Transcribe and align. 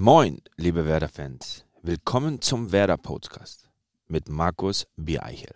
Moin, 0.00 0.40
liebe 0.56 0.86
Werder-Fans. 0.86 1.64
Willkommen 1.82 2.40
zum 2.40 2.70
Werder-Podcast 2.70 3.68
mit 4.06 4.28
Markus 4.28 4.86
Biereichel. 4.96 5.52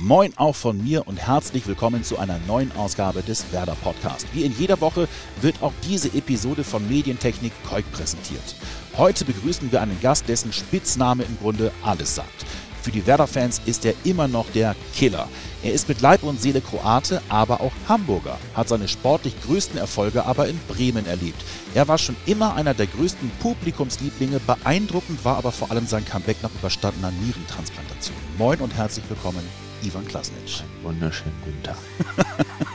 Moin 0.00 0.36
auch 0.36 0.56
von 0.56 0.82
mir 0.82 1.06
und 1.06 1.18
herzlich 1.24 1.68
willkommen 1.68 2.02
zu 2.02 2.18
einer 2.18 2.40
neuen 2.48 2.72
Ausgabe 2.72 3.22
des 3.22 3.52
Werder 3.52 3.76
Podcast. 3.76 4.26
Wie 4.32 4.42
in 4.42 4.58
jeder 4.58 4.80
Woche 4.80 5.06
wird 5.40 5.62
auch 5.62 5.72
diese 5.84 6.08
Episode 6.08 6.64
von 6.64 6.88
Medientechnik 6.88 7.52
Keuk 7.70 7.84
präsentiert. 7.92 8.56
Heute 8.96 9.24
begrüßen 9.24 9.70
wir 9.70 9.82
einen 9.82 10.00
Gast, 10.00 10.28
dessen 10.28 10.52
Spitzname 10.52 11.22
im 11.22 11.38
Grunde 11.38 11.70
alles 11.84 12.16
sagt. 12.16 12.44
Für 12.82 12.90
die 12.90 13.06
Werder-Fans 13.06 13.62
ist 13.64 13.84
er 13.84 13.94
immer 14.02 14.26
noch 14.26 14.50
der 14.50 14.74
Killer. 14.92 15.28
Er 15.62 15.72
ist 15.72 15.88
mit 15.88 16.00
Leib 16.00 16.24
und 16.24 16.40
Seele 16.40 16.60
Kroate, 16.60 17.22
aber 17.28 17.60
auch 17.60 17.70
Hamburger, 17.88 18.36
hat 18.54 18.68
seine 18.68 18.88
sportlich 18.88 19.40
größten 19.42 19.78
Erfolge 19.78 20.24
aber 20.26 20.48
in 20.48 20.58
Bremen 20.66 21.06
erlebt. 21.06 21.40
Er 21.74 21.86
war 21.86 21.96
schon 21.96 22.16
immer 22.26 22.56
einer 22.56 22.74
der 22.74 22.88
größten 22.88 23.30
Publikumslieblinge, 23.38 24.40
beeindruckend 24.40 25.24
war 25.24 25.36
aber 25.36 25.52
vor 25.52 25.70
allem 25.70 25.86
sein 25.86 26.04
Comeback 26.04 26.42
nach 26.42 26.50
überstandener 26.50 27.12
Nierentransplantation. 27.24 28.16
Moin 28.36 28.58
und 28.58 28.74
herzlich 28.74 29.04
willkommen, 29.08 29.44
Ivan 29.84 30.04
Klasnic. 30.08 30.64
Wunderschönen 30.82 31.36
guten 31.44 31.62
Tag. 31.62 31.76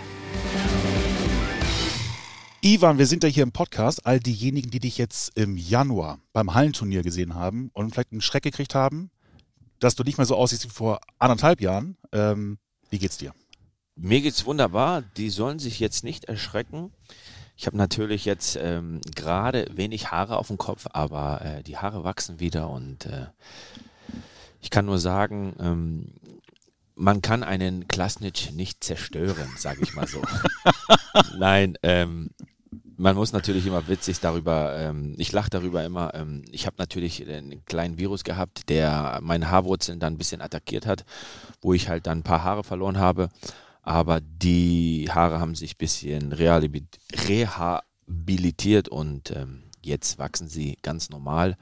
Ivan, 2.62 2.98
wir 2.98 3.08
sind 3.08 3.24
ja 3.24 3.30
hier 3.30 3.44
im 3.44 3.52
Podcast. 3.52 4.06
All 4.06 4.20
diejenigen, 4.20 4.70
die 4.70 4.80
dich 4.80 4.98
jetzt 4.98 5.38
im 5.38 5.58
Januar 5.58 6.20
beim 6.32 6.54
Hallenturnier 6.54 7.04
gesehen 7.04 7.36
haben 7.36 7.70
und 7.74 7.92
vielleicht 7.92 8.12
einen 8.12 8.22
Schreck 8.22 8.44
gekriegt 8.44 8.74
haben, 8.74 9.12
dass 9.80 9.96
du 9.96 10.04
nicht 10.04 10.18
mehr 10.18 10.26
so 10.26 10.36
aussiehst 10.36 10.66
wie 10.66 10.70
vor 10.70 11.00
anderthalb 11.20 11.62
Jahren. 11.62 11.98
Ähm, 12.12 12.58
wie 12.90 13.00
geht's 13.00 13.18
dir? 13.18 13.34
Mir 13.96 14.22
geht's 14.22 14.46
wunderbar. 14.46 15.02
Die 15.02 15.30
sollen 15.30 15.60
sich 15.60 15.80
jetzt 15.80 16.04
nicht 16.04 16.26
erschrecken. 16.26 16.92
Ich 17.56 17.66
habe 17.66 17.78
natürlich 17.78 18.26
jetzt 18.26 18.56
ähm, 18.62 19.02
gerade 19.16 19.68
wenig 19.74 20.12
Haare 20.12 20.38
auf 20.38 20.48
dem 20.48 20.60
Kopf, 20.60 20.86
aber 20.92 21.42
äh, 21.42 21.64
die 21.64 21.78
Haare 21.78 22.04
wachsen 22.04 22.40
wieder 22.40 22.70
und 22.70 23.08
äh, 23.08 23.26
ich 24.62 24.70
kann 24.70 24.86
nur 24.86 25.00
sagen, 25.00 25.56
ähm, 25.60 26.14
man 26.94 27.22
kann 27.22 27.44
einen 27.44 27.88
Klasnitsch 27.88 28.52
nicht 28.52 28.84
zerstören, 28.84 29.50
sage 29.58 29.82
ich 29.82 29.94
mal 29.96 30.08
so. 30.08 30.22
Nein, 31.38 31.78
ähm, 31.84 32.30
man 32.98 33.16
muss 33.16 33.32
natürlich 33.32 33.66
immer 33.68 33.88
witzig 33.88 34.20
darüber, 34.20 34.76
ähm, 34.78 35.14
ich 35.18 35.32
lache 35.32 35.52
darüber 35.52 35.86
immer, 35.86 36.14
ähm, 36.16 36.44
ich 36.52 36.66
habe 36.66 36.78
natürlich 36.80 37.26
einen 37.28 37.64
kleinen 37.66 38.00
Virus 38.00 38.24
gehabt, 38.24 38.70
der 38.70 39.20
meine 39.22 39.52
Haarwurzeln 39.52 40.00
dann 40.00 40.16
ein 40.16 40.18
bisschen 40.18 40.42
attackiert 40.42 40.88
hat, 40.88 41.06
wo 41.62 41.74
ich 41.74 41.90
halt 41.90 42.08
dann 42.08 42.20
ein 42.20 42.24
paar 42.24 42.44
Haare 42.44 42.64
verloren 42.64 42.98
habe, 42.98 43.30
aber 43.84 44.22
die 44.22 45.10
Haare 45.12 45.40
haben 45.40 45.54
sich 45.56 45.76
ein 45.76 45.78
bisschen 45.78 46.34
rehabilitiert 46.34 48.90
und 48.90 49.32
ähm, 49.32 49.64
jetzt 49.84 50.18
wachsen 50.18 50.50
sie 50.50 50.80
ganz 50.82 51.10
normal. 51.10 51.56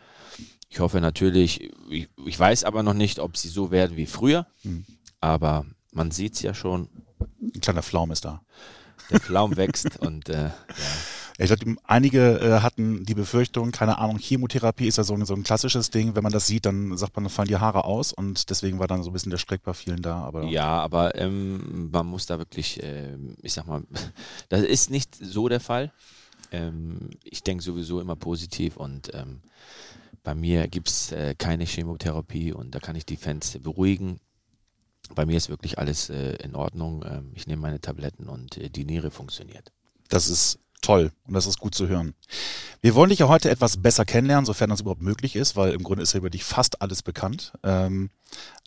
Ich 0.69 0.79
hoffe 0.79 1.01
natürlich, 1.01 1.69
ich, 1.89 2.07
ich, 2.25 2.39
weiß 2.39 2.63
aber 2.63 2.81
noch 2.81 2.93
nicht, 2.93 3.19
ob 3.19 3.35
sie 3.37 3.49
so 3.49 3.69
werden 3.71 3.97
wie 3.97 4.07
früher, 4.07 4.47
mhm. 4.63 4.85
aber 5.19 5.65
man 5.91 6.11
sieht 6.11 6.35
es 6.35 6.41
ja 6.41 6.53
schon. 6.53 6.87
Ein 7.41 7.59
kleiner 7.61 7.83
Flaum 7.83 8.11
ist 8.11 8.25
da. 8.25 8.41
Der 9.09 9.19
Flaum 9.19 9.55
wächst 9.55 9.97
und 9.99 10.29
äh, 10.29 10.45
ja. 10.45 10.53
Ich 11.37 11.47
glaube, 11.47 11.75
einige 11.83 12.39
äh, 12.39 12.61
hatten 12.61 13.03
die 13.03 13.13
Befürchtung, 13.13 13.71
keine 13.71 13.97
Ahnung, 13.97 14.17
Chemotherapie 14.19 14.87
ist 14.87 14.97
ja 14.97 15.03
so, 15.03 15.21
so 15.25 15.33
ein 15.33 15.43
klassisches 15.43 15.89
Ding. 15.89 16.15
Wenn 16.15 16.23
man 16.23 16.31
das 16.31 16.47
sieht, 16.47 16.65
dann 16.65 16.95
sagt 16.95 17.15
man, 17.15 17.25
dann 17.25 17.31
fallen 17.31 17.49
die 17.49 17.57
Haare 17.57 17.83
aus 17.83 18.13
und 18.13 18.49
deswegen 18.49 18.79
war 18.79 18.87
dann 18.87 19.03
so 19.03 19.09
ein 19.09 19.13
bisschen 19.13 19.31
der 19.31 19.37
Schreck 19.37 19.61
bei 19.63 19.73
vielen 19.73 20.01
da. 20.01 20.23
Aber 20.23 20.43
ja, 20.45 20.65
aber 20.65 21.15
ähm, 21.15 21.89
man 21.91 22.07
muss 22.07 22.25
da 22.25 22.37
wirklich, 22.39 22.81
äh, 22.81 23.17
ich 23.41 23.51
sag 23.51 23.67
mal, 23.67 23.83
das 24.49 24.61
ist 24.61 24.89
nicht 24.89 25.13
so 25.15 25.49
der 25.49 25.59
Fall. 25.59 25.91
Ähm, 26.51 27.09
ich 27.23 27.43
denke 27.43 27.63
sowieso 27.63 27.99
immer 27.99 28.15
positiv 28.15 28.77
und 28.77 29.13
ähm, 29.13 29.41
bei 30.23 30.35
mir 30.35 30.69
gibt 30.69 30.87
es 30.87 31.11
äh, 31.11 31.35
keine 31.37 31.65
Chemotherapie 31.65 32.53
und 32.53 32.73
da 32.73 32.79
kann 32.79 32.95
ich 32.95 33.05
die 33.05 33.17
Fans 33.17 33.57
beruhigen. 33.61 34.21
Bei 35.13 35.25
mir 35.25 35.37
ist 35.37 35.49
wirklich 35.49 35.77
alles 35.79 36.09
äh, 36.09 36.35
in 36.37 36.55
Ordnung. 36.55 37.03
Ähm, 37.05 37.31
ich 37.35 37.45
nehme 37.45 37.61
meine 37.61 37.81
Tabletten 37.81 38.29
und 38.29 38.57
äh, 38.57 38.69
die 38.69 38.85
Niere 38.85 39.11
funktioniert. 39.11 39.71
Das 40.07 40.29
ist 40.29 40.59
toll 40.85 41.11
und 41.27 41.33
das 41.33 41.47
ist 41.47 41.59
gut 41.59 41.75
zu 41.75 41.87
hören. 41.87 42.13
Wir 42.81 42.95
wollen 42.95 43.09
dich 43.09 43.19
ja 43.19 43.27
heute 43.27 43.49
etwas 43.49 43.77
besser 43.77 44.05
kennenlernen, 44.05 44.45
sofern 44.45 44.69
das 44.69 44.81
überhaupt 44.81 45.01
möglich 45.01 45.35
ist, 45.35 45.55
weil 45.55 45.73
im 45.73 45.83
Grunde 45.83 46.03
ist 46.03 46.13
ja 46.13 46.19
über 46.19 46.29
dich 46.29 46.43
fast 46.43 46.81
alles 46.81 47.01
bekannt. 47.01 47.53
Ähm, 47.63 48.11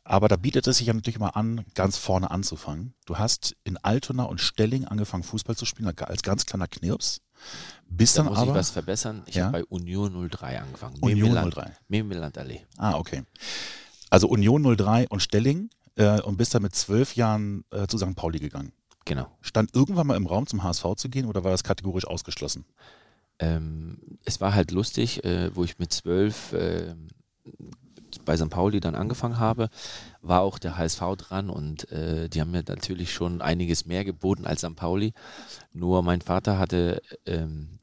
aber 0.05 0.29
da 0.29 0.37
bietet 0.37 0.67
es 0.67 0.79
sich 0.79 0.87
ja 0.87 0.95
natürlich 0.95 1.19
mal 1.19 1.29
an, 1.29 1.65
ganz 1.75 1.99
vorne 1.99 2.31
anzufangen. 2.31 2.95
Du 3.07 3.19
hast 3.19 3.55
in 3.65 3.77
Altona 3.77 4.25
und 4.25 4.41
Stelling 4.41 4.87
angefangen, 4.87 5.23
Fußball 5.23 5.55
zu 5.55 5.67
spielen, 5.67 5.97
als 5.97 6.23
ganz 6.23 6.47
kleiner 6.47 6.67
Knirps. 6.67 7.21
Bis 7.89 8.15
da 8.15 8.23
dann 8.23 8.33
muss 8.33 8.39
aber, 8.39 8.53
ich 8.53 8.59
was 8.59 8.71
verbessern. 8.71 9.23
Ich 9.27 9.37
ja? 9.37 9.47
habe 9.47 9.59
bei 9.59 9.65
Union 9.67 10.29
03 10.29 10.61
angefangen. 10.61 10.97
Union 11.01 11.51
03. 11.51 11.77
Memeland 11.89 12.37
Allee. 12.39 12.63
Ah, 12.77 12.95
okay. 12.95 13.23
Also 14.11 14.29
Union 14.29 14.77
03 14.77 15.09
und 15.09 15.23
Stelling 15.23 15.71
äh, 15.97 16.21
und 16.23 16.37
bist 16.37 16.55
dann 16.55 16.63
mit 16.63 16.75
zwölf 16.75 17.15
Jahren 17.15 17.65
äh, 17.71 17.87
zu 17.87 17.99
St. 17.99 18.17
Pauli 18.17 18.39
gegangen. 18.39 18.73
Genau. 19.09 19.27
Stand 19.41 19.75
irgendwann 19.75 20.07
mal 20.07 20.19
im 20.19 20.27
Raum 20.27 20.47
zum 20.47 20.63
HSV 20.63 20.85
zu 20.97 21.09
gehen 21.09 21.25
oder 21.25 21.43
war 21.43 21.51
das 21.51 21.65
kategorisch 21.65 22.07
ausgeschlossen? 22.07 22.67
Ähm, 23.39 24.19
es 24.27 24.43
war 24.43 24.55
halt 24.55 24.71
lustig, 24.71 25.25
äh, 25.25 25.55
wo 25.57 25.65
ich 25.65 25.79
mit 25.79 25.95
zwölf 25.95 26.53
äh, 26.53 26.95
bei 28.27 28.37
St. 28.37 28.51
Pauli 28.51 28.81
dann 28.81 28.95
angefangen 28.95 29.39
habe, 29.39 29.71
war 30.21 30.43
auch 30.43 30.59
der 30.59 30.77
HSV 30.77 31.01
dran 31.17 31.49
und 31.49 31.91
äh, 31.91 32.29
die 32.29 32.43
haben 32.43 32.51
mir 32.51 32.63
natürlich 32.69 33.11
schon 33.11 33.41
einiges 33.41 33.87
mehr 33.87 34.05
geboten 34.05 34.45
als 34.45 34.61
St. 34.61 34.77
Pauli. 34.77 35.15
Nur 35.73 36.03
mein 36.03 36.21
Vater 36.21 36.59
hatte 36.59 37.01
ähm, 37.25 37.79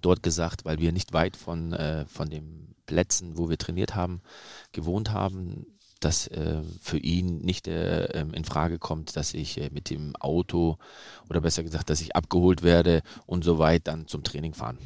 dort 0.00 0.22
gesagt, 0.22 0.64
weil 0.64 0.78
wir 0.78 0.92
nicht 0.92 1.12
weit 1.12 1.36
von, 1.36 1.74
äh, 1.74 2.06
von 2.06 2.30
den 2.30 2.74
Plätzen, 2.86 3.36
wo 3.36 3.50
wir 3.50 3.58
trainiert 3.58 3.94
haben, 3.94 4.22
gewohnt 4.72 5.12
haben, 5.12 5.66
dass 6.00 6.28
äh, 6.28 6.62
für 6.80 6.98
ihn 6.98 7.38
nicht 7.38 7.68
äh, 7.68 8.04
ähm, 8.06 8.32
in 8.34 8.44
Frage 8.44 8.78
kommt, 8.78 9.16
dass 9.16 9.34
ich 9.34 9.60
äh, 9.60 9.70
mit 9.72 9.90
dem 9.90 10.14
Auto 10.16 10.78
oder 11.28 11.40
besser 11.40 11.62
gesagt, 11.62 11.90
dass 11.90 12.00
ich 12.00 12.14
abgeholt 12.14 12.62
werde 12.62 13.02
und 13.26 13.44
so 13.44 13.58
weit 13.58 13.86
dann 13.86 14.06
zum 14.06 14.22
Training 14.22 14.54
fahren 14.54 14.78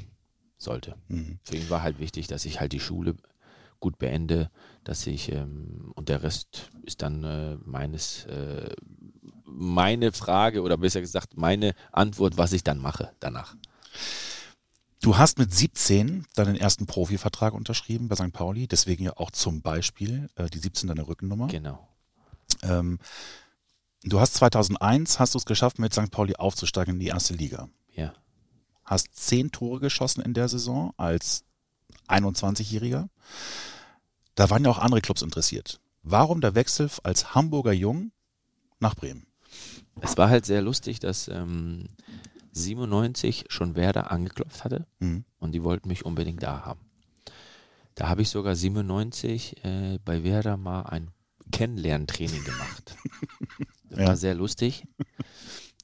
sollte. 0.58 0.96
Mhm. 1.08 1.38
Für 1.42 1.56
ihn 1.56 1.70
war 1.70 1.82
halt 1.82 1.98
wichtig, 1.98 2.28
dass 2.28 2.44
ich 2.44 2.60
halt 2.60 2.72
die 2.72 2.80
Schule 2.80 3.16
gut 3.80 3.98
beende, 3.98 4.50
dass 4.84 5.06
ich 5.06 5.30
ähm, 5.32 5.92
und 5.94 6.08
der 6.08 6.22
Rest 6.22 6.70
ist 6.84 7.02
dann 7.02 7.24
äh, 7.24 7.56
meines 7.64 8.24
äh, 8.26 8.74
meine 9.44 10.12
Frage 10.12 10.62
oder 10.62 10.78
besser 10.78 11.00
gesagt 11.00 11.36
meine 11.36 11.74
Antwort, 11.90 12.38
was 12.38 12.52
ich 12.52 12.64
dann 12.64 12.78
mache 12.78 13.10
danach. 13.20 13.54
Du 15.02 15.18
hast 15.18 15.36
mit 15.36 15.52
17 15.52 16.26
deinen 16.36 16.54
ersten 16.54 16.86
Profivertrag 16.86 17.54
unterschrieben 17.54 18.06
bei 18.06 18.14
St. 18.14 18.32
Pauli, 18.32 18.68
deswegen 18.68 19.02
ja 19.02 19.16
auch 19.16 19.32
zum 19.32 19.60
Beispiel 19.60 20.30
äh, 20.36 20.48
die 20.48 20.60
17 20.60 20.86
deine 20.86 21.08
Rückennummer. 21.08 21.48
Genau. 21.48 21.88
Ähm, 22.62 23.00
du 24.04 24.20
hast 24.20 24.34
2001 24.34 25.18
hast 25.18 25.34
du 25.34 25.38
es 25.38 25.44
geschafft, 25.44 25.80
mit 25.80 25.92
St. 25.92 26.12
Pauli 26.12 26.36
aufzusteigen 26.36 26.94
in 26.94 27.00
die 27.00 27.08
erste 27.08 27.34
Liga. 27.34 27.68
Ja. 27.96 28.14
Hast 28.84 29.16
zehn 29.16 29.50
Tore 29.50 29.80
geschossen 29.80 30.22
in 30.22 30.34
der 30.34 30.48
Saison 30.48 30.94
als 30.96 31.42
21-Jähriger. 32.06 33.08
Da 34.36 34.50
waren 34.50 34.64
ja 34.64 34.70
auch 34.70 34.78
andere 34.78 35.00
Clubs 35.00 35.22
interessiert. 35.22 35.80
Warum 36.04 36.40
der 36.40 36.54
Wechsel 36.54 36.88
als 37.02 37.34
Hamburger 37.34 37.72
Jung 37.72 38.12
nach 38.78 38.94
Bremen? 38.94 39.26
Es 40.00 40.16
war 40.16 40.30
halt 40.30 40.46
sehr 40.46 40.62
lustig, 40.62 41.00
dass 41.00 41.26
ähm, 41.26 41.88
97 42.52 43.46
schon 43.48 43.74
Werder 43.74 44.10
angeklopft 44.10 44.64
hatte 44.64 44.86
mhm. 45.00 45.24
und 45.38 45.52
die 45.52 45.62
wollten 45.62 45.88
mich 45.88 46.04
unbedingt 46.04 46.42
da 46.42 46.64
haben. 46.64 46.80
Da 47.94 48.08
habe 48.08 48.22
ich 48.22 48.30
sogar 48.30 48.54
97 48.56 49.64
äh, 49.64 49.98
bei 50.04 50.24
Werder 50.24 50.56
mal 50.56 50.82
ein 50.82 51.10
Kennenlerntraining 51.50 52.44
gemacht. 52.44 52.96
Das 53.90 53.98
ja. 53.98 54.06
war 54.06 54.16
sehr 54.16 54.34
lustig. 54.34 54.86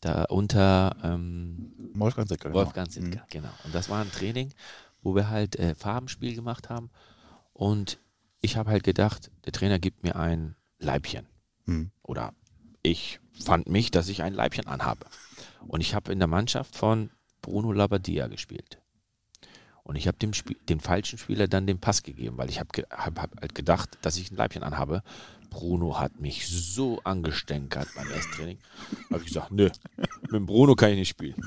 Da 0.00 0.24
unter 0.24 0.96
ähm, 1.02 1.72
Wolfgang 1.94 2.28
Sittger. 2.28 2.48
Genau. 2.50 2.60
Wolfgang 2.60 2.90
Sittger, 2.90 3.20
mhm. 3.20 3.30
genau. 3.30 3.50
Und 3.64 3.74
das 3.74 3.88
war 3.88 4.00
ein 4.00 4.12
Training, 4.12 4.52
wo 5.02 5.14
wir 5.14 5.28
halt 5.28 5.56
äh, 5.56 5.74
Farbenspiel 5.74 6.34
gemacht 6.34 6.70
haben. 6.70 6.90
Und 7.52 7.98
ich 8.40 8.56
habe 8.56 8.70
halt 8.70 8.84
gedacht, 8.84 9.30
der 9.44 9.52
Trainer 9.52 9.78
gibt 9.78 10.04
mir 10.04 10.16
ein 10.16 10.54
Leibchen. 10.78 11.26
Mhm. 11.66 11.90
Oder 12.02 12.32
ich 12.82 13.20
fand 13.32 13.68
mich, 13.68 13.90
dass 13.90 14.08
ich 14.08 14.22
ein 14.22 14.34
Leibchen 14.34 14.66
anhabe. 14.66 15.06
Und 15.66 15.80
ich 15.80 15.94
habe 15.94 16.12
in 16.12 16.18
der 16.18 16.28
Mannschaft 16.28 16.76
von 16.76 17.10
Bruno 17.42 17.72
Labbadia 17.72 18.26
gespielt. 18.28 18.78
Und 19.82 19.96
ich 19.96 20.06
habe 20.06 20.18
dem, 20.18 20.32
dem 20.68 20.80
falschen 20.80 21.18
Spieler 21.18 21.48
dann 21.48 21.66
den 21.66 21.80
Pass 21.80 22.02
gegeben, 22.02 22.36
weil 22.36 22.50
ich 22.50 22.60
habe 22.60 22.68
hab, 22.90 23.18
hab 23.18 23.40
halt 23.40 23.54
gedacht, 23.54 23.96
dass 24.02 24.18
ich 24.18 24.30
ein 24.30 24.36
Leibchen 24.36 24.62
anhabe. 24.62 25.02
Bruno 25.48 25.98
hat 25.98 26.20
mich 26.20 26.46
so 26.46 27.00
angestänkert 27.04 27.88
beim 27.96 28.10
Ersttraining. 28.10 28.58
habe 29.10 29.20
ich 29.20 29.28
gesagt, 29.28 29.50
nö, 29.50 29.70
mit 30.30 30.44
Bruno 30.44 30.74
kann 30.74 30.90
ich 30.90 30.98
nicht 30.98 31.08
spielen. 31.08 31.40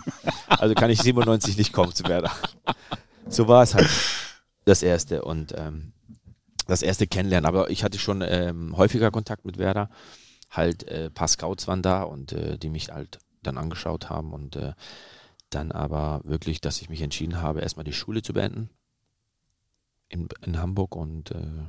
Also 0.48 0.74
kann 0.74 0.90
ich 0.90 1.00
97 1.02 1.56
nicht 1.56 1.72
kommen 1.72 1.94
zu 1.94 2.04
Werder. 2.06 2.32
So 3.28 3.48
war 3.48 3.62
es 3.62 3.76
halt 3.76 3.90
das 4.66 4.82
erste 4.82 5.24
und 5.24 5.54
ähm, 5.56 5.94
das 6.68 6.82
erste 6.82 7.06
Kennenlernen. 7.06 7.46
Aber 7.46 7.70
ich 7.70 7.84
hatte 7.84 8.00
schon 8.00 8.24
ähm, 8.26 8.76
häufiger 8.76 9.12
Kontakt 9.12 9.46
mit 9.46 9.60
Werder. 9.60 9.90
Halt, 10.50 10.84
äh, 10.88 11.12
paar 11.12 11.28
Scouts 11.28 11.68
waren 11.68 11.84
da 11.84 12.02
und 12.04 12.34
äh, 12.34 12.58
die 12.58 12.70
mich 12.70 12.90
halt 12.90 13.20
dann 13.44 13.58
angeschaut 13.58 14.10
haben 14.10 14.34
und 14.34 14.56
äh, 14.56 14.74
dann 15.50 15.72
aber 15.72 16.22
wirklich, 16.24 16.62
dass 16.62 16.82
ich 16.82 16.90
mich 16.90 17.02
entschieden 17.02 17.42
habe, 17.42 17.62
erstmal 17.62 17.84
die 17.84 17.94
Schule 17.94 18.22
zu 18.22 18.34
beenden 18.34 18.70
in, 20.10 20.30
in 20.46 20.60
Hamburg 20.60 20.96
und, 20.96 21.32
äh, 21.32 21.64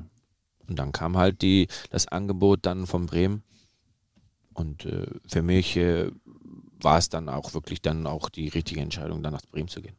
und 0.66 0.78
dann 0.78 0.92
kam 0.92 1.16
halt 1.16 1.42
die, 1.42 1.69
das 1.90 2.08
Angebot 2.08 2.60
dann 2.66 2.86
von 2.86 3.06
Bremen 3.06 3.42
und 4.54 4.84
äh, 4.84 5.06
für 5.26 5.42
mich 5.42 5.76
äh, 5.76 6.10
war 6.80 6.98
es 6.98 7.08
dann 7.08 7.28
auch 7.28 7.54
wirklich 7.54 7.80
dann 7.82 8.06
auch 8.06 8.28
die 8.28 8.48
richtige 8.48 8.80
Entscheidung, 8.80 9.22
dann 9.22 9.32
nach 9.32 9.46
Bremen 9.50 9.68
zu 9.68 9.80
gehen. 9.80 9.96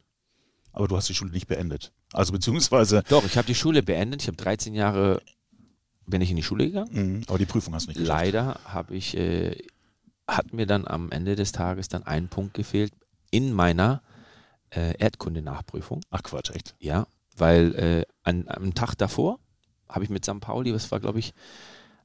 Aber 0.72 0.88
du 0.88 0.96
hast 0.96 1.08
die 1.08 1.14
Schule 1.14 1.30
nicht 1.30 1.46
beendet. 1.46 1.92
Also 2.12 2.32
beziehungsweise. 2.32 3.04
Doch, 3.08 3.24
ich 3.24 3.36
habe 3.36 3.46
die 3.46 3.54
Schule 3.54 3.82
beendet. 3.82 4.22
Ich 4.22 4.28
habe 4.28 4.36
13 4.36 4.74
Jahre 4.74 5.22
bin 6.06 6.20
ich 6.20 6.30
in 6.30 6.36
die 6.36 6.42
Schule 6.42 6.66
gegangen. 6.66 6.90
Mhm, 6.92 7.22
aber 7.28 7.38
die 7.38 7.46
Prüfung 7.46 7.74
hast 7.74 7.86
du 7.86 7.90
nicht 7.90 8.00
geschafft. 8.00 8.24
Leider 8.24 8.60
habe 8.64 8.94
ich, 8.94 9.16
äh, 9.16 9.56
hat 10.28 10.52
mir 10.52 10.66
dann 10.66 10.86
am 10.86 11.10
Ende 11.10 11.36
des 11.36 11.52
Tages 11.52 11.88
dann 11.88 12.02
ein 12.04 12.28
Punkt 12.28 12.54
gefehlt 12.54 12.92
in 13.30 13.52
meiner 13.52 14.02
äh, 14.70 14.96
Erdkunde-Nachprüfung. 14.98 16.00
Ach 16.10 16.22
Quatsch, 16.22 16.50
echt? 16.50 16.74
Ja, 16.78 17.06
weil 17.36 17.74
äh, 17.74 18.06
an, 18.22 18.44
am 18.48 18.74
Tag 18.74 18.94
davor 18.94 19.38
habe 19.88 20.04
ich 20.04 20.10
mit 20.10 20.24
St. 20.24 20.40
Pauli, 20.40 20.72
was 20.72 20.90
war 20.90 21.00
glaube 21.00 21.18
ich 21.18 21.34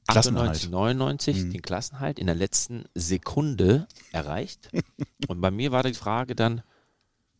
98, 0.06 0.70
99, 0.70 1.36
mhm. 1.36 1.52
den 1.52 1.62
Klassenhalt 1.62 2.18
in 2.18 2.26
der 2.26 2.34
letzten 2.34 2.84
Sekunde 2.94 3.86
erreicht. 4.12 4.70
Und 5.28 5.40
bei 5.40 5.50
mir 5.50 5.72
war 5.72 5.82
die 5.82 5.94
Frage 5.94 6.34
dann, 6.34 6.62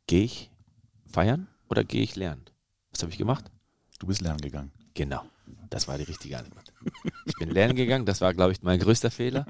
gehe 0.06 0.24
ich 0.24 0.50
feiern 1.06 1.48
oder 1.68 1.84
gehe 1.84 2.02
ich 2.02 2.16
lernen? 2.16 2.44
Was 2.90 3.02
habe 3.02 3.12
ich 3.12 3.18
gemacht? 3.18 3.50
Du 3.98 4.06
bist 4.06 4.20
lernen 4.20 4.40
gegangen. 4.40 4.72
Genau. 4.94 5.24
Das 5.68 5.88
war 5.88 5.98
die 5.98 6.04
richtige 6.04 6.38
Antwort. 6.38 6.69
Ich 7.24 7.34
bin 7.34 7.50
lernen 7.50 7.76
gegangen, 7.76 8.06
das 8.06 8.20
war, 8.20 8.34
glaube 8.34 8.52
ich, 8.52 8.62
mein 8.62 8.80
größter 8.80 9.10
Fehler. 9.10 9.46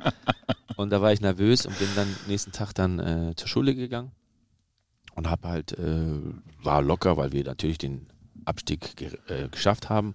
Und 0.76 0.90
da 0.90 1.00
war 1.00 1.12
ich 1.12 1.20
nervös 1.20 1.66
und 1.66 1.78
bin 1.78 1.88
dann 1.94 2.08
nächsten 2.26 2.52
Tag 2.52 2.72
dann 2.72 2.98
äh, 2.98 3.34
zur 3.36 3.48
Schule 3.48 3.74
gegangen 3.74 4.12
und 5.14 5.28
habe 5.28 5.48
halt, 5.48 5.72
äh, 5.78 6.20
war 6.62 6.82
locker, 6.82 7.16
weil 7.16 7.32
wir 7.32 7.44
natürlich 7.44 7.78
den 7.78 8.06
Abstieg 8.44 8.96
ge 8.96 9.16
äh, 9.28 9.48
geschafft 9.48 9.88
haben. 9.88 10.14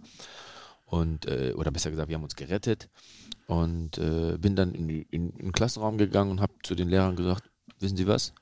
Und, 0.85 1.25
äh, 1.27 1.53
oder 1.55 1.71
besser 1.71 1.91
gesagt, 1.91 2.09
wir 2.09 2.15
haben 2.15 2.23
uns 2.23 2.35
gerettet. 2.35 2.89
Und 3.47 3.97
äh, 3.97 4.37
bin 4.39 4.55
dann 4.55 4.73
in, 4.73 4.89
in, 4.89 5.05
in 5.09 5.37
den 5.37 5.51
Klassenraum 5.51 5.97
gegangen 5.97 6.31
und 6.31 6.41
habe 6.41 6.53
zu 6.63 6.73
den 6.73 6.89
Lehrern 6.89 7.15
gesagt, 7.15 7.43
wissen 7.79 7.97
Sie 7.97 8.07
was? 8.07 8.33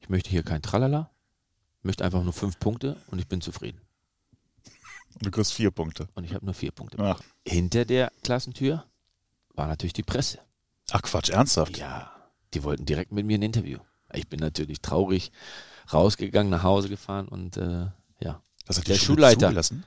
Ich 0.00 0.08
möchte 0.08 0.30
hier 0.30 0.42
kein 0.42 0.62
Tralala, 0.62 1.10
möchte 1.82 2.04
einfach 2.04 2.24
nur 2.24 2.32
fünf 2.32 2.58
Punkte 2.58 2.96
und 3.06 3.20
ich 3.20 3.28
bin 3.28 3.40
zufrieden. 3.40 3.80
Du 5.20 5.30
kriegst 5.30 5.52
vier 5.52 5.70
Punkte. 5.70 6.08
Und 6.14 6.24
ich 6.24 6.34
habe 6.34 6.44
nur 6.44 6.54
vier 6.54 6.72
Punkte. 6.72 6.98
Ach. 7.00 7.20
Hinter 7.46 7.84
der 7.84 8.12
Klassentür 8.22 8.84
war 9.54 9.66
natürlich 9.66 9.92
die 9.92 10.02
Presse. 10.02 10.38
Ach 10.90 11.02
Quatsch, 11.02 11.30
ernsthaft? 11.30 11.78
Ja, 11.78 12.10
die 12.54 12.62
wollten 12.64 12.84
direkt 12.84 13.12
mit 13.12 13.26
mir 13.26 13.38
ein 13.38 13.42
Interview. 13.42 13.78
Ich 14.12 14.28
bin 14.28 14.40
natürlich 14.40 14.80
traurig 14.80 15.32
rausgegangen, 15.92 16.50
nach 16.50 16.62
Hause 16.62 16.88
gefahren 16.88 17.28
und 17.28 17.56
äh, 17.56 17.86
ja. 18.20 18.42
Was 18.66 18.78
hat 18.78 18.88
der 18.88 18.94
Schulleiter 18.94 19.48
zugelassen? 19.48 19.84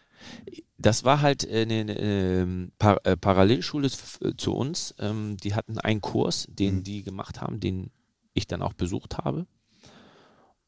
Das 0.78 1.04
war 1.04 1.22
halt 1.22 1.48
eine, 1.48 1.82
eine 1.82 2.00
ähm, 2.00 2.72
Par 2.78 3.06
äh, 3.06 3.16
Parallelschule 3.16 3.90
zu 3.90 4.54
uns. 4.54 4.94
Ähm, 5.00 5.38
die 5.38 5.56
hatten 5.56 5.80
einen 5.80 6.02
Kurs, 6.02 6.48
den 6.50 6.78
mhm. 6.78 6.84
die 6.84 7.04
gemacht 7.04 7.42
haben, 7.42 7.60
den 7.60 7.92
ich 8.34 8.48
dann 8.48 8.62
auch 8.62 8.74
besucht 8.74 9.18
habe. 9.18 9.48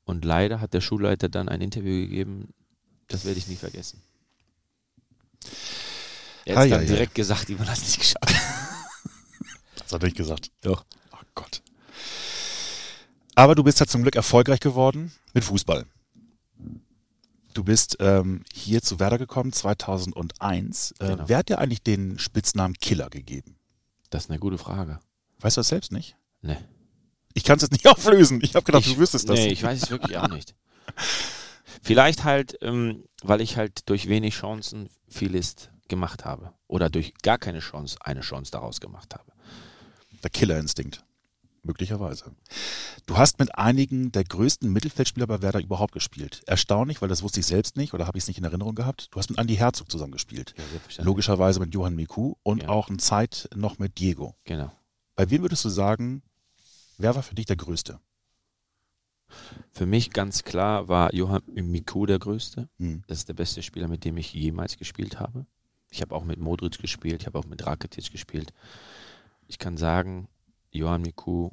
Und 0.06 0.24
leider 0.24 0.62
hat 0.62 0.74
der 0.74 0.82
Schulleiter 0.82 1.28
dann 1.28 1.50
ein 1.50 1.62
Interview 1.62 2.02
gegeben, 2.02 2.54
das 3.08 3.26
werde 3.26 3.40
ich 3.40 3.48
nie 3.48 3.56
vergessen. 3.56 4.02
Er 6.46 6.56
hat 6.56 6.64
dann 6.64 6.70
ja, 6.70 6.80
direkt 6.80 7.18
ja. 7.18 7.24
gesagt, 7.24 7.50
Ivan 7.50 7.68
hat 7.68 7.78
es 7.78 7.84
nicht 7.84 8.00
geschafft. 8.00 8.30
das 9.76 9.92
hat 9.92 10.02
er 10.02 10.06
nicht 10.06 10.18
gesagt. 10.18 10.52
Doch. 10.62 10.86
Oh 11.12 11.26
Gott. 11.36 11.62
Aber 13.36 13.54
du 13.54 13.64
bist 13.64 13.80
ja 13.80 13.86
zum 13.86 14.02
Glück 14.02 14.16
erfolgreich 14.16 14.60
geworden 14.60 15.12
mit 15.34 15.44
Fußball. 15.44 15.86
Du 17.54 17.64
bist 17.64 17.98
ähm, 18.00 18.44
hier 18.54 18.82
zu 18.82 19.00
Werder 19.00 19.18
gekommen 19.18 19.52
2001. 19.52 20.96
Äh, 21.00 21.08
genau. 21.08 21.24
Wer 21.28 21.38
hat 21.38 21.50
dir 21.50 21.60
eigentlich 21.60 21.82
den 21.82 22.20
Spitznamen 22.20 22.76
Killer 22.76 23.10
gegeben? 23.10 23.58
Das 24.10 24.26
ist 24.26 24.30
eine 24.30 24.40
gute 24.40 24.58
Frage. 24.58 25.00
Weißt 25.40 25.58
du 25.58 25.60
das 25.60 25.68
selbst 25.68 25.92
nicht? 25.92 26.16
Nee. 26.42 26.58
Ich 27.34 27.44
kann 27.44 27.58
es 27.58 27.64
jetzt 27.64 27.72
nicht 27.72 27.88
auflösen. 27.90 28.40
Ich 28.42 28.56
habe 28.56 28.64
gedacht, 28.64 28.86
ich, 28.86 28.94
du 28.94 29.00
wüsstest 29.00 29.28
das. 29.28 29.40
Nee, 29.40 29.50
ich 29.50 29.64
weiß 29.64 29.84
es 29.84 29.90
wirklich 29.92 30.18
auch 30.18 30.30
nicht. 30.30 30.56
Vielleicht 31.88 32.26
halt, 32.26 32.58
ähm, 32.62 33.06
weil 33.24 33.40
ich 33.40 33.56
halt 33.56 33.88
durch 33.88 34.10
wenig 34.10 34.34
Chancen 34.34 34.90
vieles 35.08 35.70
gemacht 35.88 36.26
habe. 36.26 36.52
Oder 36.68 36.90
durch 36.90 37.14
gar 37.24 37.38
keine 37.38 37.60
Chance 37.60 37.98
eine 38.02 38.20
Chance 38.20 38.52
daraus 38.52 38.82
gemacht 38.82 39.14
habe. 39.16 39.32
Der 40.22 40.30
Killerinstinkt. 40.30 41.06
Möglicherweise. 41.64 42.36
Du 43.06 43.18
hast 43.18 43.40
mit 43.40 43.58
einigen 43.58 44.12
der 44.12 44.26
größten 44.26 44.72
Mittelfeldspieler 44.72 45.28
bei 45.28 45.42
Werder 45.42 45.62
überhaupt 45.62 45.94
gespielt. 45.94 46.42
Erstaunlich, 46.46 47.02
weil 47.02 47.08
das 47.08 47.24
wusste 47.24 47.40
ich 47.40 47.46
selbst 47.46 47.78
nicht 47.78 47.94
oder 47.94 48.06
habe 48.06 48.18
ich 48.18 48.26
es 48.26 48.28
nicht 48.28 48.38
in 48.38 48.44
Erinnerung 48.44 48.76
gehabt. 48.76 49.08
Du 49.12 49.20
hast 49.20 49.30
mit 49.30 49.40
Andy 49.40 49.56
Herzog 49.56 49.90
zusammengespielt. 49.90 50.56
Ja, 50.58 51.04
Logischerweise 51.06 51.62
mit 51.62 51.74
Johann 51.74 51.96
Miku 51.96 52.36
und 52.44 52.64
ja. 52.64 52.70
auch 52.70 52.90
eine 52.90 52.98
Zeit 52.98 53.48
noch 53.56 53.80
mit 53.80 53.98
Diego. 53.98 54.36
Genau. 54.44 54.74
Bei 55.16 55.30
wem 55.30 55.42
würdest 55.42 55.64
du 55.64 55.70
sagen, 55.70 56.22
wer 56.98 57.16
war 57.16 57.24
für 57.24 57.36
dich 57.36 57.46
der 57.46 57.56
Größte? 57.56 58.02
Für 59.72 59.86
mich 59.86 60.12
ganz 60.12 60.44
klar 60.44 60.88
war 60.88 61.14
Johann 61.14 61.44
Miku 61.54 62.06
der 62.06 62.20
Größte. 62.20 62.70
Hm. 62.80 63.04
Das 63.08 63.20
ist 63.20 63.30
der 63.30 63.34
beste 63.34 63.62
Spieler, 63.62 63.88
mit 63.88 64.06
dem 64.06 64.18
ich 64.18 64.34
jemals 64.34 64.78
gespielt 64.78 65.20
habe. 65.20 65.46
Ich 65.90 66.02
habe 66.02 66.16
auch 66.16 66.24
mit 66.24 66.40
Modric 66.40 66.80
gespielt, 66.80 67.22
ich 67.22 67.28
habe 67.28 67.40
auch 67.40 67.46
mit 67.46 67.66
Rakitic 67.66 68.12
gespielt. 68.12 68.54
Ich 69.48 69.60
kann 69.60 69.78
sagen, 69.78 70.28
Johann 70.72 71.02
Miku 71.02 71.52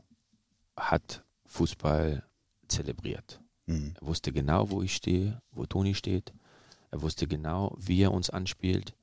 hat 0.77 1.25
Fußball 1.47 2.25
zelebriert. 2.69 3.41
Mhm. 3.67 3.95
Er 4.01 4.07
wusste 4.07 4.33
genau, 4.33 4.71
wo 4.71 4.83
ich 4.83 4.95
stehe, 4.95 5.41
wo 5.53 5.67
Toni 5.67 5.95
steht. 5.95 6.33
Er 6.91 7.03
wusste 7.03 7.27
genau, 7.27 7.77
wie 7.79 8.03
er 8.03 8.13
uns 8.13 8.31
anspielt. 8.31 8.95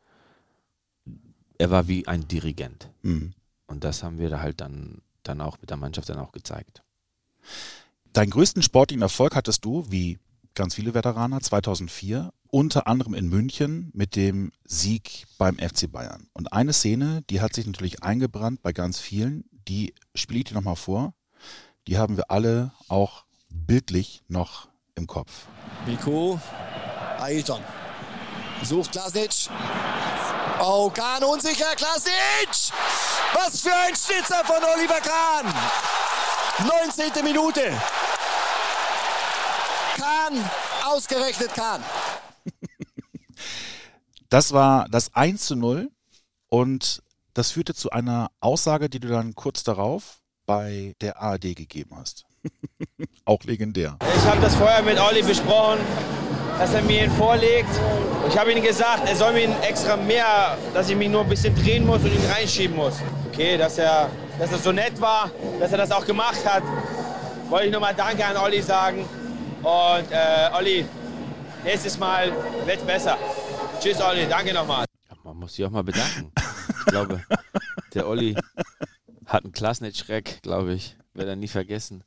Er 1.57 1.71
war 1.71 1.87
wie 1.87 2.07
ein 2.07 2.27
Dirigent. 2.27 2.89
Mhm. 3.01 3.33
Und 3.67 3.83
das 3.83 4.03
haben 4.03 4.17
wir 4.17 4.29
da 4.29 4.41
halt 4.41 4.61
dann, 4.61 5.01
dann 5.23 5.41
auch 5.41 5.59
mit 5.61 5.69
der 5.69 5.77
Mannschaft 5.77 6.09
dann 6.09 6.19
auch 6.19 6.31
gezeigt. 6.31 6.83
Deinen 8.13 8.29
größten 8.29 8.61
sportlichen 8.61 9.01
Erfolg 9.01 9.35
hattest 9.35 9.63
du, 9.63 9.85
wie 9.89 10.19
ganz 10.53 10.75
viele 10.75 10.93
Veteraner, 10.93 11.39
2004, 11.39 12.33
unter 12.49 12.85
anderem 12.87 13.13
in 13.13 13.29
München 13.29 13.89
mit 13.93 14.17
dem 14.17 14.51
Sieg 14.65 15.25
beim 15.37 15.57
FC 15.57 15.89
Bayern. 15.89 16.27
Und 16.33 16.51
eine 16.51 16.73
Szene, 16.73 17.23
die 17.29 17.39
hat 17.39 17.53
sich 17.53 17.65
natürlich 17.65 18.03
eingebrannt 18.03 18.61
bei 18.61 18.73
ganz 18.73 18.99
vielen, 18.99 19.45
die 19.51 19.93
spiele 20.13 20.39
ich 20.39 20.45
dir 20.45 20.55
nochmal 20.55 20.75
vor. 20.75 21.13
Die 21.87 21.97
haben 21.97 22.17
wir 22.17 22.29
alle 22.29 22.73
auch 22.89 23.23
bildlich 23.49 24.23
noch 24.27 24.67
im 24.95 25.07
Kopf. 25.07 25.47
Miku, 25.85 26.37
Ailton. 27.17 27.61
Sucht 28.63 28.91
Klasnic. 28.91 29.31
Oh, 30.59 30.91
Kahn 30.91 31.23
unsicher, 31.23 31.75
Klasnic! 31.75 32.73
Was 33.33 33.61
für 33.61 33.73
ein 33.73 33.95
Schnitzer 33.95 34.43
von 34.45 34.57
Oliver 34.57 34.99
Kahn! 34.99 35.51
19. 36.59 37.23
Minute. 37.23 37.71
Kahn, 40.11 40.49
ausgerechnet 40.85 41.53
Kahn. 41.53 41.81
Das 44.29 44.51
war 44.51 44.87
das 44.89 45.13
1 45.13 45.45
zu 45.45 45.55
0 45.55 45.89
und 46.49 47.01
das 47.33 47.51
führte 47.51 47.73
zu 47.73 47.91
einer 47.91 48.29
Aussage, 48.41 48.89
die 48.89 48.99
du 48.99 49.07
dann 49.07 49.35
kurz 49.35 49.63
darauf 49.63 50.19
bei 50.45 50.95
der 51.01 51.21
ARD 51.21 51.55
gegeben 51.55 51.95
hast. 51.95 52.25
Auch 53.25 53.43
legendär. 53.43 53.97
Ich 54.01 54.25
habe 54.25 54.41
das 54.41 54.55
vorher 54.55 54.81
mit 54.83 54.99
Olli 54.99 55.21
besprochen, 55.21 55.79
dass 56.57 56.73
er 56.73 56.81
mir 56.81 57.05
ihn 57.05 57.11
vorlegt. 57.11 57.69
Ich 58.27 58.37
habe 58.37 58.51
ihm 58.51 58.61
gesagt, 58.61 59.07
er 59.07 59.15
soll 59.15 59.33
mir 59.33 59.49
extra 59.61 59.95
mehr, 59.95 60.57
dass 60.73 60.89
ich 60.89 60.95
mich 60.95 61.09
nur 61.09 61.21
ein 61.21 61.29
bisschen 61.29 61.55
drehen 61.55 61.85
muss 61.85 62.01
und 62.03 62.13
ihn 62.13 62.25
reinschieben 62.29 62.75
muss. 62.75 62.95
Okay, 63.31 63.57
dass 63.57 63.77
er, 63.77 64.09
dass 64.39 64.51
er 64.51 64.57
so 64.57 64.71
nett 64.71 64.99
war, 64.99 65.31
dass 65.59 65.71
er 65.71 65.77
das 65.77 65.91
auch 65.91 66.05
gemacht 66.05 66.43
hat. 66.45 66.63
Wollte 67.49 67.67
ich 67.67 67.71
nochmal 67.71 67.95
Danke 67.95 68.25
an 68.25 68.35
Olli 68.37 68.61
sagen. 68.61 69.05
Und 69.63 70.11
äh, 70.11 70.49
Olli, 70.55 70.85
nächstes 71.63 71.99
Mal 71.99 72.31
wird 72.65 72.83
besser. 72.87 73.15
Tschüss, 73.79 74.01
Olli. 74.01 74.25
Danke 74.27 74.55
nochmal. 74.55 74.85
Man 75.23 75.37
muss 75.37 75.53
sich 75.53 75.63
auch 75.63 75.69
mal 75.69 75.83
bedanken. 75.83 76.31
Ich 76.79 76.85
glaube, 76.87 77.23
der 77.93 78.07
Olli 78.07 78.35
hat 79.27 79.43
einen 79.43 79.53
Klassenschreck, 79.53 80.41
glaube 80.41 80.73
ich. 80.73 80.97
Werde 81.13 81.31
er 81.31 81.35
nie 81.35 81.47
vergessen. 81.47 82.03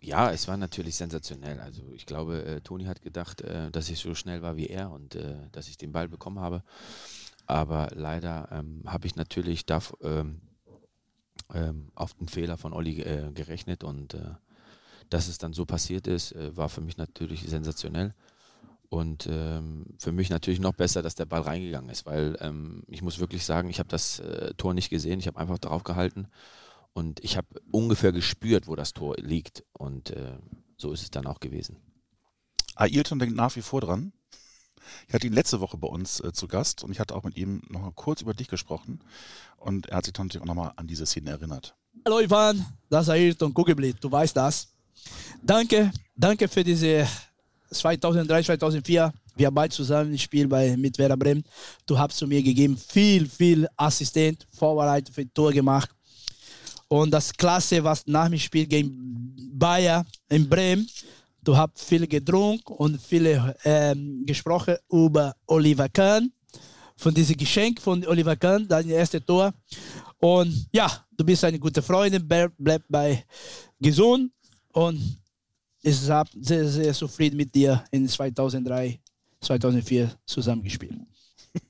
Ja, 0.00 0.30
es 0.30 0.48
war 0.48 0.58
natürlich 0.58 0.96
sensationell. 0.96 1.58
Also 1.60 1.82
ich 1.94 2.04
glaube, 2.04 2.44
äh, 2.44 2.60
Toni 2.60 2.84
hat 2.84 3.00
gedacht, 3.00 3.40
äh, 3.40 3.70
dass 3.70 3.88
ich 3.88 3.98
so 3.98 4.14
schnell 4.14 4.42
war 4.42 4.58
wie 4.58 4.66
er 4.66 4.90
und 4.90 5.14
äh, 5.14 5.36
dass 5.50 5.68
ich 5.68 5.78
den 5.78 5.92
Ball 5.92 6.08
bekommen 6.08 6.40
habe. 6.40 6.62
Aber 7.46 7.88
leider 7.94 8.48
ähm, 8.52 8.82
habe 8.86 9.06
ich 9.06 9.16
natürlich 9.16 9.64
da, 9.64 9.80
ähm, 10.02 10.42
ähm, 11.54 11.90
auf 11.94 12.12
den 12.14 12.28
Fehler 12.28 12.58
von 12.58 12.74
Olli 12.74 13.00
äh, 13.00 13.30
gerechnet 13.32 13.82
und 13.82 14.12
äh, 14.12 14.34
dass 15.12 15.28
es 15.28 15.38
dann 15.38 15.52
so 15.52 15.66
passiert 15.66 16.06
ist, 16.06 16.32
äh, 16.32 16.56
war 16.56 16.68
für 16.68 16.80
mich 16.80 16.96
natürlich 16.96 17.42
sensationell. 17.42 18.14
Und 18.88 19.26
ähm, 19.30 19.86
für 19.98 20.12
mich 20.12 20.28
natürlich 20.28 20.60
noch 20.60 20.74
besser, 20.74 21.00
dass 21.00 21.14
der 21.14 21.24
Ball 21.24 21.40
reingegangen 21.40 21.88
ist, 21.88 22.04
weil 22.04 22.36
ähm, 22.40 22.82
ich 22.88 23.00
muss 23.00 23.20
wirklich 23.20 23.44
sagen, 23.44 23.70
ich 23.70 23.78
habe 23.78 23.88
das 23.88 24.18
äh, 24.20 24.52
Tor 24.54 24.74
nicht 24.74 24.90
gesehen, 24.90 25.18
ich 25.18 25.26
habe 25.26 25.38
einfach 25.38 25.58
drauf 25.58 25.82
gehalten 25.82 26.28
und 26.92 27.24
ich 27.24 27.38
habe 27.38 27.46
ungefähr 27.70 28.12
gespürt, 28.12 28.66
wo 28.66 28.76
das 28.76 28.92
Tor 28.92 29.16
liegt. 29.16 29.64
Und 29.72 30.10
äh, 30.10 30.36
so 30.76 30.92
ist 30.92 31.02
es 31.02 31.10
dann 31.10 31.26
auch 31.26 31.40
gewesen. 31.40 31.76
Ailton 32.74 33.18
denkt 33.18 33.34
nach 33.34 33.56
wie 33.56 33.62
vor 33.62 33.80
dran. 33.80 34.12
Ich 35.08 35.14
hatte 35.14 35.26
ihn 35.26 35.32
letzte 35.32 35.60
Woche 35.60 35.78
bei 35.78 35.88
uns 35.88 36.20
äh, 36.20 36.32
zu 36.32 36.48
Gast 36.48 36.84
und 36.84 36.90
ich 36.90 37.00
hatte 37.00 37.14
auch 37.14 37.22
mit 37.22 37.36
ihm 37.36 37.62
noch 37.70 37.80
mal 37.80 37.92
kurz 37.92 38.20
über 38.20 38.34
dich 38.34 38.48
gesprochen. 38.48 39.00
Und 39.56 39.86
er 39.86 39.98
hat 39.98 40.04
sich 40.04 40.14
natürlich 40.14 40.42
auch 40.42 40.46
nochmal 40.46 40.72
an 40.76 40.86
diese 40.86 41.06
Szene 41.06 41.30
erinnert. 41.30 41.74
Hallo 42.04 42.20
Ivan, 42.20 42.64
das 42.90 43.04
ist 43.04 43.10
Ayrton 43.10 43.54
Kugelblit, 43.54 43.96
du 44.00 44.10
weißt 44.10 44.36
das. 44.36 44.68
Danke, 45.42 45.90
danke 46.14 46.46
für 46.48 46.62
diese 46.62 47.06
2003, 47.70 48.44
2004. 48.44 49.12
Wir 49.34 49.46
haben 49.46 49.54
beide 49.54 49.74
zusammen 49.74 50.12
gespielt 50.12 50.48
bei, 50.48 50.76
mit 50.76 50.98
Werder 50.98 51.16
Bremen. 51.16 51.42
Du 51.86 51.98
hast 51.98 52.16
zu 52.16 52.26
mir 52.26 52.42
gegeben 52.42 52.76
viel, 52.76 53.28
viel 53.28 53.66
Assistent, 53.76 54.46
Vorbereitung 54.50 55.14
für 55.14 55.32
Tor 55.32 55.52
gemacht. 55.52 55.90
Und 56.88 57.10
das 57.10 57.32
Klasse, 57.32 57.82
was 57.82 58.06
nach 58.06 58.28
dem 58.28 58.38
Spiel 58.38 58.66
gegen 58.66 59.34
Bayer 59.54 60.04
in 60.28 60.48
Bremen, 60.48 60.86
du 61.42 61.56
hast 61.56 61.80
viel 61.80 62.06
getrunken 62.06 62.74
und 62.74 63.00
viele 63.00 63.56
ähm, 63.64 64.24
gesprochen 64.26 64.76
über 64.90 65.34
Oliver 65.46 65.88
Kahn, 65.88 66.30
von 66.96 67.14
diesem 67.14 67.36
Geschenk 67.36 67.80
von 67.80 68.06
Oliver 68.06 68.36
Kahn, 68.36 68.68
dein 68.68 68.88
erstes 68.90 69.24
Tor. 69.24 69.52
Und 70.18 70.68
ja, 70.72 71.04
du 71.16 71.24
bist 71.24 71.42
eine 71.44 71.58
gute 71.58 71.80
Freundin, 71.82 72.28
bleib 72.28 72.82
bei 72.88 73.24
gesund 73.80 74.30
und 74.72 75.18
ich 75.82 76.00
bin 76.08 76.44
sehr, 76.44 76.68
sehr 76.68 76.94
zufrieden 76.94 77.36
mit 77.36 77.54
dir 77.54 77.84
in 77.90 78.08
2003, 78.08 79.00
2004 79.40 80.12
zusammengespielt. 80.26 80.94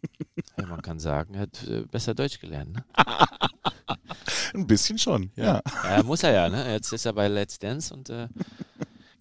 Ja, 0.59 0.67
man 0.67 0.81
kann 0.81 0.99
sagen, 0.99 1.35
er 1.35 1.41
hat 1.43 1.67
äh, 1.67 1.83
besser 1.83 2.15
Deutsch 2.15 2.39
gelernt. 2.39 2.73
Ne? 2.73 2.85
Ein 4.55 4.67
bisschen 4.67 4.99
schon, 4.99 5.31
ja. 5.35 5.61
ja. 5.85 5.97
ja. 5.97 6.03
muss 6.03 6.23
er 6.23 6.33
ja, 6.33 6.49
ne? 6.49 6.73
Jetzt 6.73 6.93
ist 6.93 7.05
er 7.05 7.13
bei 7.13 7.27
Let's 7.27 7.59
Dance 7.59 7.93
und 7.93 8.09
äh, 8.11 8.29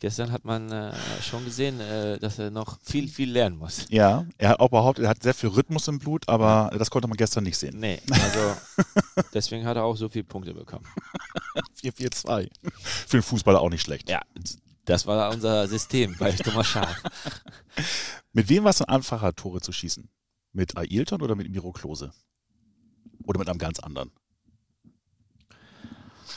gestern 0.02 0.32
hat 0.32 0.44
man 0.44 0.70
äh, 0.72 0.92
schon 1.22 1.46
gesehen, 1.46 1.80
äh, 1.80 2.20
dass 2.20 2.38
er 2.40 2.52
noch 2.52 2.80
viel, 2.82 3.08
viel 3.08 3.32
lernen 3.32 3.58
muss. 3.58 3.86
Ja, 3.90 4.26
er 4.38 4.50
hat 4.50 4.60
auch 4.60 4.70
behauptet, 4.70 5.06
er 5.06 5.10
hat 5.12 5.24
sehr 5.24 5.34
viel 5.34 5.50
Rhythmus 5.50 5.88
im 5.88 6.00
Blut, 6.00 6.28
aber 6.28 6.70
das 6.78 6.92
konnte 6.92 7.08
man 7.08 7.16
gestern 7.16 7.46
nicht 7.46 7.58
sehen. 7.58 7.80
Nee, 7.80 8.02
also 8.10 8.58
deswegen 9.34 9.66
hat 9.66 9.78
er 9.78 9.86
auch 9.86 9.96
so 9.96 10.10
viele 10.10 10.26
Punkte 10.26 10.54
bekommen. 10.54 10.86
4-4-2. 11.82 12.50
Für 12.74 13.18
den 13.18 13.24
Fußballer 13.24 13.62
auch 13.62 13.70
nicht 13.70 13.82
schlecht. 13.82 14.10
Ja, 14.10 14.22
das 14.86 15.06
war 15.06 15.32
unser 15.32 15.68
System 15.68 16.16
bei 16.18 16.32
Thomas 16.32 16.68
Schaaf. 16.68 17.02
mit 18.34 18.50
wem 18.50 18.64
war 18.64 18.72
es 18.72 18.80
denn 18.80 18.88
einfacher, 18.88 19.34
Tore 19.34 19.62
zu 19.62 19.72
schießen? 19.72 20.10
Mit 20.52 20.76
Ailton 20.76 21.22
oder 21.22 21.36
mit 21.36 21.50
Miro 21.50 21.72
Klose? 21.72 22.12
Oder 23.24 23.40
mit 23.40 23.50
einem 23.50 23.60
ganz 23.60 23.80
anderen? 23.80 24.12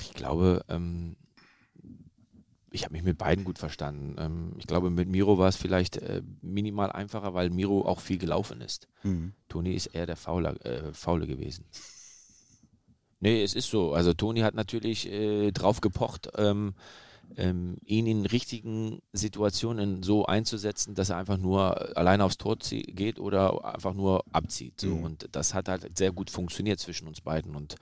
Ich 0.00 0.12
glaube, 0.12 0.64
ähm, 0.68 1.16
ich 2.74 2.82
habe 2.82 2.92
mich 2.92 3.04
mit 3.04 3.16
beiden 3.16 3.44
gut 3.44 3.58
verstanden. 3.58 4.16
Ähm, 4.18 4.52
ich 4.58 4.66
glaube, 4.66 4.90
mit 4.90 5.08
Miro 5.08 5.38
war 5.38 5.48
es 5.48 5.56
vielleicht 5.56 5.96
äh, 5.98 6.22
minimal 6.42 6.90
einfacher, 6.90 7.32
weil 7.32 7.50
Miro 7.50 7.86
auch 7.86 8.00
viel 8.00 8.18
gelaufen 8.18 8.60
ist. 8.60 8.88
Mhm. 9.04 9.32
Toni 9.48 9.74
ist 9.74 9.86
eher 9.86 10.06
der 10.06 10.16
Fauler, 10.16 10.60
äh, 10.66 10.92
Faule 10.92 11.28
gewesen. 11.28 11.64
Nee, 13.20 13.44
es 13.44 13.54
ist 13.54 13.70
so. 13.70 13.92
Also 13.92 14.12
Toni 14.12 14.40
hat 14.40 14.56
natürlich 14.56 15.08
äh, 15.08 15.52
drauf 15.52 15.80
gepocht, 15.80 16.30
ähm, 16.36 16.74
ähm, 17.36 17.76
ihn 17.84 18.08
in 18.08 18.26
richtigen 18.26 19.00
Situationen 19.12 20.02
so 20.02 20.26
einzusetzen, 20.26 20.96
dass 20.96 21.10
er 21.10 21.16
einfach 21.16 21.38
nur 21.38 21.96
alleine 21.96 22.24
aufs 22.24 22.38
Tor 22.38 22.56
geht 22.58 23.20
oder 23.20 23.64
einfach 23.72 23.94
nur 23.94 24.24
abzieht. 24.32 24.80
So. 24.80 24.88
Mhm. 24.88 25.04
Und 25.04 25.28
das 25.30 25.54
hat 25.54 25.68
halt 25.68 25.96
sehr 25.96 26.10
gut 26.10 26.28
funktioniert 26.28 26.80
zwischen 26.80 27.06
uns 27.06 27.20
beiden. 27.20 27.54
Und 27.54 27.76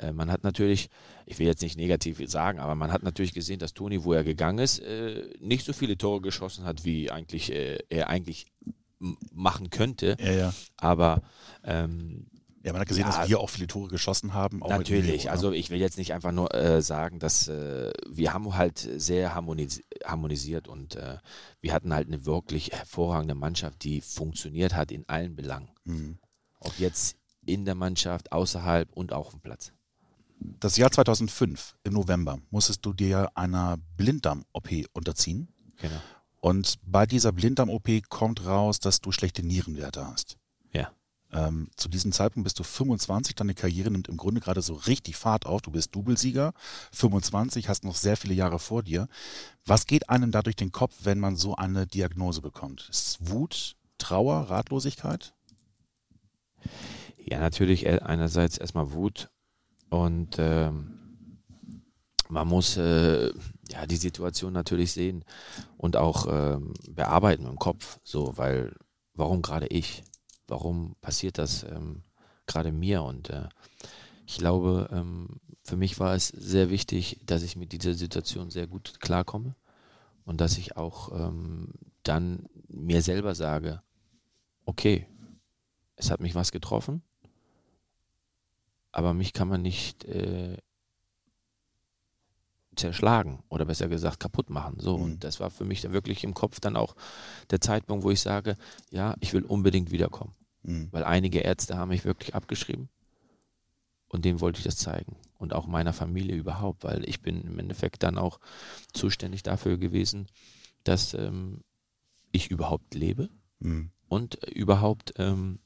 äh, 0.00 0.12
man 0.12 0.30
hat 0.30 0.44
natürlich, 0.44 0.88
ich 1.26 1.38
will 1.38 1.46
jetzt 1.46 1.62
nicht 1.62 1.76
negativ 1.76 2.20
sagen, 2.30 2.58
aber 2.58 2.74
man 2.74 2.92
hat 2.92 3.02
natürlich 3.02 3.34
gesehen, 3.34 3.58
dass 3.58 3.74
Toni, 3.74 4.04
wo 4.04 4.12
er 4.12 4.24
gegangen 4.24 4.58
ist, 4.58 4.80
äh, 4.80 5.28
nicht 5.40 5.64
so 5.64 5.72
viele 5.72 5.96
Tore 5.96 6.20
geschossen 6.20 6.64
hat, 6.64 6.84
wie 6.84 7.10
eigentlich 7.10 7.52
äh, 7.52 7.78
er 7.88 8.08
eigentlich 8.08 8.46
machen 9.32 9.70
könnte. 9.70 10.16
Ja, 10.20 10.32
ja. 10.32 10.54
Aber 10.76 11.22
ähm, 11.64 12.26
ja, 12.64 12.72
man 12.72 12.80
hat 12.80 12.88
gesehen, 12.88 13.06
ja, 13.06 13.18
dass 13.18 13.28
wir 13.28 13.40
auch 13.40 13.50
viele 13.50 13.66
Tore 13.66 13.88
geschossen 13.88 14.32
haben. 14.32 14.60
natürlich, 14.60 15.20
Video, 15.20 15.30
also 15.30 15.52
ich 15.52 15.68
will 15.68 15.78
jetzt 15.78 15.98
nicht 15.98 16.14
einfach 16.14 16.32
nur 16.32 16.54
äh, 16.54 16.80
sagen, 16.80 17.18
dass 17.18 17.46
äh, 17.48 17.92
wir 18.08 18.32
haben 18.32 18.56
halt 18.56 18.78
sehr 18.78 19.34
harmonis 19.34 19.82
harmonisiert 20.02 20.66
und 20.66 20.96
äh, 20.96 21.18
wir 21.60 21.74
hatten 21.74 21.92
halt 21.92 22.08
eine 22.08 22.24
wirklich 22.24 22.70
hervorragende 22.72 23.34
Mannschaft, 23.34 23.84
die 23.84 24.00
funktioniert 24.00 24.74
hat 24.74 24.92
in 24.92 25.06
allen 25.08 25.36
Belangen. 25.36 25.68
Mhm. 25.84 26.18
Ob 26.58 26.78
jetzt 26.78 27.16
in 27.44 27.66
der 27.66 27.74
Mannschaft, 27.74 28.32
außerhalb 28.32 28.90
und 28.92 29.12
auch 29.12 29.26
auf 29.26 29.32
dem 29.32 29.40
Platz. 29.40 29.72
Das 30.40 30.76
Jahr 30.76 30.90
2005 30.90 31.76
im 31.84 31.94
November 31.94 32.38
musstest 32.50 32.84
du 32.84 32.92
dir 32.92 33.30
einer 33.34 33.78
Blinddarm-OP 33.96 34.68
unterziehen. 34.92 35.48
Genau. 35.80 36.00
Und 36.40 36.78
bei 36.84 37.06
dieser 37.06 37.32
Blinddarm-OP 37.32 38.08
kommt 38.08 38.44
raus, 38.44 38.78
dass 38.78 39.00
du 39.00 39.12
schlechte 39.12 39.42
Nierenwerte 39.42 40.06
hast. 40.06 40.36
Ja. 40.72 40.90
Ähm, 41.32 41.70
zu 41.76 41.88
diesem 41.88 42.12
Zeitpunkt 42.12 42.44
bist 42.44 42.58
du 42.58 42.62
25, 42.62 43.34
deine 43.34 43.54
Karriere 43.54 43.90
nimmt 43.90 44.08
im 44.08 44.16
Grunde 44.16 44.40
gerade 44.40 44.60
so 44.60 44.74
richtig 44.74 45.16
Fahrt 45.16 45.46
auf. 45.46 45.62
Du 45.62 45.70
bist 45.70 45.94
Doublesieger, 45.94 46.52
25, 46.92 47.68
hast 47.68 47.84
noch 47.84 47.96
sehr 47.96 48.16
viele 48.16 48.34
Jahre 48.34 48.58
vor 48.58 48.82
dir. 48.82 49.08
Was 49.64 49.86
geht 49.86 50.10
einem 50.10 50.32
da 50.32 50.42
durch 50.42 50.56
den 50.56 50.70
Kopf, 50.70 50.94
wenn 51.04 51.18
man 51.18 51.36
so 51.36 51.56
eine 51.56 51.86
Diagnose 51.86 52.42
bekommt? 52.42 52.88
Ist 52.90 53.08
es 53.08 53.30
Wut, 53.30 53.76
Trauer, 53.96 54.50
Ratlosigkeit? 54.50 55.34
Ja, 57.16 57.40
natürlich 57.40 57.88
einerseits 57.88 58.58
erstmal 58.58 58.92
Wut 58.92 59.30
und 59.94 60.36
ähm, 60.38 60.98
man 62.28 62.48
muss 62.48 62.76
äh, 62.76 63.32
ja 63.68 63.86
die 63.86 63.96
Situation 63.96 64.52
natürlich 64.52 64.92
sehen 64.92 65.24
und 65.76 65.96
auch 65.96 66.26
ähm, 66.28 66.74
bearbeiten 66.90 67.46
im 67.46 67.58
Kopf, 67.58 67.98
so, 68.04 68.36
weil 68.36 68.74
warum 69.14 69.42
gerade 69.42 69.66
ich? 69.68 70.02
warum 70.48 70.96
passiert 71.00 71.38
das 71.38 71.64
ähm, 71.64 72.02
gerade 72.46 72.72
mir? 72.72 73.02
Und 73.02 73.30
äh, 73.30 73.48
ich 74.26 74.38
glaube, 74.38 74.88
ähm, 74.92 75.40
für 75.62 75.76
mich 75.76 75.98
war 76.00 76.14
es 76.14 76.28
sehr 76.28 76.70
wichtig, 76.70 77.20
dass 77.24 77.42
ich 77.42 77.56
mit 77.56 77.72
dieser 77.72 77.94
Situation 77.94 78.50
sehr 78.50 78.66
gut 78.66 79.00
klarkomme 79.00 79.54
und 80.24 80.40
dass 80.40 80.58
ich 80.58 80.76
auch 80.76 81.12
ähm, 81.12 81.72
dann 82.02 82.48
mir 82.68 83.02
selber 83.02 83.34
sage, 83.34 83.82
okay, 84.64 85.06
es 85.96 86.10
hat 86.10 86.20
mich 86.20 86.34
was 86.34 86.52
getroffen, 86.52 87.02
aber 88.94 89.12
mich 89.12 89.32
kann 89.32 89.48
man 89.48 89.60
nicht 89.60 90.04
äh, 90.04 90.56
zerschlagen 92.76 93.42
oder 93.48 93.64
besser 93.64 93.88
gesagt 93.88 94.20
kaputt 94.20 94.50
machen. 94.50 94.78
So, 94.78 94.96
mhm. 94.96 95.04
und 95.04 95.24
das 95.24 95.40
war 95.40 95.50
für 95.50 95.64
mich 95.64 95.80
dann 95.80 95.92
wirklich 95.92 96.22
im 96.22 96.32
Kopf 96.32 96.60
dann 96.60 96.76
auch 96.76 96.94
der 97.50 97.60
Zeitpunkt, 97.60 98.04
wo 98.04 98.10
ich 98.10 98.20
sage, 98.20 98.56
ja, 98.90 99.16
ich 99.20 99.32
will 99.32 99.42
unbedingt 99.44 99.90
wiederkommen. 99.90 100.32
Mhm. 100.62 100.88
Weil 100.92 101.04
einige 101.04 101.40
Ärzte 101.40 101.76
haben 101.76 101.88
mich 101.88 102.04
wirklich 102.04 102.36
abgeschrieben 102.36 102.88
und 104.08 104.24
dem 104.24 104.40
wollte 104.40 104.58
ich 104.58 104.64
das 104.64 104.76
zeigen. 104.76 105.16
Und 105.38 105.52
auch 105.52 105.66
meiner 105.66 105.92
Familie 105.92 106.36
überhaupt, 106.36 106.84
weil 106.84 107.06
ich 107.08 107.20
bin 107.20 107.42
im 107.42 107.58
Endeffekt 107.58 108.04
dann 108.04 108.16
auch 108.16 108.38
zuständig 108.92 109.42
dafür 109.42 109.76
gewesen, 109.76 110.28
dass 110.84 111.14
ähm, 111.14 111.62
ich 112.30 112.48
überhaupt 112.48 112.94
lebe 112.94 113.28
mhm. 113.58 113.90
und 114.06 114.36
überhaupt 114.44 115.14
ähm, 115.18 115.58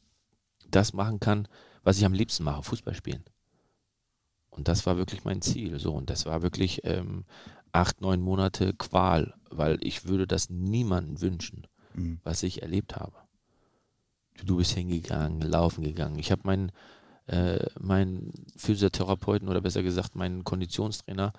das 0.70 0.94
machen 0.94 1.20
kann, 1.20 1.47
was 1.88 1.97
ich 1.97 2.04
am 2.04 2.12
liebsten 2.12 2.45
mache, 2.45 2.62
Fußball 2.62 2.95
spielen. 2.95 3.25
Und 4.50 4.68
das 4.68 4.85
war 4.85 4.99
wirklich 4.99 5.25
mein 5.25 5.40
Ziel. 5.40 5.78
So, 5.78 5.95
und 5.95 6.11
das 6.11 6.26
war 6.26 6.42
wirklich 6.42 6.83
ähm, 6.85 7.25
acht, 7.73 8.02
neun 8.02 8.21
Monate 8.21 8.75
Qual, 8.75 9.33
weil 9.49 9.78
ich 9.80 10.04
würde 10.04 10.26
das 10.26 10.50
niemandem 10.50 11.23
wünschen, 11.23 11.66
mhm. 11.95 12.21
was 12.25 12.42
ich 12.42 12.61
erlebt 12.61 12.97
habe. 12.97 13.14
Du 14.45 14.59
bist 14.59 14.73
hingegangen, 14.73 15.40
laufen 15.40 15.83
gegangen. 15.83 16.18
Ich 16.18 16.30
habe 16.30 16.42
meinen 16.45 16.73
äh, 17.26 17.64
mein 17.80 18.35
Physiotherapeuten 18.54 19.49
oder 19.49 19.62
besser 19.62 19.83
gesagt 19.83 20.14
meinen 20.14 20.45
Konditionstrainer 20.45 21.33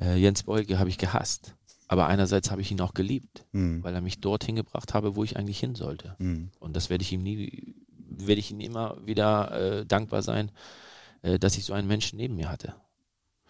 äh, 0.00 0.14
Jens 0.14 0.44
Beuge 0.44 0.78
habe 0.78 0.88
ich 0.88 0.98
gehasst. 0.98 1.56
Aber 1.88 2.06
einerseits 2.06 2.50
habe 2.50 2.62
ich 2.62 2.70
ihn 2.70 2.80
auch 2.80 2.94
geliebt, 2.94 3.44
mhm. 3.52 3.82
weil 3.82 3.94
er 3.94 4.00
mich 4.00 4.20
dorthin 4.20 4.56
gebracht 4.56 4.94
habe, 4.94 5.16
wo 5.16 5.24
ich 5.24 5.36
eigentlich 5.36 5.58
hin 5.58 5.74
sollte. 5.74 6.14
Mhm. 6.18 6.50
Und 6.58 6.76
das 6.76 6.90
werde 6.90 7.02
ich 7.02 7.12
ihm 7.12 7.22
nie, 7.22 7.63
werde 8.18 8.40
ich 8.40 8.50
ihm 8.50 8.60
immer 8.60 8.96
wieder 9.06 9.50
äh, 9.52 9.86
dankbar 9.86 10.22
sein, 10.22 10.50
äh, 11.22 11.38
dass 11.38 11.56
ich 11.56 11.64
so 11.64 11.72
einen 11.72 11.88
Menschen 11.88 12.16
neben 12.16 12.36
mir 12.36 12.50
hatte. 12.50 12.74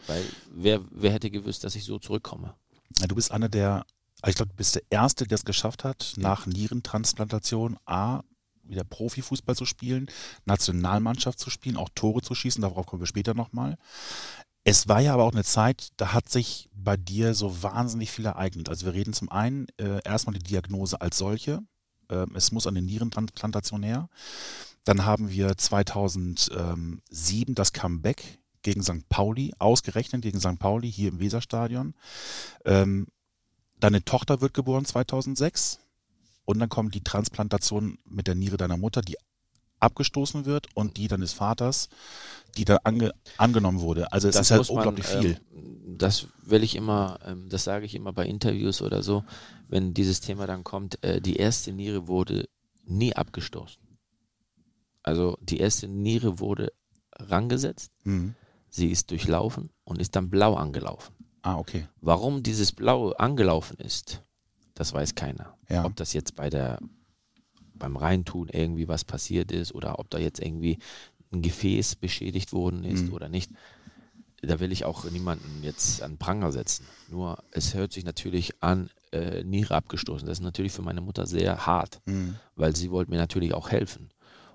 Weil 0.06 0.24
wer, 0.50 0.80
wer 0.90 1.12
hätte 1.12 1.30
gewusst, 1.30 1.64
dass 1.64 1.76
ich 1.76 1.84
so 1.84 1.98
zurückkomme? 1.98 2.54
Ja, 2.98 3.06
du 3.06 3.14
bist 3.14 3.32
einer 3.32 3.48
der, 3.48 3.86
also 4.20 4.30
ich 4.30 4.36
glaube, 4.36 4.50
du 4.50 4.56
bist 4.56 4.74
der 4.74 4.82
Erste, 4.90 5.26
der 5.26 5.36
es 5.36 5.44
geschafft 5.44 5.84
hat, 5.84 6.14
nach 6.16 6.46
Nierentransplantation 6.46 7.76
A, 7.86 8.22
wieder 8.62 8.84
Profifußball 8.84 9.56
zu 9.56 9.66
spielen, 9.66 10.06
Nationalmannschaft 10.46 11.38
zu 11.38 11.50
spielen, 11.50 11.76
auch 11.76 11.90
Tore 11.94 12.22
zu 12.22 12.34
schießen, 12.34 12.62
darauf 12.62 12.86
kommen 12.86 13.02
wir 13.02 13.06
später 13.06 13.34
nochmal. 13.34 13.76
Es 14.64 14.88
war 14.88 15.00
ja 15.00 15.12
aber 15.12 15.24
auch 15.24 15.32
eine 15.32 15.44
Zeit, 15.44 15.88
da 15.98 16.14
hat 16.14 16.30
sich 16.30 16.70
bei 16.74 16.96
dir 16.96 17.34
so 17.34 17.62
wahnsinnig 17.62 18.10
viel 18.10 18.24
ereignet. 18.24 18.70
Also 18.70 18.86
wir 18.86 18.94
reden 18.94 19.12
zum 19.12 19.30
einen 19.30 19.66
äh, 19.76 20.00
erstmal 20.04 20.34
die 20.34 20.42
Diagnose 20.42 21.00
als 21.00 21.18
solche. 21.18 21.60
Äh, 22.14 22.26
es 22.34 22.52
muss 22.52 22.66
eine 22.66 22.82
Nierentransplantation 22.82 23.82
her. 23.82 24.08
Dann 24.84 25.04
haben 25.04 25.30
wir 25.30 25.56
2007 25.56 27.54
das 27.54 27.72
Comeback 27.72 28.38
gegen 28.62 28.82
St. 28.82 29.08
Pauli, 29.08 29.52
ausgerechnet 29.58 30.22
gegen 30.22 30.40
St. 30.40 30.58
Pauli 30.58 30.90
hier 30.90 31.10
im 31.10 31.20
Weserstadion. 31.20 31.94
Ähm, 32.64 33.06
Deine 33.84 34.02
Tochter 34.02 34.40
wird 34.40 34.54
geboren 34.54 34.86
2006 34.86 35.78
und 36.46 36.58
dann 36.58 36.70
kommt 36.70 36.94
die 36.94 37.02
Transplantation 37.02 37.98
mit 38.06 38.26
der 38.26 38.34
Niere 38.34 38.56
deiner 38.56 38.78
Mutter, 38.78 39.02
die 39.02 39.16
abgestoßen 39.80 40.44
wird 40.46 40.66
und 40.74 40.96
die 40.96 41.08
deines 41.08 41.32
Vaters, 41.32 41.88
die 42.56 42.64
dann 42.64 42.78
ange, 42.84 43.12
angenommen 43.36 43.80
wurde. 43.80 44.12
Also 44.12 44.28
es 44.28 44.36
Das 44.36 44.46
ist 44.46 44.50
halt 44.52 44.60
muss 44.60 44.68
man, 44.70 44.76
unglaublich 44.78 45.06
viel. 45.06 45.40
Ähm, 45.54 45.98
das 45.98 46.26
will 46.42 46.62
ich 46.62 46.74
immer, 46.76 47.18
ähm, 47.24 47.48
das 47.48 47.64
sage 47.64 47.84
ich 47.86 47.94
immer 47.94 48.12
bei 48.12 48.24
Interviews 48.26 48.82
oder 48.82 49.02
so, 49.02 49.24
wenn 49.68 49.94
dieses 49.94 50.20
Thema 50.20 50.46
dann 50.46 50.64
kommt, 50.64 51.02
äh, 51.04 51.20
die 51.20 51.36
erste 51.36 51.72
Niere 51.72 52.08
wurde 52.08 52.48
nie 52.84 53.14
abgestoßen. 53.14 53.82
Also 55.02 55.36
die 55.40 55.58
erste 55.58 55.86
Niere 55.88 56.38
wurde 56.38 56.72
rangesetzt, 57.16 57.90
Mhm. 58.04 58.34
sie 58.68 58.90
ist 58.90 59.10
durchlaufen 59.10 59.70
und 59.84 60.00
ist 60.00 60.16
dann 60.16 60.30
blau 60.30 60.54
angelaufen. 60.54 61.14
Ah, 61.42 61.56
okay. 61.58 61.86
Warum 62.00 62.42
dieses 62.42 62.72
Blau 62.72 63.10
angelaufen 63.12 63.76
ist, 63.78 64.22
das 64.74 64.92
weiß 64.94 65.14
keiner. 65.14 65.56
Ja. 65.68 65.84
Ob 65.84 65.94
das 65.96 66.14
jetzt 66.14 66.34
bei 66.36 66.48
der 66.48 66.78
beim 67.74 67.96
Reintun 67.96 68.48
irgendwie 68.48 68.88
was 68.88 69.04
passiert 69.04 69.52
ist 69.52 69.74
oder 69.74 69.98
ob 69.98 70.10
da 70.10 70.18
jetzt 70.18 70.40
irgendwie 70.40 70.78
ein 71.32 71.42
Gefäß 71.42 71.96
beschädigt 71.96 72.52
worden 72.52 72.84
ist 72.84 73.06
Mhm. 73.06 73.12
oder 73.12 73.28
nicht. 73.28 73.50
Da 74.42 74.60
will 74.60 74.72
ich 74.72 74.84
auch 74.84 75.04
niemanden 75.10 75.62
jetzt 75.62 76.02
an 76.02 76.18
Pranger 76.18 76.52
setzen. 76.52 76.86
Nur 77.08 77.42
es 77.50 77.74
hört 77.74 77.92
sich 77.92 78.04
natürlich 78.04 78.62
an, 78.62 78.90
äh, 79.10 79.42
Niere 79.42 79.74
abgestoßen. 79.74 80.26
Das 80.28 80.38
ist 80.38 80.44
natürlich 80.44 80.72
für 80.72 80.82
meine 80.82 81.00
Mutter 81.00 81.26
sehr 81.26 81.66
hart, 81.66 82.00
Mhm. 82.04 82.36
weil 82.54 82.76
sie 82.76 82.90
wollte 82.90 83.10
mir 83.10 83.16
natürlich 83.16 83.54
auch 83.54 83.70
helfen. 83.70 84.10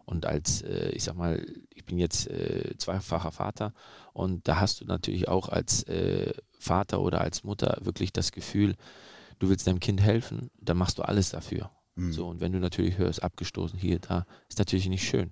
Und 0.06 0.26
als, 0.26 0.62
äh, 0.62 0.90
ich 0.92 1.04
sag 1.04 1.16
mal, 1.16 1.44
ich 1.74 1.86
bin 1.86 1.98
jetzt 1.98 2.28
äh, 2.28 2.76
zweifacher 2.78 3.32
Vater 3.32 3.74
und 4.14 4.48
da 4.48 4.60
hast 4.60 4.82
du 4.82 4.86
natürlich 4.86 5.28
auch 5.28 5.50
als 5.50 5.84
äh, 5.84 6.34
Vater 6.60 7.02
oder 7.02 7.22
als 7.22 7.44
Mutter 7.44 7.78
wirklich 7.82 8.14
das 8.14 8.32
Gefühl, 8.32 8.76
du 9.40 9.50
willst 9.50 9.66
deinem 9.68 9.80
Kind 9.80 10.02
helfen, 10.02 10.52
dann 10.62 10.78
machst 10.78 10.98
du 11.00 11.04
alles 11.04 11.30
dafür. 11.32 11.72
Mhm. 12.00 12.14
So, 12.14 12.28
und 12.28 12.40
wenn 12.40 12.52
du 12.52 12.60
natürlich 12.60 12.98
hörst, 12.98 13.24
abgestoßen 13.24 13.78
hier, 13.78 14.00
da, 14.00 14.26
ist 14.48 14.60
natürlich 14.60 14.88
nicht 14.90 15.08
schön. 15.08 15.32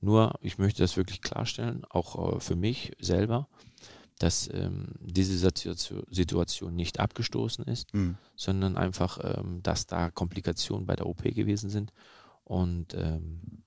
Nur, 0.00 0.34
ich 0.40 0.58
möchte 0.58 0.82
das 0.82 0.96
wirklich 0.96 1.22
klarstellen, 1.22 1.84
auch 1.88 2.36
äh, 2.36 2.40
für 2.40 2.56
mich 2.56 2.92
selber, 2.98 3.48
dass 4.18 4.48
ähm, 4.52 4.88
diese 5.00 5.36
Situation, 5.36 6.74
nicht 6.74 7.00
abgestoßen 7.00 7.64
ist, 7.64 7.92
Mhm. 7.94 8.16
sondern 8.36 8.76
einfach, 8.76 9.18
ähm, 9.22 9.62
dass 9.62 9.86
da 9.86 10.10
Komplikationen 10.10 10.86
bei 10.86 10.96
der 10.96 11.06
OP 11.06 11.22
gewesen 11.22 11.70
sind. 11.70 11.92
Und 12.44 12.94
ähm, 12.94 13.62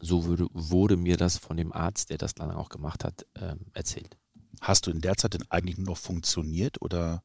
so 0.00 0.24
wurde, 0.26 0.48
wurde 0.52 0.96
mir 0.96 1.16
das 1.16 1.38
von 1.38 1.56
dem 1.56 1.72
Arzt, 1.72 2.10
der 2.10 2.18
das 2.18 2.34
dann 2.34 2.50
auch 2.50 2.68
gemacht 2.68 3.04
hat, 3.04 3.26
ähm, 3.36 3.60
erzählt. 3.72 4.16
Hast 4.60 4.86
du 4.86 4.90
in 4.90 5.00
der 5.00 5.16
Zeit 5.16 5.34
denn 5.34 5.50
eigentlich 5.50 5.78
nur 5.78 5.88
noch 5.88 5.98
funktioniert 5.98 6.80
oder 6.82 7.22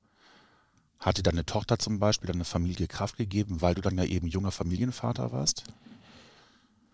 hatte 1.00 1.24
deine 1.24 1.46
Tochter 1.46 1.80
zum 1.80 2.00
Beispiel 2.00 2.28
deine 2.32 2.46
Familie 2.46 2.88
Kraft 2.88 3.18
gegeben, 3.18 3.62
weil 3.62 3.76
du 3.76 3.82
dann 3.82 3.98
ja 3.98 4.04
eben 4.04 4.28
junger 4.28 4.52
Familienvater 4.52 5.32
warst? 5.32 5.64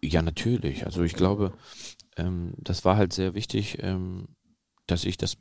Ja, 0.04 0.22
natürlich. 0.22 0.86
Also 0.86 1.02
ich 1.02 1.14
glaube, 1.14 1.54
ähm, 2.16 2.54
das 2.58 2.86
war 2.86 2.98
halt 2.98 3.14
sehr 3.14 3.34
wichtig, 3.34 3.78
ähm, 3.82 4.28
dass 4.86 5.06
ich 5.06 5.18
das 5.18 5.38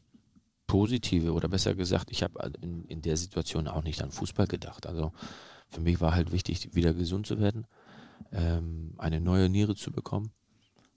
Positive 0.66 1.32
oder 1.32 1.48
besser 1.48 1.74
gesagt, 1.74 2.10
ich 2.10 2.22
habe 2.22 2.52
in, 2.62 2.84
in 2.86 3.02
der 3.02 3.16
Situation 3.16 3.68
auch 3.68 3.82
nicht 3.82 4.02
an 4.02 4.10
Fußball 4.10 4.46
gedacht. 4.46 4.86
Also 4.86 5.12
für 5.68 5.80
mich 5.80 6.00
war 6.00 6.14
halt 6.14 6.32
wichtig, 6.32 6.74
wieder 6.74 6.94
gesund 6.94 7.26
zu 7.26 7.38
werden, 7.38 7.66
ähm, 8.32 8.94
eine 8.96 9.20
neue 9.20 9.50
Niere 9.50 9.74
zu 9.74 9.92
bekommen 9.92 10.32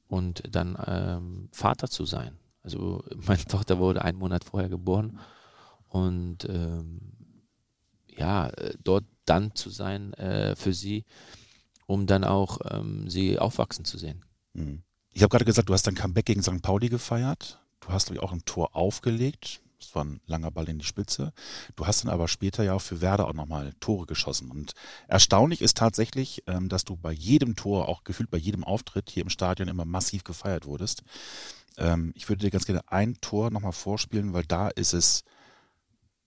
und 0.07 0.43
dann 0.49 0.77
ähm, 0.85 1.49
Vater 1.51 1.89
zu 1.89 2.05
sein. 2.05 2.37
Also 2.63 3.03
meine 3.27 3.43
Tochter 3.43 3.79
wurde 3.79 4.03
einen 4.03 4.17
Monat 4.19 4.45
vorher 4.45 4.69
geboren 4.69 5.19
und 5.89 6.45
ähm, 6.49 7.16
ja, 8.17 8.49
äh, 8.49 8.73
dort 8.83 9.05
dann 9.25 9.55
zu 9.55 9.69
sein 9.69 10.13
äh, 10.13 10.55
für 10.55 10.73
sie, 10.73 11.05
um 11.85 12.07
dann 12.07 12.23
auch 12.23 12.59
ähm, 12.69 13.09
sie 13.09 13.39
aufwachsen 13.39 13.85
zu 13.85 13.97
sehen. 13.97 14.25
Mhm. 14.53 14.83
Ich 15.13 15.23
habe 15.23 15.31
gerade 15.31 15.45
gesagt, 15.45 15.69
du 15.69 15.73
hast 15.73 15.87
dein 15.87 15.95
Comeback 15.95 16.25
gegen 16.25 16.43
St. 16.43 16.61
Pauli 16.61 16.89
gefeiert. 16.89 17.59
Du 17.79 17.89
hast 17.89 18.15
auch 18.19 18.31
ein 18.31 18.45
Tor 18.45 18.75
aufgelegt. 18.75 19.61
Das 19.79 19.93
war 19.93 20.03
ein 20.03 20.21
langer 20.25 20.51
Ball 20.51 20.69
in 20.69 20.79
die 20.79 20.85
Spitze. 20.85 21.33
Du 21.75 21.85
hast 21.85 22.03
dann 22.03 22.11
aber 22.11 22.27
später 22.27 22.63
ja 22.63 22.73
auch 22.73 22.81
für 22.81 23.01
Werder 23.01 23.27
auch 23.27 23.33
nochmal 23.33 23.73
Tore 23.79 24.05
geschossen. 24.05 24.49
Und 24.49 24.73
erstaunlich 25.07 25.61
ist 25.61 25.77
tatsächlich, 25.77 26.43
ähm, 26.47 26.67
dass 26.67 26.83
du 26.83 26.95
bei 26.95 27.11
jedem 27.11 27.55
Tor, 27.55 27.87
auch 27.87 28.03
gefühlt 28.03 28.31
bei 28.31 28.37
jedem 28.37 28.63
Auftritt 28.63 29.09
hier 29.09 29.23
im 29.23 29.29
Stadion 29.29 29.67
immer 29.67 29.85
massiv 29.85 30.23
gefeiert 30.23 30.65
wurdest. 30.65 31.03
Ähm, 31.77 32.11
ich 32.15 32.27
würde 32.27 32.43
dir 32.43 32.51
ganz 32.51 32.65
gerne 32.65 32.81
ein 32.87 33.15
Tor 33.21 33.51
nochmal 33.51 33.71
vorspielen, 33.71 34.33
weil 34.33 34.45
da 34.45 34.69
ist 34.69 34.93
es 34.93 35.23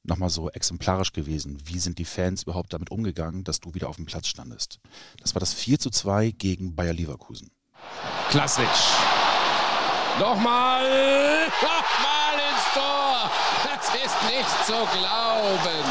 nochmal 0.02 0.30
so 0.30 0.50
exemplarisch 0.50 1.12
gewesen. 1.12 1.58
Wie 1.64 1.78
sind 1.78 1.98
die 1.98 2.04
Fans 2.04 2.44
überhaupt 2.44 2.72
damit 2.72 2.90
umgegangen, 2.90 3.44
dass 3.44 3.60
du 3.60 3.74
wieder 3.74 3.88
auf 3.88 3.96
dem 3.96 4.06
Platz 4.06 4.28
standest? 4.28 4.80
Das 5.20 5.34
war 5.34 5.40
das 5.40 5.54
4 5.54 5.78
zu 5.78 5.90
2 5.90 6.30
gegen 6.32 6.74
Bayer 6.74 6.92
Leverkusen. 6.92 7.50
Klasnic. 8.30 8.68
Nochmal, 10.18 11.46
nochmal 11.62 12.34
ins 12.50 12.74
Tor. 12.74 13.30
Das 13.64 13.88
ist 13.94 14.22
nicht 14.24 14.66
zu 14.66 14.72
glauben. 14.98 15.84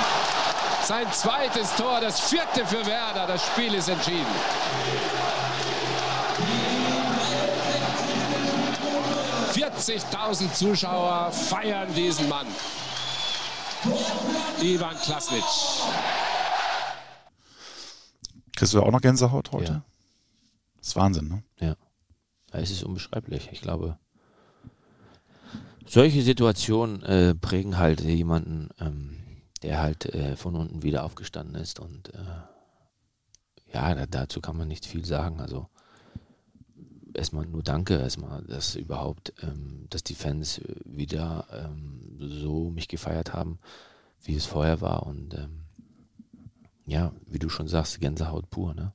Sein 0.83 1.11
zweites 1.13 1.75
Tor, 1.75 2.01
das 2.01 2.19
vierte 2.19 2.65
für 2.65 2.85
Werder. 2.85 3.27
Das 3.27 3.45
Spiel 3.45 3.73
ist 3.73 3.89
entschieden. 3.89 4.25
...40.000 9.53 10.53
Zuschauer 10.53 11.31
feiern 11.31 11.93
diesen 11.93 12.29
Mann. 12.29 12.47
Ivan 14.61 14.95
Klasnic. 14.97 15.43
Kriegst 18.55 18.73
du 18.73 18.79
da 18.79 18.83
auch 18.83 18.91
noch 18.91 19.01
Gänsehaut 19.01 19.51
heute? 19.51 19.71
Ja. 19.71 19.81
Das 20.77 20.87
ist 20.89 20.95
Wahnsinn, 20.95 21.29
ne? 21.29 21.43
Ja. 21.59 21.75
Es 22.51 22.71
ist 22.71 22.83
unbeschreiblich. 22.83 23.49
Ich 23.51 23.61
glaube, 23.61 23.97
solche 25.85 26.21
Situationen 26.21 27.03
äh, 27.03 27.35
prägen 27.35 27.77
halt 27.77 28.01
jemanden, 28.01 28.69
ähm, 28.79 29.17
der 29.61 29.81
halt 29.81 30.05
äh, 30.13 30.35
von 30.35 30.55
unten 30.55 30.83
wieder 30.83 31.03
aufgestanden 31.03 31.55
ist. 31.55 31.79
Und 31.79 32.13
äh, 32.13 33.73
ja, 33.73 33.95
da, 33.95 34.05
dazu 34.05 34.41
kann 34.41 34.57
man 34.57 34.67
nicht 34.67 34.85
viel 34.85 35.05
sagen. 35.05 35.39
Also 35.39 35.69
erstmal 37.13 37.45
nur 37.45 37.63
Danke, 37.63 37.97
erstmal, 37.97 38.43
dass 38.43 38.75
überhaupt, 38.75 39.33
ähm, 39.41 39.85
dass 39.89 40.03
die 40.03 40.15
Fans 40.15 40.61
wieder 40.85 41.45
ähm, 41.51 42.17
so 42.19 42.69
mich 42.69 42.87
gefeiert 42.87 43.33
haben, 43.33 43.59
wie 44.23 44.35
es 44.35 44.45
vorher 44.45 44.81
war. 44.81 45.05
Und 45.05 45.33
ähm, 45.33 45.61
ja, 46.85 47.11
wie 47.27 47.39
du 47.39 47.49
schon 47.49 47.67
sagst, 47.67 47.99
Gänsehaut 47.99 48.49
pur, 48.49 48.73
ne? 48.73 48.93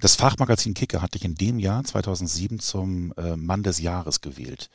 Das 0.00 0.16
Fachmagazin 0.16 0.74
Kicker 0.74 1.00
hat 1.00 1.14
dich 1.14 1.24
in 1.24 1.36
dem 1.36 1.60
Jahr 1.60 1.84
2007 1.84 2.58
zum 2.58 3.12
äh, 3.16 3.36
Mann 3.36 3.62
des 3.62 3.78
Jahres 3.78 4.20
gewählt. 4.20 4.68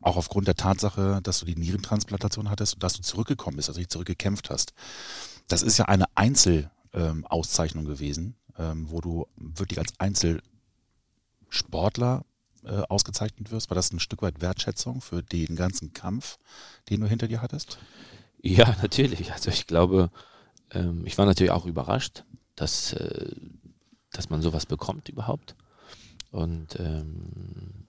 Auch 0.00 0.16
aufgrund 0.16 0.48
der 0.48 0.56
Tatsache, 0.56 1.20
dass 1.22 1.38
du 1.38 1.46
die 1.46 1.54
Nierentransplantation 1.54 2.50
hattest 2.50 2.74
und 2.74 2.82
dass 2.82 2.94
du 2.94 3.02
zurückgekommen 3.02 3.56
bist, 3.56 3.68
also 3.68 3.78
dich 3.78 3.88
zurückgekämpft 3.88 4.50
hast. 4.50 4.74
Das 5.46 5.62
ist 5.62 5.78
ja 5.78 5.84
eine 5.84 6.06
Einzelauszeichnung 6.16 7.84
gewesen, 7.84 8.34
ähm, 8.58 8.90
wo 8.90 9.00
du 9.00 9.26
wirklich 9.36 9.78
als 9.78 9.92
Einzelsportler 11.54 12.24
äh, 12.64 12.82
ausgezeichnet 12.88 13.50
wirst. 13.50 13.70
War 13.70 13.74
das 13.74 13.92
ein 13.92 14.00
Stück 14.00 14.22
weit 14.22 14.40
Wertschätzung 14.40 15.00
für 15.00 15.22
den 15.22 15.56
ganzen 15.56 15.92
Kampf, 15.92 16.38
den 16.90 17.00
du 17.00 17.06
hinter 17.06 17.28
dir 17.28 17.42
hattest? 17.42 17.78
Ja, 18.42 18.76
natürlich. 18.82 19.32
Also 19.32 19.50
ich 19.50 19.66
glaube, 19.66 20.10
ähm, 20.70 21.06
ich 21.06 21.16
war 21.16 21.26
natürlich 21.26 21.52
auch 21.52 21.66
überrascht, 21.66 22.24
dass, 22.56 22.92
äh, 22.94 23.32
dass 24.12 24.30
man 24.30 24.42
sowas 24.42 24.66
bekommt 24.66 25.08
überhaupt. 25.08 25.54
Und 26.30 26.78
ähm, 26.80 27.86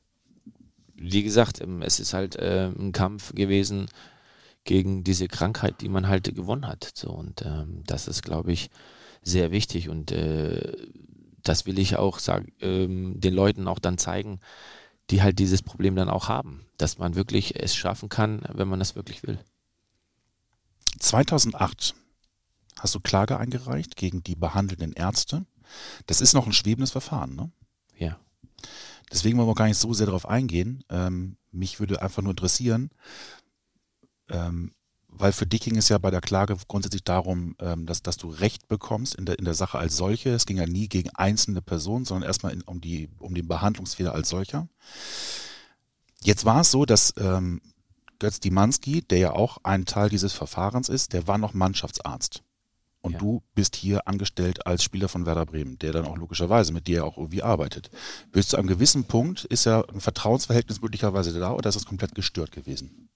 wie 0.93 1.23
gesagt, 1.23 1.61
ähm, 1.61 1.81
es 1.81 1.99
ist 1.99 2.13
halt 2.13 2.35
äh, 2.35 2.67
ein 2.67 2.91
Kampf 2.91 3.33
gewesen 3.33 3.87
gegen 4.63 5.03
diese 5.03 5.27
Krankheit, 5.27 5.81
die 5.81 5.89
man 5.89 6.07
halt 6.07 6.33
gewonnen 6.35 6.67
hat. 6.67 6.91
So, 6.95 7.09
und 7.09 7.43
ähm, 7.43 7.83
das 7.85 8.07
ist, 8.07 8.23
glaube 8.23 8.51
ich, 8.51 8.69
sehr 9.21 9.51
wichtig. 9.51 9.89
Und 9.89 10.11
äh, 10.11 10.75
das 11.47 11.65
will 11.65 11.79
ich 11.79 11.95
auch 11.95 12.19
sagen, 12.19 12.51
ähm, 12.59 13.19
den 13.19 13.33
Leuten 13.33 13.67
auch 13.67 13.79
dann 13.79 13.97
zeigen, 13.97 14.39
die 15.09 15.21
halt 15.21 15.39
dieses 15.39 15.61
Problem 15.61 15.95
dann 15.95 16.09
auch 16.09 16.27
haben, 16.27 16.65
dass 16.77 16.97
man 16.97 17.15
wirklich 17.15 17.61
es 17.61 17.75
schaffen 17.75 18.09
kann, 18.09 18.41
wenn 18.53 18.67
man 18.67 18.79
das 18.79 18.95
wirklich 18.95 19.23
will. 19.23 19.39
2008 20.99 21.95
hast 22.79 22.95
du 22.95 22.99
Klage 22.99 23.37
eingereicht 23.37 23.95
gegen 23.95 24.23
die 24.23 24.35
behandelnden 24.35 24.93
Ärzte. 24.93 25.45
Das 26.07 26.21
ist 26.21 26.33
noch 26.33 26.45
ein 26.45 26.53
schwebendes 26.53 26.91
Verfahren, 26.91 27.35
ne? 27.35 27.51
Ja. 27.97 28.19
Deswegen 29.11 29.37
wollen 29.37 29.47
wir 29.47 29.55
gar 29.55 29.67
nicht 29.67 29.77
so 29.77 29.93
sehr 29.93 30.07
darauf 30.07 30.27
eingehen. 30.27 30.83
Ähm, 30.89 31.37
mich 31.51 31.79
würde 31.79 32.01
einfach 32.01 32.21
nur 32.21 32.31
interessieren, 32.31 32.89
ähm, 34.29 34.71
weil 35.17 35.31
für 35.31 35.45
dich 35.45 35.61
ging 35.61 35.77
es 35.77 35.89
ja 35.89 35.97
bei 35.97 36.11
der 36.11 36.21
Klage 36.21 36.55
grundsätzlich 36.67 37.03
darum, 37.03 37.55
ähm, 37.59 37.85
dass, 37.85 38.01
dass 38.01 38.17
du 38.17 38.29
Recht 38.29 38.67
bekommst 38.67 39.15
in 39.15 39.25
der, 39.25 39.39
in 39.39 39.45
der 39.45 39.53
Sache 39.53 39.77
als 39.77 39.95
solche. 39.95 40.29
Es 40.29 40.45
ging 40.45 40.57
ja 40.57 40.65
nie 40.65 40.87
gegen 40.87 41.09
einzelne 41.11 41.61
Personen, 41.61 42.05
sondern 42.05 42.27
erstmal 42.27 42.53
in, 42.53 42.61
um, 42.61 42.81
die, 42.81 43.09
um 43.19 43.33
den 43.33 43.47
Behandlungsfehler 43.47 44.13
als 44.13 44.29
solcher. 44.29 44.67
Jetzt 46.23 46.45
war 46.45 46.61
es 46.61 46.71
so, 46.71 46.85
dass 46.85 47.13
ähm, 47.17 47.61
Götz 48.19 48.39
Dimanski, 48.39 49.01
der 49.01 49.17
ja 49.19 49.31
auch 49.33 49.57
ein 49.63 49.85
Teil 49.85 50.09
dieses 50.09 50.33
Verfahrens 50.33 50.89
ist, 50.89 51.13
der 51.13 51.27
war 51.27 51.37
noch 51.37 51.53
Mannschaftsarzt. 51.53 52.41
Und 53.01 53.13
Ja. 53.13 53.19
du 53.19 53.43
bist 53.53 53.75
hier 53.75 54.07
angestellt 54.07 54.65
als 54.65 54.83
Spieler 54.83 55.07
von 55.07 55.27
Werder 55.27 55.45
Bremen, 55.45 55.77
der 55.77 55.91
dann 55.91 56.05
auch 56.05 56.17
logischerweise 56.17 56.73
mit 56.73 56.87
dir 56.87 57.05
auch 57.05 57.17
irgendwie 57.17 57.43
arbeitet. 57.43 57.91
Bis 58.31 58.47
zu 58.47 58.57
einem 58.57 58.67
gewissen 58.67 59.03
Punkt 59.03 59.45
ist 59.45 59.65
ja 59.65 59.83
ein 59.89 60.01
Vertrauensverhältnis 60.01 60.81
möglicherweise 60.81 61.37
da 61.37 61.51
oder 61.51 61.69
ist 61.69 61.75
das 61.75 61.85
komplett 61.85 62.15
gestört 62.15 62.51
gewesen? 62.51 63.09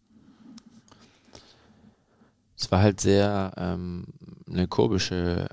Es 2.59 2.69
war 2.71 2.81
halt 2.81 2.99
sehr 2.99 3.53
ähm, 3.55 4.05
eine 4.45 4.67
komische 4.67 5.47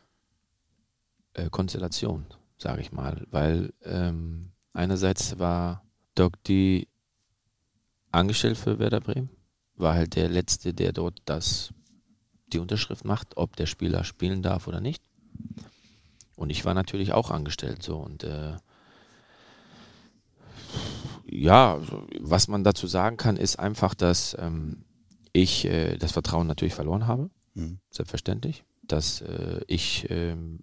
äh, 1.35 1.49
Konstellation, 1.51 2.27
sage 2.59 2.81
ich 2.81 2.91
mal, 2.91 3.25
weil 3.31 3.73
ähm, 3.85 4.51
einerseits 4.73 5.39
war 5.39 5.85
Doc 6.17 6.43
D 6.43 6.89
angestellt 8.11 8.59
für 8.59 8.81
Werder 8.81 9.01
Bremen, 9.01 9.31
war 9.77 9.95
halt 9.95 10.17
der 10.17 10.29
Letzte, 10.29 10.75
der 10.75 10.93
dort 10.93 11.23
das, 11.27 11.73
die 12.49 12.59
Unterschrift 12.59 13.05
macht, 13.05 13.37
ob 13.37 13.55
der 13.55 13.67
Spieler 13.67 14.03
spielen 14.03 14.43
darf 14.43 14.67
oder 14.67 14.81
nicht. 14.81 15.05
Und 16.35 16.51
ich 16.51 16.65
war 16.65 16.75
natürlich 16.75 17.13
auch 17.13 17.31
angestellt 17.31 17.85
so 17.85 17.99
und 17.99 18.25
äh, 18.25 18.57
ja, 21.25 21.81
was 22.21 22.49
man 22.49 22.65
dazu 22.65 22.89
sagen 22.89 23.17
kann, 23.17 23.37
ist 23.37 23.59
einfach, 23.61 23.95
dass 23.95 24.37
ähm, 24.41 24.85
ich 25.37 25.67
äh, 25.67 25.97
das 25.99 26.13
Vertrauen 26.13 26.47
natürlich 26.47 26.75
verloren 26.75 27.07
habe, 27.07 27.31
Mhm. 27.55 27.79
selbstverständlich, 27.91 28.65
dass 28.83 29.23
äh, 29.23 29.61
ich 29.67 30.07
ähm, 30.11 30.61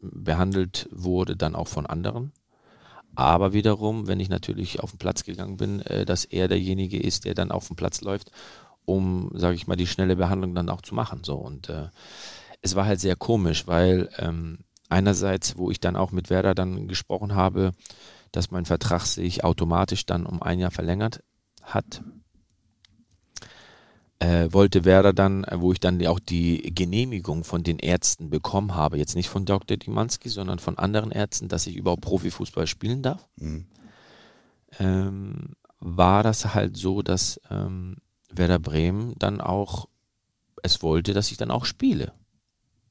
behandelt 0.00 0.88
wurde 0.92 1.36
dann 1.36 1.54
auch 1.56 1.68
von 1.68 1.86
anderen. 1.86 2.32
Aber 3.14 3.52
wiederum, 3.52 4.06
wenn 4.06 4.20
ich 4.20 4.28
natürlich 4.28 4.80
auf 4.80 4.90
den 4.90 4.98
Platz 4.98 5.24
gegangen 5.24 5.56
bin, 5.56 5.80
äh, 5.80 6.04
dass 6.04 6.24
er 6.24 6.48
derjenige 6.48 7.00
ist, 7.00 7.24
der 7.24 7.34
dann 7.34 7.50
auf 7.50 7.66
den 7.66 7.76
Platz 7.76 8.00
läuft, 8.00 8.30
um, 8.84 9.30
sage 9.34 9.54
ich 9.54 9.66
mal, 9.66 9.76
die 9.76 9.86
schnelle 9.86 10.16
Behandlung 10.16 10.54
dann 10.54 10.68
auch 10.68 10.82
zu 10.82 10.94
machen. 10.94 11.22
So 11.24 11.36
und 11.36 11.68
äh, 11.68 11.88
es 12.60 12.74
war 12.74 12.86
halt 12.86 13.00
sehr 13.00 13.16
komisch, 13.16 13.66
weil 13.66 14.08
ähm, 14.18 14.58
einerseits, 14.88 15.56
wo 15.58 15.70
ich 15.70 15.80
dann 15.80 15.96
auch 15.96 16.12
mit 16.12 16.30
Werder 16.30 16.54
dann 16.54 16.88
gesprochen 16.88 17.34
habe, 17.34 17.72
dass 18.30 18.50
mein 18.50 18.64
Vertrag 18.64 19.02
sich 19.02 19.44
automatisch 19.44 20.06
dann 20.06 20.24
um 20.24 20.42
ein 20.42 20.58
Jahr 20.58 20.70
verlängert 20.70 21.22
hat, 21.62 22.02
äh, 24.22 24.52
wollte 24.52 24.84
Werder 24.84 25.12
dann, 25.12 25.42
äh, 25.44 25.60
wo 25.60 25.72
ich 25.72 25.80
dann 25.80 26.04
auch 26.06 26.20
die 26.20 26.72
Genehmigung 26.72 27.42
von 27.42 27.64
den 27.64 27.80
Ärzten 27.80 28.30
bekommen 28.30 28.76
habe, 28.76 28.96
jetzt 28.96 29.16
nicht 29.16 29.28
von 29.28 29.44
Dr. 29.44 29.76
Dimanski, 29.76 30.28
sondern 30.28 30.60
von 30.60 30.78
anderen 30.78 31.10
Ärzten, 31.10 31.48
dass 31.48 31.66
ich 31.66 31.74
überhaupt 31.74 32.02
Profifußball 32.02 32.68
spielen 32.68 33.02
darf, 33.02 33.28
Mhm. 33.36 33.66
ähm, 34.78 35.56
war 35.80 36.22
das 36.22 36.54
halt 36.54 36.76
so, 36.76 37.02
dass 37.02 37.40
ähm, 37.50 37.96
Werder 38.30 38.60
Bremen 38.60 39.14
dann 39.18 39.40
auch 39.40 39.88
es 40.62 40.84
wollte, 40.84 41.14
dass 41.14 41.32
ich 41.32 41.36
dann 41.36 41.50
auch 41.50 41.64
spiele, 41.64 42.12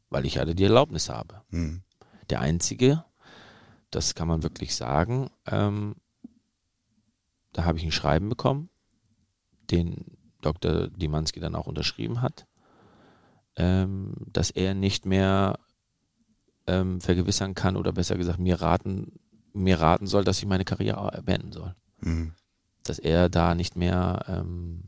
weil 0.10 0.26
ich 0.26 0.38
hatte 0.38 0.54
die 0.54 0.66
Erlaubnis 0.66 1.08
habe. 1.08 1.44
Mhm. 1.52 1.84
Der 2.30 2.42
einzige, 2.42 3.06
das 3.90 4.16
kann 4.16 4.28
man 4.28 4.44
wirklich 4.44 4.76
sagen, 4.76 5.30
ähm, 5.48 5.96
da 7.54 7.64
habe 7.64 7.78
ich 7.78 7.86
ein 7.86 7.92
Schreiben 7.94 8.28
bekommen, 8.28 8.70
den 9.72 10.18
Dr. 10.42 10.88
Dimanski 10.88 11.40
dann 11.40 11.56
auch 11.56 11.68
unterschrieben 11.68 12.22
hat, 12.22 12.46
ähm, 13.56 14.14
dass 14.32 14.50
er 14.52 14.74
nicht 14.74 15.06
mehr 15.06 15.60
ähm, 16.68 17.02
vergewissern 17.02 17.54
kann 17.56 17.76
oder 17.76 17.92
besser 17.92 18.18
gesagt 18.18 18.40
mir 18.40 18.62
raten, 18.62 19.20
mir 19.54 19.80
raten 19.80 20.08
soll, 20.08 20.24
dass 20.24 20.40
ich 20.40 20.46
meine 20.46 20.66
Karriere 20.66 21.22
beenden 21.26 21.52
soll. 21.52 21.76
Mhm. 22.02 22.34
Dass 22.84 23.00
er 23.00 23.30
da 23.30 23.56
nicht 23.56 23.76
mehr, 23.76 24.24
ähm, 24.28 24.84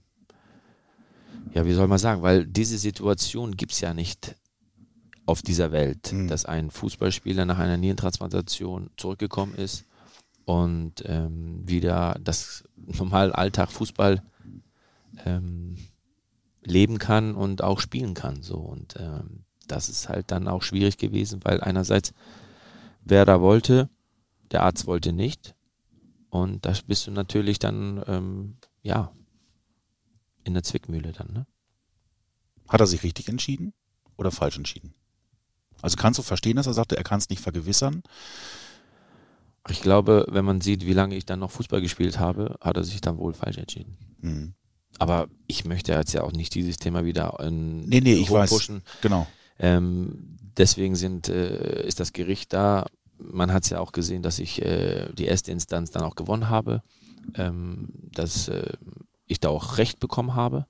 ja, 1.53 1.65
wie 1.65 1.73
soll 1.73 1.87
man 1.87 1.99
sagen, 1.99 2.21
weil 2.21 2.45
diese 2.45 2.77
Situation 2.77 3.55
gibt 3.57 3.73
es 3.73 3.81
ja 3.81 3.93
nicht 3.93 4.35
auf 5.25 5.41
dieser 5.41 5.71
Welt, 5.71 6.11
Mhm. 6.13 6.27
dass 6.27 6.45
ein 6.45 6.71
Fußballspieler 6.71 7.45
nach 7.45 7.59
einer 7.59 7.77
Nierentransplantation 7.77 8.89
zurückgekommen 8.97 9.55
ist 9.55 9.85
und 10.45 11.03
ähm, 11.05 11.61
wieder 11.67 12.17
das 12.21 12.63
normale 12.75 13.35
Alltag 13.37 13.71
Fußball 13.71 14.21
ähm, 15.25 15.77
leben 16.63 16.97
kann 16.97 17.35
und 17.35 17.61
auch 17.61 17.79
spielen 17.79 18.13
kann. 18.13 18.41
So 18.41 18.57
und 18.57 18.95
ähm, 18.99 19.45
das 19.67 19.89
ist 19.89 20.09
halt 20.09 20.31
dann 20.31 20.47
auch 20.47 20.61
schwierig 20.61 20.97
gewesen, 20.97 21.41
weil 21.43 21.61
einerseits 21.61 22.13
Werder 23.03 23.41
wollte, 23.41 23.89
der 24.51 24.63
Arzt 24.63 24.87
wollte 24.87 25.13
nicht 25.13 25.55
und 26.29 26.65
da 26.65 26.73
bist 26.87 27.07
du 27.07 27.11
natürlich 27.11 27.59
dann 27.59 28.03
ähm, 28.07 28.57
ja 28.81 29.11
in 30.43 30.53
der 30.53 30.63
Zwickmühle 30.63 31.11
dann. 31.11 31.31
Ne? 31.31 31.47
Hat 32.67 32.81
er 32.81 32.87
sich 32.87 33.03
richtig 33.03 33.29
entschieden 33.29 33.73
oder 34.17 34.31
falsch 34.31 34.57
entschieden? 34.57 34.93
Also 35.81 35.97
kannst 35.97 36.17
du 36.17 36.23
verstehen, 36.23 36.55
dass 36.55 36.67
er 36.67 36.73
sagte, 36.73 36.97
er 36.97 37.03
kann 37.03 37.17
es 37.17 37.29
nicht 37.29 37.41
vergewissern? 37.41 38.03
Ich 39.69 39.81
glaube, 39.81 40.25
wenn 40.29 40.45
man 40.45 40.61
sieht, 40.61 40.85
wie 40.85 40.93
lange 40.93 41.15
ich 41.15 41.25
dann 41.25 41.39
noch 41.39 41.51
Fußball 41.51 41.81
gespielt 41.81 42.19
habe, 42.19 42.57
hat 42.61 42.77
er 42.77 42.83
sich 42.83 43.01
dann 43.01 43.17
wohl 43.17 43.33
falsch 43.33 43.57
entschieden. 43.57 43.97
Mhm. 44.19 44.53
Aber 44.99 45.27
ich 45.47 45.65
möchte 45.65 45.91
jetzt 45.93 46.13
ja 46.13 46.23
auch 46.23 46.31
nicht 46.31 46.53
dieses 46.55 46.77
Thema 46.77 47.03
wieder 47.05 47.39
in 47.41 47.81
Nee, 47.81 48.01
nee, 48.01 48.13
ich 48.13 48.29
weiß. 48.31 48.49
Genau. 49.01 49.27
Ähm, 49.59 50.37
deswegen 50.57 50.95
sind, 50.95 51.29
äh, 51.29 51.85
ist 51.85 51.99
das 51.99 52.13
Gericht 52.13 52.53
da. 52.53 52.85
Man 53.17 53.51
hat 53.53 53.63
es 53.63 53.69
ja 53.69 53.79
auch 53.79 53.91
gesehen, 53.91 54.21
dass 54.23 54.39
ich 54.39 54.61
äh, 54.61 55.07
die 55.13 55.25
erste 55.25 55.51
Instanz 55.51 55.91
dann 55.91 56.03
auch 56.03 56.15
gewonnen 56.15 56.49
habe, 56.49 56.81
ähm, 57.35 57.89
dass 58.11 58.47
äh, 58.49 58.73
ich 59.27 59.39
da 59.39 59.49
auch 59.49 59.77
Recht 59.77 59.99
bekommen 59.99 60.35
habe. 60.35 60.65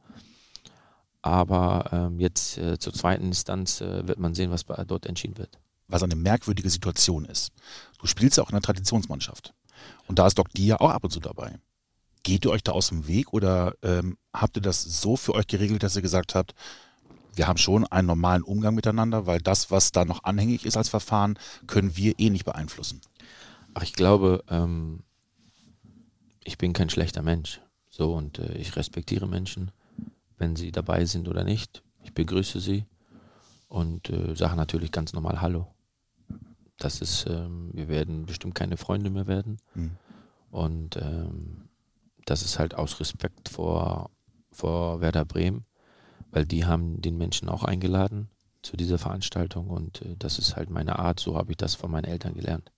Aber 1.21 1.89
ähm, 1.91 2.19
jetzt 2.19 2.57
äh, 2.57 2.77
zur 2.79 2.93
zweiten 2.93 3.25
Instanz 3.25 3.81
äh, 3.81 4.07
wird 4.07 4.19
man 4.19 4.33
sehen, 4.35 4.51
was 4.51 4.63
bei- 4.65 4.83
dort 4.85 5.05
entschieden 5.05 5.37
wird. 5.37 5.57
was 5.87 6.03
eine 6.03 6.15
merkwürdige 6.15 6.69
Situation 6.69 7.25
ist. 7.25 7.51
Du 7.99 8.07
spielst 8.07 8.37
ja 8.37 8.43
auch 8.43 8.49
in 8.49 8.55
der 8.55 8.61
Traditionsmannschaft. 8.61 9.53
Und 10.07 10.19
da 10.19 10.27
ist 10.27 10.37
Doc 10.37 10.49
Dia 10.53 10.77
auch 10.79 10.89
ab 10.89 11.03
und 11.03 11.11
zu 11.11 11.19
dabei. 11.19 11.59
Geht 12.23 12.45
ihr 12.45 12.51
euch 12.51 12.63
da 12.63 12.71
aus 12.71 12.89
dem 12.89 13.07
Weg 13.07 13.33
oder 13.33 13.75
ähm, 13.83 14.17
habt 14.33 14.57
ihr 14.57 14.61
das 14.61 14.81
so 14.81 15.15
für 15.17 15.35
euch 15.35 15.47
geregelt, 15.47 15.83
dass 15.83 15.95
ihr 15.95 16.01
gesagt 16.01 16.35
habt, 16.35 16.55
wir 17.35 17.47
haben 17.47 17.57
schon 17.57 17.85
einen 17.87 18.07
normalen 18.07 18.43
Umgang 18.43 18.75
miteinander, 18.75 19.25
weil 19.25 19.39
das, 19.39 19.71
was 19.71 19.91
da 19.91 20.05
noch 20.05 20.23
anhängig 20.23 20.65
ist 20.65 20.77
als 20.77 20.89
Verfahren, 20.89 21.37
können 21.67 21.97
wir 21.97 22.19
eh 22.19 22.29
nicht 22.29 22.45
beeinflussen. 22.45 23.01
Ach, 23.73 23.81
ich 23.81 23.93
glaube, 23.93 24.43
ähm, 24.49 25.03
ich 26.43 26.57
bin 26.57 26.73
kein 26.73 26.89
schlechter 26.89 27.21
Mensch. 27.21 27.59
So, 27.89 28.13
und 28.13 28.39
äh, 28.39 28.53
ich 28.57 28.75
respektiere 28.75 29.27
Menschen, 29.27 29.71
wenn 30.37 30.55
sie 30.55 30.71
dabei 30.71 31.05
sind 31.05 31.27
oder 31.27 31.43
nicht. 31.43 31.83
Ich 32.03 32.13
begrüße 32.13 32.59
sie 32.59 32.85
und 33.67 34.09
äh, 34.09 34.35
sage 34.35 34.55
natürlich 34.55 34.91
ganz 34.91 35.13
normal 35.13 35.41
Hallo. 35.41 35.67
Das 36.77 37.01
ist, 37.01 37.25
ähm, 37.27 37.71
wir 37.73 37.87
werden 37.87 38.25
bestimmt 38.25 38.55
keine 38.55 38.77
Freunde 38.77 39.09
mehr 39.09 39.27
werden. 39.27 39.57
Mhm. 39.73 39.91
Und 40.49 40.97
ähm, 40.97 41.62
das 42.25 42.43
ist 42.43 42.59
halt 42.59 42.75
aus 42.75 42.99
Respekt 42.99 43.49
vor, 43.49 44.09
vor 44.51 45.01
Werder 45.01 45.25
Bremen, 45.25 45.65
weil 46.31 46.45
die 46.45 46.65
haben 46.65 47.01
den 47.01 47.17
Menschen 47.17 47.49
auch 47.49 47.63
eingeladen 47.63 48.29
zu 48.61 48.77
dieser 48.77 48.97
Veranstaltung 48.97 49.69
und 49.69 50.01
äh, 50.01 50.15
das 50.17 50.39
ist 50.39 50.55
halt 50.55 50.69
meine 50.69 50.99
Art, 50.99 51.19
so 51.19 51.37
habe 51.37 51.51
ich 51.51 51.57
das 51.57 51.75
von 51.75 51.91
meinen 51.91 52.05
Eltern 52.05 52.33
gelernt. 52.33 52.71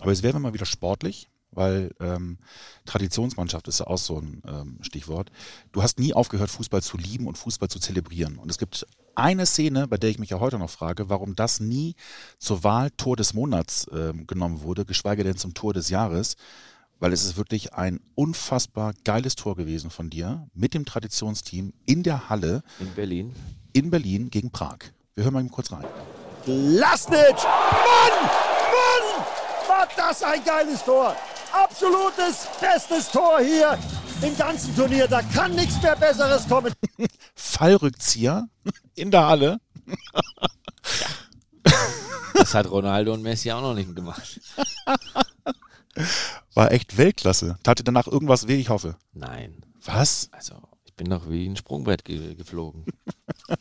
Aber 0.00 0.10
jetzt 0.10 0.22
werden 0.22 0.36
wir 0.36 0.40
mal 0.40 0.54
wieder 0.54 0.66
sportlich, 0.66 1.28
weil 1.50 1.94
ähm, 1.98 2.38
Traditionsmannschaft 2.84 3.68
ist 3.68 3.80
ja 3.80 3.86
auch 3.86 3.98
so 3.98 4.18
ein 4.18 4.42
ähm, 4.46 4.78
Stichwort. 4.82 5.30
Du 5.72 5.82
hast 5.82 5.98
nie 5.98 6.12
aufgehört, 6.12 6.50
Fußball 6.50 6.82
zu 6.82 6.96
lieben 6.96 7.26
und 7.26 7.38
Fußball 7.38 7.68
zu 7.68 7.80
zelebrieren. 7.80 8.38
Und 8.38 8.50
es 8.50 8.58
gibt 8.58 8.86
eine 9.14 9.46
Szene, 9.46 9.88
bei 9.88 9.96
der 9.96 10.10
ich 10.10 10.18
mich 10.18 10.30
ja 10.30 10.40
heute 10.40 10.58
noch 10.58 10.70
frage, 10.70 11.08
warum 11.08 11.34
das 11.34 11.58
nie 11.58 11.96
zur 12.38 12.62
Wahl 12.62 12.90
Tor 12.90 13.16
des 13.16 13.34
Monats 13.34 13.86
ähm, 13.92 14.26
genommen 14.26 14.62
wurde, 14.62 14.84
geschweige 14.84 15.24
denn 15.24 15.36
zum 15.36 15.54
Tor 15.54 15.74
des 15.74 15.88
Jahres. 15.88 16.36
Weil 17.00 17.12
es 17.12 17.24
ist 17.24 17.36
wirklich 17.36 17.74
ein 17.74 18.00
unfassbar 18.14 18.92
geiles 19.04 19.36
Tor 19.36 19.54
gewesen 19.56 19.90
von 19.90 20.10
dir 20.10 20.48
mit 20.54 20.74
dem 20.74 20.84
Traditionsteam 20.84 21.72
in 21.86 22.02
der 22.02 22.28
Halle 22.28 22.62
In 22.80 22.92
Berlin. 22.94 23.34
in 23.72 23.90
Berlin 23.90 24.30
gegen 24.30 24.50
Prag. 24.50 24.78
Wir 25.14 25.24
hören 25.24 25.34
mal 25.34 25.40
eben 25.40 25.50
kurz 25.50 25.70
rein. 25.70 25.84
Lasnic! 26.46 27.36
Mann! 27.42 28.30
Mann! 28.72 29.24
War 29.68 29.88
das 29.96 30.22
ein 30.22 30.42
geiles 30.44 30.82
Tor! 30.84 31.14
Absolutes, 31.52 32.46
bestes 32.60 33.10
Tor 33.10 33.40
hier 33.40 33.78
im 34.22 34.36
ganzen 34.36 34.74
Turnier. 34.74 35.06
Da 35.08 35.22
kann 35.22 35.54
nichts 35.54 35.80
mehr 35.82 35.96
Besseres 35.96 36.46
kommen. 36.48 36.72
Fallrückzieher 37.34 38.48
in 38.94 39.10
der 39.10 39.26
Halle. 39.26 39.58
Das 42.34 42.54
hat 42.54 42.70
Ronaldo 42.70 43.12
und 43.14 43.22
Messi 43.22 43.50
auch 43.50 43.60
noch 43.60 43.74
nicht 43.74 43.94
gemacht. 43.96 44.40
War 46.54 46.72
echt 46.72 46.96
Weltklasse. 46.96 47.58
Tat 47.62 47.78
dir 47.78 47.84
danach 47.84 48.06
irgendwas 48.06 48.48
weh, 48.48 48.56
ich 48.56 48.68
hoffe. 48.68 48.96
Nein. 49.12 49.64
Was? 49.84 50.28
Also, 50.32 50.54
ich 50.84 50.94
bin 50.94 51.08
doch 51.10 51.30
wie 51.30 51.48
ein 51.48 51.56
Sprungbrett 51.56 52.04
ge 52.04 52.34
geflogen. 52.34 52.84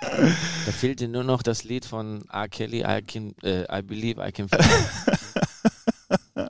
da 0.00 0.72
fehlte 0.72 1.08
nur 1.08 1.24
noch 1.24 1.42
das 1.42 1.64
Lied 1.64 1.84
von 1.84 2.24
R. 2.30 2.48
Kelly, 2.48 2.84
I, 2.86 3.02
can, 3.02 3.34
äh, 3.42 3.64
I 3.78 3.82
Believe 3.82 4.26
I 4.26 4.32
Can 4.32 4.48
Fly. 4.48 4.64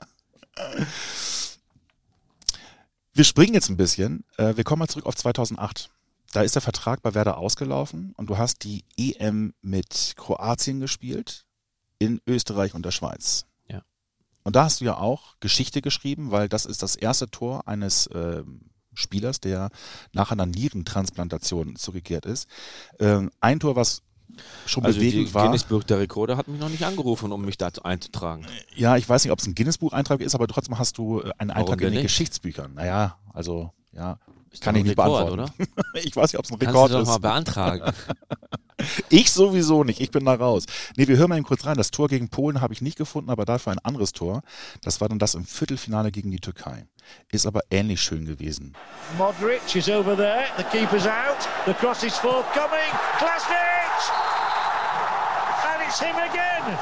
Wir 3.13 3.25
springen 3.25 3.53
jetzt 3.53 3.69
ein 3.69 3.77
bisschen. 3.77 4.23
Äh, 4.37 4.55
wir 4.55 4.63
kommen 4.63 4.79
mal 4.79 4.87
zurück 4.87 5.05
auf 5.05 5.15
2008. 5.15 5.89
Da 6.31 6.41
ist 6.41 6.55
der 6.55 6.61
Vertrag 6.61 7.01
bei 7.01 7.13
Werder 7.13 7.37
ausgelaufen 7.37 8.13
und 8.15 8.29
du 8.29 8.37
hast 8.37 8.63
die 8.63 8.85
EM 8.97 9.53
mit 9.61 10.13
Kroatien 10.15 10.79
gespielt, 10.79 11.45
in 11.99 12.21
Österreich 12.25 12.73
und 12.73 12.85
der 12.85 12.91
Schweiz. 12.91 13.45
Und 14.43 14.55
da 14.55 14.63
hast 14.65 14.81
du 14.81 14.85
ja 14.85 14.97
auch 14.97 15.35
Geschichte 15.39 15.81
geschrieben, 15.81 16.31
weil 16.31 16.49
das 16.49 16.65
ist 16.65 16.81
das 16.83 16.95
erste 16.95 17.29
Tor 17.29 17.67
eines 17.67 18.07
äh, 18.07 18.43
Spielers, 18.93 19.39
der 19.39 19.69
nach 20.13 20.31
einer 20.31 20.45
Nierentransplantation 20.45 21.75
zurückgekehrt 21.75 22.25
ist. 22.25 22.47
Ähm, 22.99 23.31
ein 23.39 23.59
Tor, 23.59 23.75
was 23.75 24.01
schon 24.65 24.83
Also 24.85 24.99
bewegend 24.99 25.29
die 25.29 25.33
war. 25.33 25.45
Guinness 25.45 25.63
Buch 25.63 25.83
der 25.83 25.99
Rekorde 25.99 26.37
hat 26.37 26.47
mich 26.47 26.59
noch 26.59 26.69
nicht 26.69 26.83
angerufen, 26.83 27.31
um 27.31 27.43
mich 27.43 27.57
dazu 27.57 27.83
einzutragen. 27.83 28.45
Ja, 28.75 28.97
ich 28.97 29.07
weiß 29.07 29.23
nicht, 29.23 29.31
ob 29.31 29.39
es 29.39 29.47
ein 29.47 29.55
Guinness-Buch-Eintrag 29.55 30.21
ist, 30.21 30.35
aber 30.35 30.47
trotzdem 30.47 30.77
hast 30.77 30.97
du 30.97 31.21
äh, 31.21 31.31
einen 31.37 31.51
Eintrag 31.51 31.81
in 31.81 31.87
den 31.87 31.93
nicht? 31.95 32.03
Geschichtsbüchern. 32.03 32.73
Naja, 32.73 33.17
also, 33.33 33.71
ja, 33.93 34.17
Ist 34.51 34.61
kann 34.63 34.75
ich 34.75 34.83
nicht 34.83 34.97
Rekord, 34.97 35.27
beantworten. 35.27 35.63
oder? 35.63 35.73
Ich 36.03 36.15
weiß 36.15 36.31
nicht, 36.33 36.39
ob 36.39 36.45
es 36.45 36.51
ein 36.51 36.59
Kannst 36.59 36.73
Rekord 36.75 36.89
du 36.91 36.95
doch 36.95 37.01
ist. 37.03 37.07
mal 37.09 37.17
beantragen. 37.19 37.93
Ich 39.09 39.31
sowieso 39.31 39.83
nicht, 39.83 40.01
ich 40.01 40.09
bin 40.09 40.25
da 40.25 40.33
raus. 40.33 40.65
Nee, 40.97 41.07
wir 41.07 41.15
hören 41.17 41.29
mal 41.29 41.35
eben 41.37 41.45
kurz 41.45 41.67
rein. 41.67 41.77
Das 41.77 41.91
Tor 41.91 42.07
gegen 42.07 42.29
Polen 42.29 42.61
habe 42.61 42.73
ich 42.73 42.81
nicht 42.81 42.97
gefunden, 42.97 43.29
aber 43.29 43.45
dafür 43.45 43.73
ein 43.73 43.77
anderes 43.77 44.11
Tor. 44.11 44.41
Das 44.81 44.99
war 44.99 45.07
dann 45.07 45.19
das 45.19 45.35
im 45.35 45.45
Viertelfinale 45.45 46.11
gegen 46.11 46.31
die 46.31 46.39
Türkei. 46.39 46.87
Ist 47.31 47.45
aber 47.45 47.61
ähnlich 47.69 48.01
schön 48.01 48.25
gewesen. 48.25 48.73
Modric 49.19 49.75
is 49.75 49.87
over 49.87 50.15
there. 50.17 50.45
The 50.57 50.63
keeper's 50.63 51.05
out. 51.05 51.47
The 51.67 51.73
cross 51.75 52.01
is 52.01 52.15
forthcoming. 52.17 52.89
Klasnic! 53.19 54.01
And 55.75 55.87
it's 55.87 55.99
him 55.99 56.15
again. 56.15 56.77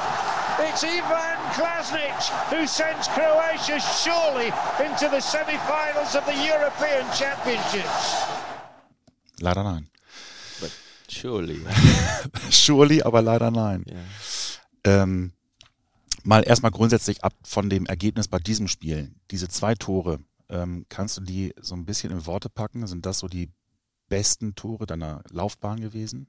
It's 0.68 0.84
Ivan 0.84 1.38
Klasnic 1.56 2.20
who 2.50 2.66
sends 2.66 3.08
Croatia 3.08 3.80
surely 3.80 4.52
into 4.84 5.08
the 5.08 5.20
semi-finals 5.20 6.14
of 6.14 6.24
the 6.26 6.34
European 6.34 7.06
Championships. 7.12 8.24
Leider 9.40 9.64
nein. 9.64 9.88
Surely. 11.08 11.60
Surely, 12.50 13.02
aber 13.02 13.20
leider 13.20 13.50
nein. 13.50 13.84
Ja. 13.88 15.02
Ähm, 15.02 15.32
mal 16.22 16.42
erstmal 16.42 16.70
grundsätzlich 16.70 17.24
ab 17.24 17.34
von 17.42 17.68
dem 17.68 17.86
Ergebnis 17.86 18.28
bei 18.28 18.38
diesem 18.38 18.68
Spiel. 18.68 19.10
Diese 19.30 19.48
zwei 19.48 19.74
Tore, 19.74 20.20
ähm, 20.48 20.86
kannst 20.88 21.16
du 21.16 21.22
die 21.22 21.52
so 21.60 21.74
ein 21.74 21.84
bisschen 21.84 22.12
in 22.12 22.26
Worte 22.26 22.48
packen? 22.48 22.86
Sind 22.86 23.06
das 23.06 23.18
so 23.18 23.28
die 23.28 23.50
besten 24.08 24.54
Tore 24.54 24.86
deiner 24.86 25.22
Laufbahn 25.30 25.80
gewesen? 25.80 26.28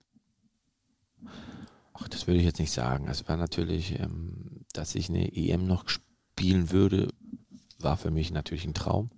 Ach, 2.01 2.07
das 2.09 2.27
würde 2.27 2.39
ich 2.39 2.45
jetzt 2.45 2.59
nicht 2.59 2.71
sagen. 2.71 3.07
Es 3.07 3.27
war 3.27 3.37
natürlich, 3.37 3.99
ähm, 3.99 4.65
dass 4.73 4.95
ich 4.95 5.09
eine 5.09 5.35
EM 5.35 5.65
noch 5.67 5.87
spielen 5.89 6.71
würde, 6.71 7.09
war 7.79 7.97
für 7.97 8.11
mich 8.11 8.31
natürlich 8.31 8.65
ein 8.65 8.73
Traum. 8.73 9.11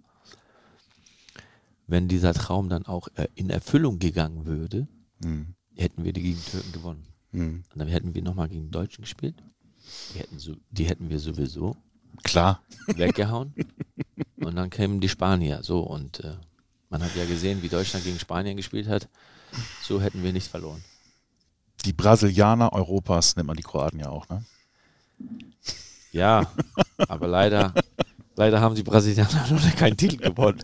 Wenn 1.88 2.08
dieser 2.08 2.34
Traum 2.34 2.70
dann 2.70 2.86
auch 2.86 3.08
äh, 3.16 3.28
in 3.36 3.50
Erfüllung 3.50 4.00
gegangen 4.00 4.46
würde, 4.46 4.88
Hm. 5.24 5.56
hätten 5.76 6.04
wir 6.04 6.12
die 6.12 6.22
gegen 6.22 6.44
Türken 6.44 6.72
gewonnen. 6.74 7.08
Hm. 7.32 7.64
Und 7.72 7.80
dann 7.80 7.88
hätten 7.88 8.14
wir 8.14 8.22
nochmal 8.22 8.50
gegen 8.50 8.72
Deutschen 8.72 9.04
gespielt. 9.04 9.36
Die 10.14 10.20
hätten, 10.20 10.40
so, 10.40 10.56
die 10.70 10.86
hätten 10.86 11.10
wir 11.10 11.20
sowieso 11.20 11.76
Klar. 12.24 12.62
weggehauen. 12.88 13.54
und 14.38 14.56
dann 14.56 14.70
kämen 14.70 15.00
die 15.00 15.10
Spanier. 15.10 15.62
So, 15.64 15.82
und 15.82 16.20
äh, 16.22 16.36
man 16.90 17.04
hat 17.04 17.16
ja 17.16 17.26
gesehen, 17.26 17.62
wie 17.62 17.70
Deutschland 17.70 18.06
gegen 18.06 18.20
Spanien 18.20 18.58
gespielt 18.58 18.88
hat. 18.88 19.08
So 19.82 20.02
hätten 20.02 20.24
wir 20.24 20.34
nicht 20.34 20.48
verloren. 20.48 20.84
Die 21.86 21.94
Brasilianer 21.94 22.74
Europas 22.74 23.36
nennt 23.36 23.48
man 23.48 23.58
die 23.58 23.64
Kroaten 23.64 24.00
ja 24.00 24.10
auch, 24.10 24.28
ne? 24.30 24.44
Ja, 26.12 26.52
aber 27.08 27.28
leider, 27.28 27.74
leider 28.36 28.62
haben 28.62 28.76
die 28.76 28.84
Brasilianer 28.84 29.48
noch 29.52 29.76
keinen 29.76 29.98
Titel 29.98 30.18
gewonnen. 30.18 30.64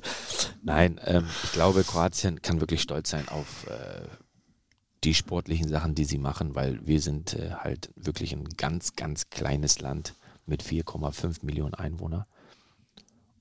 Nein, 0.62 1.00
ähm, 1.04 1.26
ich 1.44 1.52
glaube, 1.52 1.84
Kroatien 1.84 2.42
kann 2.42 2.60
wirklich 2.60 2.82
stolz 2.82 3.10
sein 3.10 3.28
auf 3.30 3.66
äh, 3.68 4.08
die 5.04 5.14
sportlichen 5.14 5.70
Sachen, 5.70 5.96
die 5.96 6.06
sie 6.06 6.18
machen, 6.18 6.56
weil 6.56 6.86
wir 6.86 7.02
sind 7.02 7.34
äh, 7.34 7.52
halt 7.52 7.92
wirklich 7.96 8.34
ein 8.34 8.48
ganz, 8.58 8.96
ganz 8.96 9.30
kleines 9.30 9.80
Land 9.80 10.14
mit 10.46 10.64
4,5 10.64 11.46
Millionen 11.46 11.74
Einwohnern. 11.74 12.26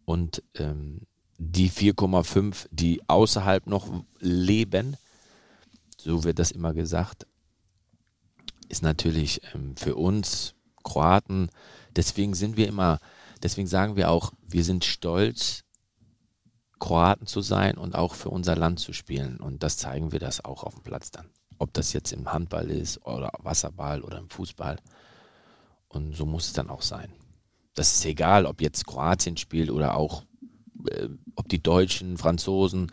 Und 0.04 0.42
ähm, 0.54 1.02
die 1.38 1.70
4,5, 1.70 2.66
die 2.70 3.02
außerhalb 3.08 3.66
noch 3.66 3.88
leben, 4.18 4.96
so 5.96 6.24
wird 6.24 6.38
das 6.38 6.50
immer 6.50 6.74
gesagt, 6.74 7.26
ist 8.68 8.82
natürlich 8.82 9.40
ähm, 9.54 9.76
für 9.76 9.96
uns 9.96 10.54
Kroaten, 10.82 11.50
deswegen 11.96 12.34
sind 12.34 12.56
wir 12.56 12.68
immer, 12.68 12.98
deswegen 13.42 13.66
sagen 13.66 13.96
wir 13.96 14.10
auch, 14.10 14.32
wir 14.46 14.64
sind 14.64 14.84
stolz, 14.84 15.64
Kroaten 16.78 17.26
zu 17.26 17.40
sein 17.40 17.76
und 17.76 17.94
auch 17.94 18.14
für 18.14 18.30
unser 18.30 18.56
Land 18.56 18.80
zu 18.80 18.92
spielen. 18.92 19.38
Und 19.38 19.62
das 19.62 19.76
zeigen 19.76 20.12
wir 20.12 20.20
das 20.20 20.44
auch 20.44 20.62
auf 20.64 20.74
dem 20.74 20.82
Platz 20.82 21.10
dann. 21.10 21.28
Ob 21.58 21.72
das 21.74 21.92
jetzt 21.92 22.12
im 22.12 22.32
Handball 22.32 22.70
ist 22.70 23.04
oder 23.04 23.32
Wasserball 23.38 24.02
oder 24.02 24.18
im 24.18 24.30
Fußball. 24.30 24.78
Und 25.88 26.14
so 26.14 26.24
muss 26.24 26.46
es 26.46 26.52
dann 26.52 26.70
auch 26.70 26.82
sein. 26.82 27.12
Das 27.74 27.94
ist 27.94 28.04
egal, 28.04 28.46
ob 28.46 28.60
jetzt 28.60 28.86
Kroatien 28.86 29.36
spielt 29.36 29.70
oder 29.70 29.96
auch, 29.96 30.24
ob 31.34 31.48
die 31.48 31.62
Deutschen, 31.62 32.16
Franzosen. 32.18 32.92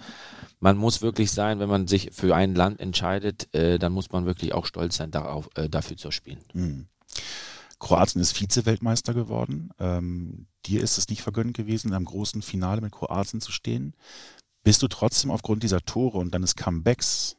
Man 0.60 0.78
muss 0.78 1.02
wirklich 1.02 1.32
sein, 1.32 1.60
wenn 1.60 1.70
man 1.70 1.88
sich 1.88 2.10
für 2.14 2.36
ein 2.36 2.56
Land 2.56 2.80
entscheidet, 2.80 3.54
äh, 3.54 3.78
dann 3.78 3.94
muss 3.94 4.12
man 4.12 4.26
wirklich 4.26 4.54
auch 4.54 4.66
stolz 4.66 4.98
sein, 4.98 5.12
darauf, 5.12 5.50
äh, 5.56 5.70
dafür 5.70 5.98
zu 5.98 6.12
spielen. 6.12 6.40
Hm. 6.54 6.88
Kroatien 7.80 8.22
ist 8.22 8.34
Vize-Weltmeister 8.34 9.14
geworden. 9.14 9.70
Ähm, 9.80 10.48
dir 10.66 10.82
ist 10.82 10.98
es 10.98 11.10
nicht 11.10 11.22
vergönnt 11.22 11.56
gewesen, 11.56 11.90
in 11.90 11.94
einem 11.94 12.06
großen 12.06 12.42
Finale 12.42 12.82
mit 12.82 12.92
Kroatien 12.92 13.42
zu 13.42 13.52
stehen. 13.52 13.96
Bist 14.64 14.82
du 14.82 14.88
trotzdem 14.88 15.30
aufgrund 15.30 15.62
dieser 15.62 15.82
Tore 15.82 16.18
und 16.18 16.34
deines 16.34 16.56
Comebacks, 16.56 17.38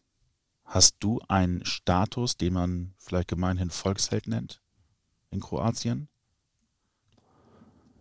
hast 0.65 0.97
du 1.01 1.21
einen 1.29 1.65
Status, 1.65 2.37
den 2.37 2.53
man 2.53 2.95
vielleicht 2.99 3.29
gemeinhin 3.29 3.71
Volksheld 3.71 4.29
nennt 4.29 4.61
in 5.31 5.41
Kroatien? 5.41 6.09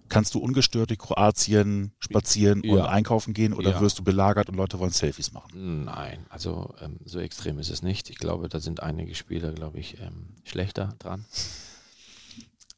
Kannst 0.07 0.35
du 0.35 0.39
ungestört 0.39 0.89
durch 0.91 0.99
Kroatien 0.99 1.91
spazieren 1.99 2.61
und 2.61 2.77
Ja. 2.77 2.85
einkaufen 2.85 3.33
gehen 3.33 3.53
oder 3.53 3.71
Ja. 3.71 3.81
wirst 3.81 3.97
du 3.99 4.03
belagert 4.03 4.49
und 4.49 4.55
Leute 4.55 4.77
wollen 4.79 4.91
Selfies 4.91 5.31
machen? 5.31 5.85
Nein, 5.85 6.25
also 6.29 6.73
ähm, 6.79 6.99
so 7.05 7.19
extrem 7.19 7.57
ist 7.59 7.69
es 7.69 7.81
nicht. 7.81 8.09
Ich 8.09 8.17
glaube, 8.17 8.47
da 8.49 8.59
sind 8.59 8.83
einige 8.83 9.15
Spieler, 9.15 9.51
glaube 9.51 9.79
ich, 9.79 9.99
ähm, 9.99 10.35
schlechter 10.43 10.95
dran. 10.99 11.25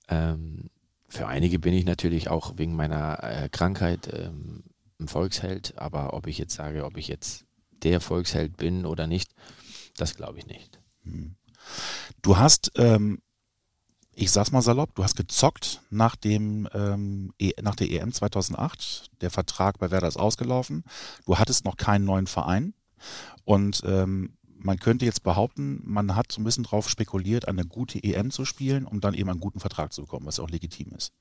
Ähm, 0.09 0.69
für 1.09 1.27
einige 1.27 1.59
bin 1.59 1.73
ich 1.73 1.85
natürlich 1.85 2.29
auch 2.29 2.57
wegen 2.57 2.75
meiner 2.75 3.23
äh, 3.23 3.49
Krankheit 3.49 4.09
ähm, 4.13 4.63
ein 4.99 5.07
Volksheld, 5.07 5.77
aber 5.77 6.13
ob 6.13 6.27
ich 6.27 6.37
jetzt 6.37 6.55
sage, 6.55 6.85
ob 6.85 6.97
ich 6.97 7.07
jetzt 7.07 7.45
der 7.83 8.01
Volksheld 8.01 8.57
bin 8.57 8.85
oder 8.85 9.05
nicht, 9.07 9.31
das 9.97 10.15
glaube 10.15 10.39
ich 10.39 10.47
nicht. 10.47 10.79
Du 12.21 12.37
hast, 12.37 12.71
ähm, 12.75 13.19
ich 14.19 14.31
sag's 14.31 14.51
mal 14.51 14.63
salopp, 14.63 14.95
du 14.95 15.03
hast 15.03 15.15
gezockt 15.15 15.81
nach, 15.91 16.15
dem, 16.15 16.67
ähm, 16.73 17.33
e 17.37 17.51
nach 17.61 17.75
der 17.75 17.91
EM 17.91 18.11
2008. 18.11 19.11
Der 19.21 19.29
Vertrag 19.29 19.77
bei 19.77 19.91
Werder 19.91 20.07
ist 20.07 20.17
ausgelaufen. 20.17 20.83
Du 21.27 21.37
hattest 21.37 21.65
noch 21.65 21.77
keinen 21.77 22.05
neuen 22.05 22.25
Verein. 22.25 22.73
Und 23.45 23.83
ähm, 23.85 24.33
man 24.57 24.79
könnte 24.79 25.05
jetzt 25.05 25.21
behaupten, 25.21 25.81
man 25.83 26.15
hat 26.15 26.31
so 26.31 26.41
ein 26.41 26.45
bisschen 26.45 26.63
drauf 26.63 26.89
spekuliert, 26.89 27.47
eine 27.47 27.63
gute 27.63 28.03
EM 28.03 28.31
zu 28.31 28.43
spielen, 28.43 28.85
um 28.85 29.01
dann 29.01 29.13
eben 29.13 29.29
einen 29.29 29.39
guten 29.39 29.59
Vertrag 29.59 29.93
zu 29.93 30.01
bekommen, 30.01 30.25
was 30.25 30.37
ja 30.37 30.43
auch 30.43 30.49
legitim 30.49 30.93
ist. 30.97 31.13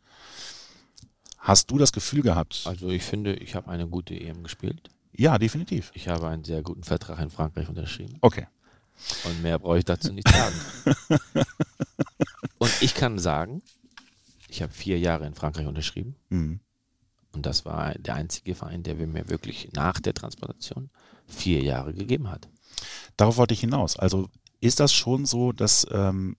Hast 1.37 1.71
du 1.71 1.77
das 1.77 1.93
Gefühl 1.93 2.23
gehabt? 2.23 2.63
Also 2.65 2.89
ich 2.89 3.03
finde, 3.03 3.35
ich 3.35 3.55
habe 3.55 3.69
eine 3.69 3.87
gute 3.87 4.19
EM 4.19 4.43
gespielt. 4.43 4.89
Ja, 5.13 5.37
definitiv. 5.37 5.91
Ich 5.93 6.09
habe 6.09 6.29
einen 6.29 6.45
sehr 6.45 6.63
guten 6.63 6.83
Vertrag 6.83 7.21
in 7.21 7.29
Frankreich 7.29 7.69
unterschrieben. 7.69 8.17
Okay. 8.23 8.47
Und 9.25 9.43
mehr 9.43 9.59
brauche 9.59 9.79
ich 9.79 9.85
dazu 9.85 10.15
nicht 10.15 10.29
sagen. 10.29 10.55
Und 12.59 12.71
ich 12.83 12.95
kann 12.95 13.19
sagen, 13.19 13.63
ich 14.49 14.63
habe 14.63 14.73
vier 14.73 14.99
Jahre 14.99 15.27
in 15.27 15.35
Frankreich 15.35 15.67
unterschrieben. 15.67 16.17
Mhm. 16.31 16.61
Und 17.33 17.45
das 17.45 17.65
war 17.65 17.95
der 17.95 18.15
einzige 18.15 18.55
Verein, 18.55 18.83
der 18.83 18.95
mir 18.95 19.29
wirklich 19.29 19.73
nach 19.75 20.01
der 20.01 20.15
Transplantation 20.15 20.91
vier 21.27 21.63
Jahre 21.63 21.93
gegeben 21.93 22.31
hat. 22.31 22.49
Darauf 23.17 23.37
wollte 23.37 23.53
ich 23.55 23.61
hinaus. 23.61 23.97
Also 23.97 24.29
ist 24.61 24.81
das 24.81 24.93
schon 24.95 25.27
so, 25.27 25.53
dass 25.53 25.87
ähm, 25.91 26.37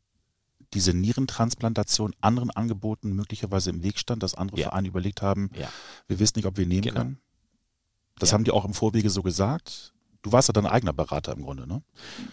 diese 0.73 0.93
Nierentransplantation 0.93 2.15
anderen 2.19 2.49
Angeboten 2.51 3.13
möglicherweise 3.13 3.69
im 3.69 3.83
Weg 3.83 3.99
stand, 3.99 4.23
dass 4.23 4.33
andere 4.33 4.59
Ja. 4.59 4.69
Vereine 4.69 4.87
überlegt 4.87 5.21
haben, 5.21 5.51
Ja. 5.55 5.69
wir 6.07 6.19
wissen 6.19 6.33
nicht, 6.37 6.45
ob 6.45 6.57
wir 6.57 6.65
nehmen 6.65 6.81
Genau. 6.81 7.01
können? 7.01 7.19
Das 8.19 8.29
Ja. 8.29 8.33
haben 8.33 8.43
die 8.43 8.51
auch 8.51 8.65
im 8.65 8.73
Vorwege 8.73 9.09
so 9.09 9.21
gesagt. 9.21 9.93
Du 10.27 10.33
warst 10.33 10.49
ja 10.49 10.51
dein 10.51 10.65
eigener 10.65 10.91
Berater 10.91 11.31
im 11.31 11.43
Grunde, 11.43 11.65
ne? 11.65 11.81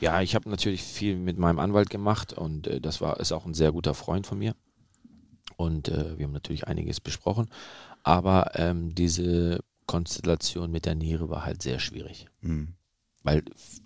Ja, 0.01 0.21
ich 0.21 0.35
habe 0.35 0.51
natürlich 0.51 0.83
viel 0.83 1.15
mit 1.15 1.39
meinem 1.39 1.61
Anwalt 1.61 1.91
gemacht 1.91 2.33
und 2.33 2.67
äh, 2.67 2.81
das 2.81 3.01
war 3.01 3.21
ist 3.21 3.31
auch 3.31 3.47
ein 3.47 3.55
sehr 3.55 3.71
guter 3.71 3.95
Freund 3.95 4.27
von 4.27 4.37
mir. 4.37 4.57
Und 5.57 5.87
äh, 5.87 6.19
wir 6.19 6.27
haben 6.27 6.33
natürlich 6.33 6.67
einiges 6.67 7.01
besprochen. 7.01 7.49
Aber 8.03 8.51
ähm, 8.59 8.97
diese 8.97 9.61
Konstellation 9.87 10.73
mit 10.73 10.87
der 10.87 10.97
Niere 10.97 11.31
war 11.31 11.45
halt 11.45 11.63
sehr 11.63 11.79
schwierig. 11.79 12.27
Mhm. 12.41 12.75
Weil, 13.23 13.45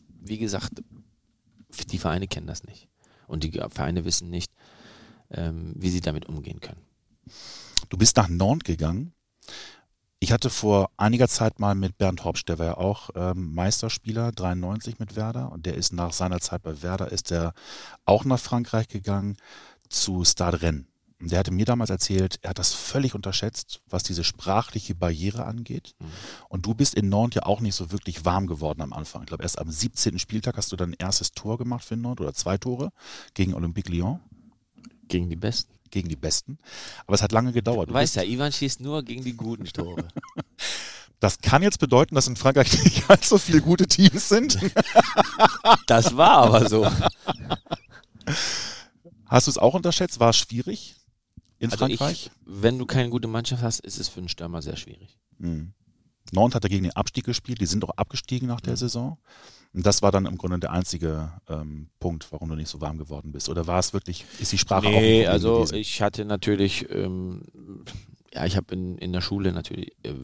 wie 0.09 0.39
gesagt, 0.39 0.83
die 1.91 1.99
Vereine 1.99 2.29
kennen 2.29 2.47
das 2.47 2.65
nicht. 2.65 2.89
Und 3.27 3.45
die 3.45 3.61
Vereine 3.69 4.07
wissen 4.07 4.31
nicht, 4.31 4.51
ähm, 5.31 5.75
wie 5.77 5.91
sie 5.91 6.01
damit 6.01 6.25
umgehen 6.31 6.61
können. 6.61 6.81
Du 7.91 7.99
bist 7.99 8.17
nach 8.17 8.31
Nantes 8.31 8.65
gegangen. 8.65 9.13
Ich 10.21 10.33
hatte 10.33 10.51
vor 10.51 10.91
einiger 10.97 11.29
Zeit 11.29 11.61
mal 11.61 11.77
mit 11.77 11.97
Bernd 11.97 12.25
Hopsch, 12.25 12.45
der 12.45 12.59
war 12.59 12.67
ja 12.67 12.77
auch 12.77 13.11
ähm, 13.15 13.55
Meisterspieler, 13.55 14.33
93 14.33 14.99
mit 14.99 15.15
Werder 15.15 15.53
und 15.53 15.65
der 15.65 15.75
ist 15.75 15.93
nach 15.93 16.13
seiner 16.13 16.41
Zeit 16.41 16.63
bei 16.63 16.83
Werder, 16.83 17.13
ist 17.13 17.31
er 17.31 17.55
auch 18.05 18.25
nach 18.25 18.41
Frankreich 18.41 18.89
gegangen 18.89 19.37
zu 19.89 20.25
Stade 20.25 20.61
Rennes. 20.61 20.87
Und 21.21 21.33
der 21.33 21.41
hatte 21.41 21.53
mir 21.53 21.65
damals 21.65 21.91
erzählt, 21.91 22.39
er 22.43 22.51
hat 22.51 22.59
das 22.59 22.75
völlig 22.75 23.15
unterschätzt, 23.15 23.81
was 23.89 24.05
diese 24.05 24.23
sprachliche 24.23 24.95
Barriere 24.95 25.45
angeht. 25.45 25.95
Mhm. 25.99 26.07
Und 26.49 26.67
du 26.67 26.75
bist 26.75 26.95
in 26.95 27.09
Nantes 27.09 27.37
ja 27.37 27.47
auch 27.47 27.61
nicht 27.61 27.75
so 27.75 27.91
wirklich 27.91 28.25
warm 28.25 28.47
geworden 28.47 28.83
am 28.83 28.93
Anfang. 28.93 29.23
Ich 29.23 29.29
glaube, 29.29 29.43
erst 29.43 29.59
am 29.59 29.71
17. 29.71 30.19
Spieltag 30.21 30.57
hast 30.57 30.71
du 30.71 30.77
dein 30.77 30.95
erstes 30.95 31.33
Tor 31.33 31.59
gemacht 31.59 31.85
für 31.85 31.97
Nantes 31.97 32.25
oder 32.25 32.35
zwei 32.35 32.57
Tore 32.57 32.91
gegen 33.35 33.55
Olympique 33.55 33.91
Lyon, 33.91 34.21
Gegen 35.09 35.31
die 35.31 35.37
Besten. 35.37 35.73
Gegen 35.91 36.09
die 36.09 36.17
Besten. 36.17 36.59
Aber 37.07 37.15
es 37.15 37.23
hat 37.23 37.33
lange 37.33 37.53
gedauert. 37.53 37.89
Du 37.91 37.95
weißt 37.95 38.17
ja, 38.17 38.23
Ivan 38.23 38.53
schießt 38.53 38.81
nur 38.81 39.03
gegen 39.03 39.25
die 39.25 39.35
guten 39.35 39.65
Tore. 39.67 40.09
Das 41.21 41.41
kann 41.41 41.65
jetzt 41.65 41.81
bedeuten, 41.81 42.15
dass 42.15 42.29
in 42.29 42.37
Frankreich 42.37 42.73
nicht 42.85 43.09
ganz 43.09 43.29
so 43.29 43.39
viele 43.39 43.61
gute 43.61 43.89
Teams 43.89 44.29
sind. 44.29 44.57
Das 45.89 46.17
war 46.17 46.39
aber 46.45 46.69
so. 46.69 46.89
Hast 49.27 49.47
du 49.47 49.51
es 49.51 49.59
auch 49.59 49.75
unterschätzt? 49.75 50.21
War 50.21 50.31
es 50.31 50.37
schwierig 50.37 50.97
in 51.59 51.71
Also 51.73 51.87
Frankreich? 51.87 52.27
ich, 52.27 52.31
wenn 52.45 52.79
du 52.79 52.87
keine 52.87 53.11
gute 53.11 53.27
Mannschaft 53.29 53.63
hast, 53.63 53.81
ist 53.81 53.99
es 53.99 54.09
für 54.09 54.21
einen 54.21 54.29
Stürmer 54.29 54.63
sehr 54.63 54.77
schwierig. 54.77 55.19
Mhm. 55.39 55.73
Nantes 56.33 56.55
hat 56.57 56.65
dagegen 56.65 56.85
den 56.85 56.93
Abstieg 56.97 57.25
gespielt. 57.25 57.61
Die 57.61 57.67
sind 57.67 57.85
auch 57.85 57.97
abgestiegen 57.97 58.47
nach 58.49 58.61
der 58.61 58.77
Saison. 58.77 59.19
Und 59.75 59.85
das 59.87 60.03
war 60.03 60.11
dann 60.11 60.27
im 60.27 60.39
Grunde 60.39 60.59
der 60.59 60.73
einzige 60.73 61.33
ähm, 61.49 61.89
Punkt, 62.01 62.33
warum 62.33 62.49
du 62.49 62.55
nicht 62.55 62.69
so 62.69 62.81
warm 62.81 62.99
geworden 62.99 63.33
bist. 63.33 63.49
Oder 63.49 63.67
war 63.67 63.79
es 63.79 63.93
wirklich, 63.93 64.25
ist 64.41 64.53
die 64.53 64.59
Sprache 64.59 64.87
auch 64.89 64.93
ein 64.93 65.01
Nee, 65.01 65.27
also 65.27 65.57
gewesen? 65.57 65.77
ich 65.77 66.01
hatte 66.03 66.25
natürlich, 66.25 66.91
ähm, 66.91 67.43
ja, 68.33 68.47
ich 68.47 68.57
habe 68.57 68.75
in, 68.75 68.97
in 68.99 69.13
der 69.13 69.21
Schule 69.21 69.53
natürlich 69.53 69.93
äh, 70.03 70.15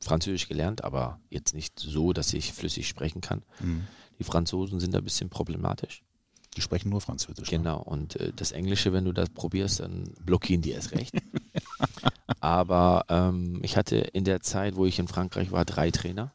Französisch 0.00 0.48
gelernt, 0.48 0.84
aber 0.84 1.20
jetzt 1.30 1.54
nicht 1.54 1.78
so, 1.78 2.12
dass 2.12 2.32
ich 2.32 2.52
flüssig 2.52 2.88
sprechen 2.88 3.20
kann. 3.20 3.42
Mhm. 3.60 3.86
Die 4.18 4.24
Franzosen 4.24 4.80
sind 4.80 4.94
da 4.94 4.98
ein 4.98 5.04
bisschen 5.04 5.28
problematisch. 5.28 6.02
Die 6.56 6.60
sprechen 6.60 6.88
nur 6.88 7.00
Französisch. 7.00 7.50
ne? 7.50 7.58
Genau, 7.58 7.80
und 7.82 8.16
äh, 8.16 8.32
das 8.34 8.52
Englische, 8.52 8.92
wenn 8.92 9.04
du 9.04 9.12
das 9.12 9.28
probierst, 9.30 9.80
dann 9.80 10.12
blockieren 10.24 10.62
die 10.62 10.70
erst 10.70 10.92
recht. 10.92 11.14
Aber 12.40 13.04
ähm, 13.08 13.58
ich 13.62 13.76
hatte 13.76 13.96
in 13.96 14.24
der 14.24 14.40
Zeit, 14.40 14.76
wo 14.76 14.86
ich 14.86 14.98
in 14.98 15.08
Frankreich 15.08 15.50
war, 15.50 15.64
drei 15.64 15.90
Trainer. 15.90 16.32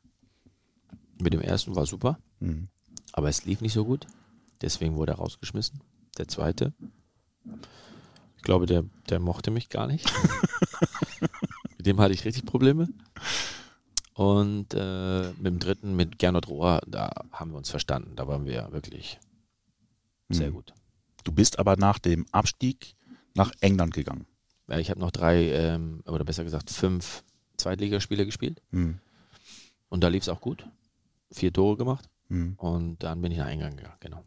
Mit 1.22 1.34
dem 1.34 1.42
ersten 1.42 1.76
war 1.76 1.86
super, 1.86 2.20
Mhm. 2.40 2.70
aber 3.14 3.30
es 3.30 3.46
lief 3.46 3.62
nicht 3.62 3.74
so 3.74 3.86
gut. 3.86 4.08
Deswegen 4.62 4.96
wurde 4.96 5.14
er 5.14 5.18
rausgeschmissen. 5.18 5.82
Der 6.18 6.28
zweite, 6.28 6.74
ich 8.38 8.44
glaube, 8.44 8.66
der, 8.66 8.84
der 9.10 9.20
mochte 9.20 9.52
mich 9.52 9.70
gar 9.70 9.88
nicht. 9.88 10.06
mit 11.78 11.86
dem 11.86 12.00
hatte 12.00 12.14
ich 12.14 12.26
richtig 12.26 12.46
Probleme. 12.46 12.90
Und 14.14 14.74
äh, 14.74 15.30
mit 15.34 15.46
dem 15.46 15.60
dritten, 15.60 15.96
mit 15.96 16.20
Gernot 16.20 16.48
Rohr, 16.50 16.82
da 16.88 17.10
haben 17.32 17.52
wir 17.52 17.58
uns 17.58 17.70
verstanden. 17.70 18.16
Da 18.18 18.28
waren 18.28 18.46
wir 18.46 18.70
wirklich 18.72 19.18
sehr 20.30 20.50
Mhm. 20.50 20.56
gut. 20.56 20.74
Du 21.24 21.32
bist 21.32 21.58
aber 21.60 21.76
nach 21.78 22.00
dem 22.00 22.26
Abstieg 22.32 22.96
nach 23.34 23.52
England 23.62 23.94
gegangen. 23.94 24.26
Ja, 24.68 24.78
ich 24.78 24.90
habe 24.90 25.00
noch 25.00 25.12
drei, 25.12 25.52
ähm, 25.54 26.02
oder 26.06 26.24
besser 26.26 26.44
gesagt 26.44 26.70
fünf 26.70 27.24
Zweitligaspiele 27.58 28.26
gespielt. 28.26 28.62
Mhm. 28.72 29.00
Und 29.90 30.02
da 30.04 30.08
lief 30.10 30.24
es 30.24 30.30
auch 30.30 30.42
gut. 30.42 30.66
Vier 31.32 31.54
Tore 31.54 31.78
gemacht. 31.78 32.10
Mhm. 32.30 32.54
Und 32.58 33.04
dann 33.04 33.22
bin 33.22 33.32
ich 33.32 33.38
nach 33.38 33.50
England 33.50 33.78
gegangen, 33.78 33.98
genau. 34.00 34.24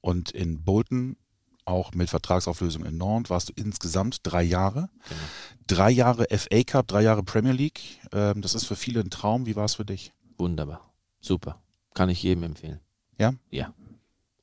Und 0.00 0.30
in 0.30 0.62
Bolton, 0.62 1.16
auch 1.64 1.92
mit 1.92 2.08
Vertragsauflösung 2.10 2.84
in 2.84 2.96
Nantes, 2.96 3.30
warst 3.30 3.48
du 3.48 3.52
insgesamt 3.56 4.20
drei 4.22 4.42
Jahre. 4.42 4.88
genau. 5.08 5.20
Drei 5.66 5.90
Jahre 5.90 6.26
FA 6.30 6.62
Cup, 6.62 6.86
drei 6.86 7.02
Jahre 7.02 7.22
Premier 7.22 7.52
League. 7.52 8.00
Ähm, 8.12 8.40
das 8.40 8.54
ist 8.54 8.66
für 8.66 8.76
viele 8.76 9.00
ein 9.00 9.10
Traum. 9.10 9.46
Wie 9.46 9.56
war 9.56 9.64
es 9.64 9.74
für 9.74 9.84
dich? 9.84 10.12
Wunderbar. 10.38 10.92
Super. 11.20 11.60
Kann 11.94 12.08
ich 12.08 12.22
jedem 12.22 12.44
empfehlen. 12.44 12.80
Ja? 13.18 13.34
Ja. 13.50 13.74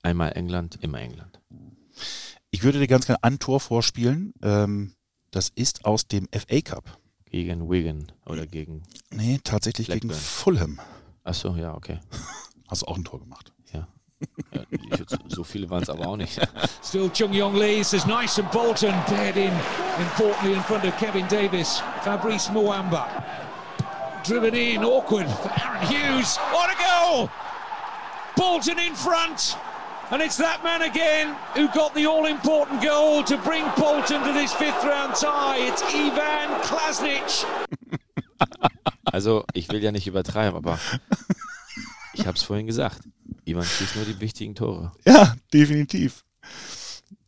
Einmal 0.01 0.33
England, 0.33 0.79
immer 0.81 0.99
England. 0.99 1.39
Ich 2.51 2.63
würde 2.63 2.79
dir 2.79 2.87
ganz 2.87 3.05
gerne 3.05 3.23
ein 3.23 3.39
Tor 3.39 3.59
vorspielen. 3.59 4.33
Ähm, 4.41 4.93
das 5.31 5.49
ist 5.49 5.85
aus 5.85 6.07
dem 6.07 6.27
FA 6.31 6.61
Cup. 6.61 6.99
Gegen 7.25 7.69
Wigan 7.69 8.11
oder 8.25 8.45
gegen. 8.45 8.83
Nee, 9.11 9.39
tatsächlich 9.43 9.87
gegen 9.87 10.09
Blackburn. 10.09 10.19
Fulham. 10.19 10.79
Achso, 11.23 11.55
ja, 11.55 11.73
okay. 11.73 11.99
Hast 12.69 12.81
du 12.81 12.87
auch 12.87 12.97
ein 12.97 13.03
Tor 13.03 13.19
gemacht. 13.19 13.53
Ja. 13.73 13.87
ja 14.53 14.61
so 15.27 15.43
viele 15.43 15.69
waren 15.69 15.83
es 15.83 15.89
aber 15.89 16.07
auch 16.07 16.17
nicht. 16.17 16.39
Still 16.83 17.09
Chung 17.09 17.33
Yong 17.33 17.55
Lee 17.55 17.83
says 17.83 18.05
nice 18.05 18.39
and 18.39 18.51
Bolton 18.51 18.93
dead 19.09 19.37
in 19.37 19.51
importantly 19.99 20.53
in 20.53 20.61
front 20.63 20.85
of 20.85 20.97
Kevin 20.97 21.27
Davis. 21.27 21.81
Fabrice 22.01 22.49
Mwamba 22.49 23.07
driven 24.23 24.55
in 24.55 24.83
awkward 24.83 25.27
for 25.27 25.51
Aaron 25.61 25.85
Hughes. 25.87 26.37
What 26.51 26.69
a 26.69 26.77
goal! 26.81 27.29
Bolton 28.35 28.79
in 28.79 28.95
front. 28.95 29.57
And 30.11 30.21
it's 30.21 30.37
that 30.37 30.63
man 30.63 30.83
again 30.83 31.35
who 31.55 31.67
got 31.69 31.93
the 31.95 32.05
all 32.05 32.25
important 32.25 32.81
goal 32.81 33.23
to 33.23 33.37
bring 33.37 33.65
Bolton 33.77 34.23
to 34.23 34.33
this 34.33 34.53
fifth 34.53 34.83
round 34.83 35.15
tie. 35.15 35.57
It's 35.59 35.81
Ivan 35.83 36.49
Klasnic. 36.61 37.45
Also, 39.13 39.45
ich 39.53 39.69
will 39.69 39.83
ja 39.83 39.91
nicht 39.91 40.07
übertreiben, 40.07 40.57
aber 40.57 40.79
ich 42.13 42.25
habe 42.25 42.35
es 42.35 42.41
vorhin 42.41 42.65
gesagt. 42.65 42.99
Ivan 43.45 43.63
schießt 43.63 43.95
nur 43.95 44.05
die 44.05 44.19
wichtigen 44.19 44.55
Tore. 44.55 44.91
Ja, 45.05 45.35
definitiv. 45.53 46.25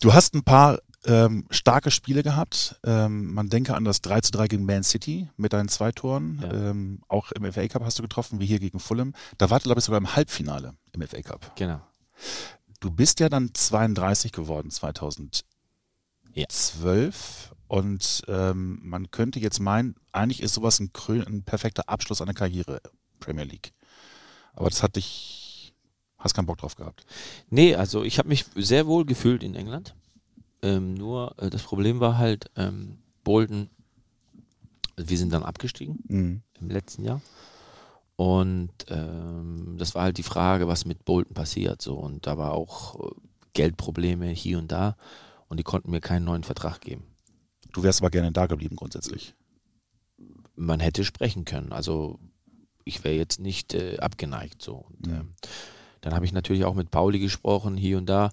Du 0.02 0.12
hast 0.12 0.34
ein 0.34 0.42
paar 0.42 0.80
ähm, 1.06 1.46
starke 1.52 1.92
Spiele 1.92 2.24
gehabt. 2.24 2.80
Ähm, 2.84 3.32
man 3.32 3.50
denke 3.50 3.76
an 3.76 3.86
das 3.86 4.02
3 4.02 4.22
zu 4.22 4.32
3 4.32 4.48
gegen 4.48 4.66
Man 4.66 4.84
City 4.84 5.30
mit 5.38 5.54
deinen 5.54 5.68
zwei 5.68 5.92
Toren. 5.92 6.40
Ja. 6.42 6.52
Ähm, 6.72 7.02
auch 7.08 7.32
im 7.34 7.54
FA 7.54 7.68
Cup 7.68 7.84
hast 7.84 8.00
du 8.00 8.02
getroffen, 8.02 8.40
wie 8.40 8.48
hier 8.48 8.58
gegen 8.58 8.80
Fulham. 8.80 9.14
Da 9.38 9.52
ihr, 9.52 9.60
glaube 9.60 9.78
ich, 9.78 9.86
sogar 9.86 10.00
im 10.00 10.16
Halbfinale 10.16 10.74
im 10.92 11.04
FA 11.08 11.22
Cup. 11.22 11.56
Genau. 11.56 11.82
Du 12.80 12.90
bist 12.90 13.20
ja 13.20 13.30
dann 13.30 13.54
32 13.54 14.32
geworden 14.32 14.72
2012 14.72 15.44
und 17.68 18.24
ähm, 18.28 18.80
man 18.84 19.12
könnte 19.12 19.40
jetzt 19.40 19.60
meinen, 19.60 19.96
eigentlich 20.12 20.42
ist 20.42 20.54
sowas 20.54 20.80
ein, 20.80 20.92
ein 21.28 21.44
perfekter 21.44 21.90
Abschluss 21.90 22.22
einer 22.22 22.34
Karriere, 22.34 22.82
Premier 23.20 23.44
League. 23.44 23.74
Aber 24.54 24.70
das 24.70 24.84
hat 24.84 24.96
dich, 24.96 25.74
hast 26.18 26.34
keinen 26.34 26.46
Bock 26.46 26.60
drauf 26.60 26.76
gehabt. 26.76 27.06
Nee, 27.50 27.76
also 27.76 28.04
ich 28.04 28.20
habe 28.20 28.30
mich 28.30 28.46
sehr 28.56 28.88
wohl 28.88 29.06
gefühlt 29.06 29.44
in 29.44 29.56
England. 29.56 29.96
Ähm, 30.62 30.94
nur 30.94 31.36
äh, 31.40 31.50
das 31.50 31.64
Problem 31.64 32.00
war 32.00 32.18
halt, 32.18 32.50
ähm, 32.56 33.00
Bolton, 33.24 33.70
wir 34.98 35.18
sind 35.18 35.34
dann 35.34 35.44
abgestiegen 35.44 36.00
Mhm. 36.08 36.42
im 36.62 36.70
letzten 36.70 37.04
Jahr. 37.04 37.22
Und 38.16 38.72
ähm, 38.88 39.76
das 39.78 39.94
war 39.94 40.04
halt 40.04 40.18
die 40.18 40.24
Frage, 40.24 40.68
was 40.68 40.86
mit 40.86 41.04
Bolton 41.04 41.34
passiert. 41.34 41.82
So. 41.82 41.96
Und 41.96 42.26
da 42.28 42.38
war 42.38 42.52
auch 42.54 42.96
äh, 42.96 43.14
Geldprobleme 43.54 44.28
hier 44.30 44.58
und 44.58 44.72
da. 44.72 44.96
Und 45.50 45.58
die 45.60 45.64
konnten 45.64 45.92
mir 45.92 46.00
keinen 46.00 46.24
neuen 46.24 46.44
Vertrag 46.44 46.80
geben. 46.80 47.04
Du 47.76 47.84
wärst 47.84 48.00
aber 48.02 48.10
gerne 48.10 48.32
da 48.32 48.46
geblieben 48.46 48.78
grundsätzlich. 48.78 49.36
Man 50.56 50.80
hätte 50.80 51.04
sprechen 51.04 51.44
können. 51.44 51.74
Also 51.74 52.20
ich 52.86 53.04
wäre 53.04 53.16
jetzt 53.16 53.42
nicht 53.42 53.74
äh, 53.74 53.98
abgeneigt. 53.98 54.62
So. 54.62 54.76
Und, 54.76 55.08
Ja. 55.08 55.20
ähm, 55.20 55.34
dann 56.00 56.14
habe 56.14 56.24
ich 56.24 56.32
natürlich 56.32 56.64
auch 56.64 56.74
mit 56.74 56.90
Pauli 56.90 57.20
gesprochen, 57.20 57.76
hier 57.76 57.98
und 57.98 58.06
da. 58.06 58.32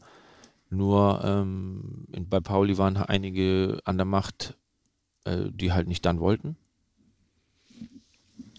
Nur 0.71 1.25
ähm, 1.25 2.07
in, 2.13 2.29
bei 2.29 2.39
Pauli 2.39 2.79
waren 2.79 2.97
einige 2.97 3.81
an 3.85 3.97
der 3.97 4.05
Macht, 4.05 4.57
äh, 5.25 5.51
die 5.51 5.73
halt 5.73 5.89
nicht 5.89 6.07
dann 6.07 6.21
wollten. 6.21 6.57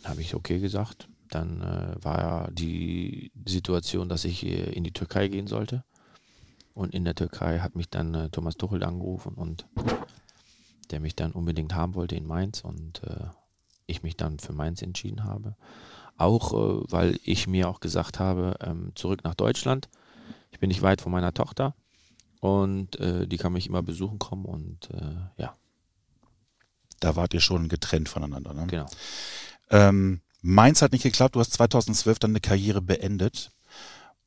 Habe 0.03 0.19
ich 0.19 0.35
okay 0.35 0.59
gesagt. 0.59 1.07
Dann 1.29 1.61
äh, 1.61 2.03
war 2.03 2.19
ja 2.19 2.51
die 2.51 3.31
Situation, 3.45 4.09
dass 4.09 4.25
ich 4.25 4.45
äh, 4.45 4.73
in 4.73 4.83
die 4.83 4.91
Türkei 4.91 5.29
gehen 5.29 5.47
sollte. 5.47 5.85
Und 6.73 6.93
in 6.93 7.05
der 7.05 7.15
Türkei 7.15 7.59
hat 7.59 7.73
mich 7.77 7.89
dann 7.89 8.13
äh, 8.15 8.29
Thomas 8.31 8.57
Tuchel 8.57 8.83
angerufen 8.83 9.35
und 9.35 9.65
der 10.93 10.99
mich 10.99 11.15
dann 11.15 11.31
unbedingt 11.31 11.73
haben 11.73 11.95
wollte 11.95 12.15
in 12.15 12.27
Mainz 12.27 12.61
und 12.61 13.01
äh, 13.03 13.25
ich 13.87 14.03
mich 14.03 14.15
dann 14.15 14.37
für 14.37 14.53
Mainz 14.53 14.83
entschieden 14.83 15.23
habe. 15.23 15.55
Auch 16.17 16.53
äh, 16.53 16.83
weil 16.91 17.19
ich 17.23 17.47
mir 17.47 17.67
auch 17.67 17.79
gesagt 17.79 18.19
habe, 18.19 18.57
ähm, 18.61 18.91
zurück 18.93 19.23
nach 19.23 19.33
Deutschland. 19.33 19.89
Ich 20.51 20.59
bin 20.59 20.67
nicht 20.67 20.83
weit 20.83 21.01
von 21.01 21.11
meiner 21.11 21.33
Tochter 21.33 21.73
und 22.41 22.99
äh, 22.99 23.27
die 23.27 23.37
kann 23.37 23.53
mich 23.53 23.65
immer 23.65 23.81
besuchen 23.81 24.19
kommen 24.19 24.45
und 24.45 24.91
äh, 24.91 25.41
ja, 25.41 25.55
Da 26.99 27.15
wart 27.15 27.33
ihr 27.33 27.41
schon 27.41 27.69
getrennt 27.69 28.07
voneinander. 28.07 28.53
Ne? 28.53 28.67
genau. 28.67 28.85
Ähm, 29.71 30.21
Mainz 30.43 30.83
hat 30.83 30.91
nicht 30.91 31.01
geklappt. 31.01 31.33
Du 31.35 31.39
hast 31.39 31.53
2012 31.53 32.19
dann 32.19 32.31
eine 32.31 32.39
Karriere 32.39 32.83
beendet. 32.83 33.51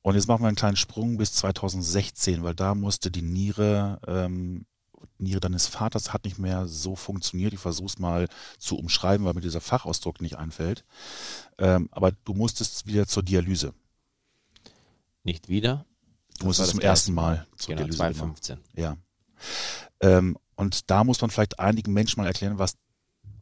Und 0.03 0.17
jetzt 0.17 0.27
machen 0.27 0.43
wir 0.43 0.49
einen 0.49 0.57
kleinen 0.57 0.77
Sprung 0.77 1.17
bis 1.17 1.33
2016, 1.35 2.43
weil 2.43 2.55
da 2.55 2.75
musste 2.75 3.13
die 3.13 3.23
Niere, 3.23 4.01
ähm, 4.07 4.67
Niere 5.19 5.41
deines 5.41 5.67
Vaters 5.67 6.13
hat 6.13 6.25
nicht 6.25 6.39
mehr 6.39 6.67
so 6.67 6.97
funktioniert. 6.97 7.53
Ich 7.53 7.61
versuche 7.61 7.87
es 7.87 7.99
mal 7.99 8.29
zu 8.59 8.77
umschreiben, 8.77 9.25
weil 9.27 9.35
mir 9.35 9.41
dieser 9.41 9.61
Fachausdruck 9.61 10.21
nicht 10.21 10.37
einfällt. 10.37 10.85
Ähm, 11.59 11.89
aber 11.91 12.13
du 12.13 12.35
musstest 12.35 12.87
wieder 12.87 13.07
zur 13.07 13.23
Dialyse. 13.23 13.73
Nicht 15.25 15.49
wieder. 15.49 15.87
Du 16.39 16.39
Das 16.39 16.45
musstest 16.45 16.71
zum 16.71 16.81
ersten 16.81 16.87
erste 16.87 17.13
Mal 17.13 17.47
zur 17.57 17.75
Genau, 17.75 17.79
Dialyse. 17.87 17.99
2015. 17.99 18.59
Ja. 18.75 18.97
Ähm, 20.01 20.37
und 20.55 20.91
da 20.91 21.05
muss 21.05 21.21
man 21.21 21.31
vielleicht 21.31 21.59
einigen 21.59 21.93
Menschen 21.93 22.21
mal 22.21 22.27
erklären, 22.27 22.59
was 22.59 22.77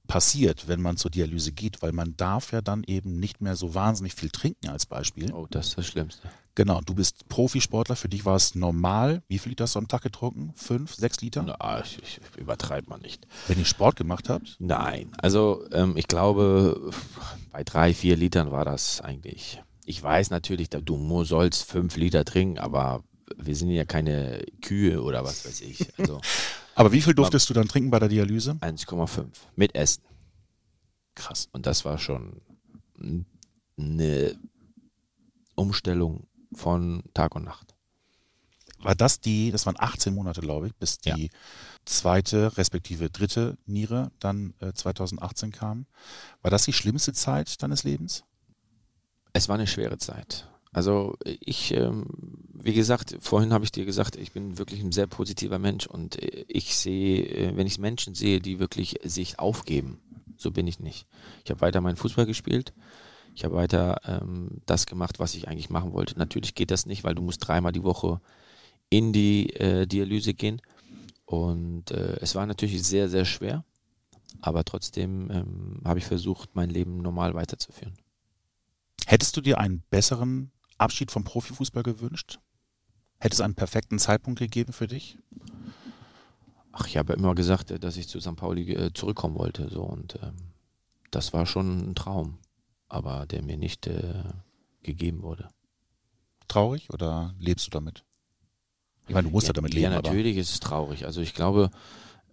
passiert, 0.07 0.69
wenn 0.69 0.83
man 0.83 0.97
zur 0.97 1.11
Dialyse 1.11 1.53
geht, 1.53 1.83
weil 1.83 1.93
man 1.93 2.17
darf 2.17 2.53
ja 2.53 2.61
dann 2.61 2.85
eben 2.85 3.19
nicht 3.19 3.41
mehr 3.41 3.57
so 3.57 3.75
wahnsinnig 3.75 4.15
viel 4.15 4.31
trinken 4.31 4.69
als 4.69 4.87
Beispiel. 4.87 5.33
Oh, 5.33 5.47
das 5.51 5.69
ist 5.69 5.79
das 5.79 5.87
Schlimmste. 5.87 6.31
Genau, 6.57 6.81
du 6.81 6.95
bist 6.95 7.29
Profisportler, 7.29 7.97
für 7.97 8.09
dich 8.09 8.25
war 8.25 8.37
es 8.37 8.55
normal. 8.55 9.23
Wie 9.27 9.39
viel 9.39 9.51
Liter 9.51 9.65
hast 9.65 9.75
du 9.75 9.81
am 9.81 9.89
Tag 9.89 10.03
getrunken? 10.03 10.53
Fünf, 10.55 10.95
sechs 10.95 11.21
Liter? 11.21 11.43
Na, 11.43 11.83
ich, 11.83 12.01
ich 12.01 12.21
übertreibe 12.37 12.89
mal 12.89 12.99
nicht. 12.99 13.27
Wenn 13.49 13.59
ihr 13.59 13.65
Sport 13.65 13.97
gemacht 13.97 14.29
habt? 14.29 14.57
Nein, 14.61 15.11
also 15.19 15.65
ähm, 15.73 15.97
ich 15.97 16.07
glaube, 16.07 16.93
bei 17.51 17.65
drei, 17.65 17.93
vier 17.93 18.17
Litern 18.17 18.53
war 18.53 18.65
das 18.65 19.01
eigentlich. 19.01 19.61
Ich 19.85 20.01
weiß 20.01 20.31
natürlich, 20.31 20.71
du 20.71 21.25
sollst 21.25 21.65
fünf 21.65 21.97
Liter 21.97 22.25
trinken, 22.25 22.59
aber 22.59 23.03
wir 23.37 23.57
sind 23.57 23.71
ja 23.71 23.85
keine 23.85 24.45
Kühe 24.63 25.03
oder 25.03 25.25
was 25.25 25.45
weiß 25.45 25.61
ich. 25.63 25.89
Also, 25.99 26.21
aber 26.77 26.93
wie 26.93 27.01
viel 27.01 27.15
durftest 27.15 27.51
du 27.51 27.55
dann 27.55 27.67
trinken 27.67 27.91
bei 27.91 27.99
der 27.99 28.09
Dialyse? 28.09 28.53
1,5 28.61 29.27
mit 29.57 29.75
Essen. 29.75 30.03
Krass. 31.17 31.49
Und 31.53 31.67
das 31.67 31.85
war 31.85 31.99
schon 31.99 32.41
eine 33.77 34.37
Umstellung 35.57 36.27
von 36.55 37.03
Tag 37.15 37.35
und 37.35 37.45
Nacht. 37.45 37.75
War 38.85 38.95
das 38.95 39.21
die, 39.21 39.51
das 39.51 39.65
waren 39.65 39.77
18 39.79 40.15
Monate, 40.15 40.43
glaube 40.43 40.67
ich, 40.67 40.75
bis 40.75 40.99
die 40.99 41.09
ja. 41.09 41.29
zweite, 41.87 42.57
respektive 42.59 43.09
dritte 43.09 43.57
Niere 43.65 44.11
dann 44.21 44.53
äh, 44.61 44.73
2018 44.73 45.53
kam. 45.53 45.87
War 46.43 46.51
das 46.51 46.65
die 46.65 46.75
schlimmste 46.75 47.15
Zeit 47.15 47.63
deines 47.63 47.85
Lebens? 47.85 48.25
Es 49.33 49.49
war 49.49 49.55
eine 49.55 49.67
schwere 49.67 49.99
Zeit. 49.99 50.49
Also 50.75 51.17
ich, 51.23 51.73
ähm, 51.73 52.05
wie 52.53 52.75
gesagt, 52.75 53.17
vorhin 53.21 53.53
habe 53.53 53.65
ich 53.65 53.73
dir 53.73 53.85
gesagt, 53.85 54.17
ich 54.17 54.33
bin 54.33 54.59
wirklich 54.59 54.83
ein 54.83 54.93
sehr 54.93 55.07
positiver 55.07 55.59
Mensch 55.61 55.87
und 55.87 56.21
äh, 56.21 56.45
ich 56.49 56.77
sehe, 56.77 57.25
äh, 57.25 57.57
wenn 57.57 57.67
ich 57.67 57.79
Menschen 57.79 58.15
sehe, 58.15 58.41
die 58.41 58.59
wirklich 58.59 58.99
sich 59.05 59.39
aufgeben, 59.39 60.01
so 60.37 60.51
bin 60.51 60.67
ich 60.67 60.81
nicht. 60.81 61.07
Ich 61.45 61.51
habe 61.51 61.61
weiter 61.61 61.81
meinen 61.81 61.97
Fußball 61.97 62.27
gespielt, 62.27 62.75
ich 63.35 63.45
habe 63.45 63.57
weiter 63.57 64.01
ähm, 64.05 64.61
das 64.65 64.87
gemacht, 64.87 65.19
was 65.19 65.35
ich 65.35 65.49
eigentlich 65.49 65.69
machen 65.69 65.93
wollte. 65.93 66.17
Natürlich 66.19 66.55
geht 66.55 66.71
das 66.71 66.87
nicht, 66.87 67.03
weil 67.03 67.17
du 67.17 67.23
musst 67.23 67.47
dreimal 67.47 67.73
die 67.73 67.83
Woche 67.83 68.21
in 68.91 69.13
die 69.13 69.51
äh, 69.55 69.87
Dialyse 69.87 70.35
gehen. 70.35 70.63
Und 71.25 71.91
äh, 71.91 72.17
es 72.21 72.37
war 72.37 72.47
natürlich 72.47 72.85
sehr, 72.85 73.09
sehr 73.09 73.25
schwer. 73.25 73.65
Aber 74.41 74.65
trotzdem 74.65 75.31
ähm, 75.31 75.81
habe 75.85 75.99
ich 75.99 76.05
versucht, 76.05 76.55
mein 76.55 76.71
Leben 76.71 76.99
normal 76.99 77.35
weiterzuführen. 77.35 77.95
Hättest 79.07 79.37
du 79.37 79.41
dir 79.41 79.59
einen 79.59 79.83
besseren 79.91 80.53
Abschied 80.79 81.11
vom 81.11 81.25
Profifußball 81.25 81.83
gewünscht? 81.83 82.39
Hätte 83.19 83.35
es 83.35 83.41
einen 83.41 83.55
perfekten 83.55 83.99
Zeitpunkt 83.99 84.39
gegeben 84.39 84.73
für 84.73 84.87
dich? 84.87 85.19
Ach, 86.71 86.87
ich 86.87 86.97
habe 86.97 87.15
immer 87.15 87.35
gesagt, 87.35 87.83
dass 87.83 87.97
ich 87.97 88.09
zu 88.09 88.21
St. 88.21 88.37
Pauli 88.37 88.73
äh, 88.75 88.93
zurückkommen 88.93 89.37
wollte. 89.37 89.71
So, 89.71 89.83
und 89.83 90.19
ähm, 90.23 90.35
das 91.11 91.33
war 91.33 91.47
schon 91.47 91.91
ein 91.91 91.95
Traum 91.95 92.39
aber 92.89 93.27
der 93.27 93.43
mir 93.43 93.57
nicht 93.57 93.87
äh, 93.87 94.25
gegeben 94.83 95.23
wurde. 95.23 95.49
Traurig 96.49 96.91
oder 96.93 97.35
lebst 97.39 97.67
du 97.67 97.71
damit? 97.71 98.05
Ich 99.07 99.15
meine, 99.15 99.29
du 99.29 99.33
musst 99.33 99.47
ja, 99.47 99.51
ja 99.51 99.55
damit 99.55 99.75
leben. 99.75 99.85
Ja, 99.85 99.91
natürlich 99.91 100.35
aber. 100.35 100.41
ist 100.41 100.51
es 100.51 100.61
traurig. 100.61 101.05
Also 101.05 101.21
ich 101.21 101.35
glaube, 101.35 101.71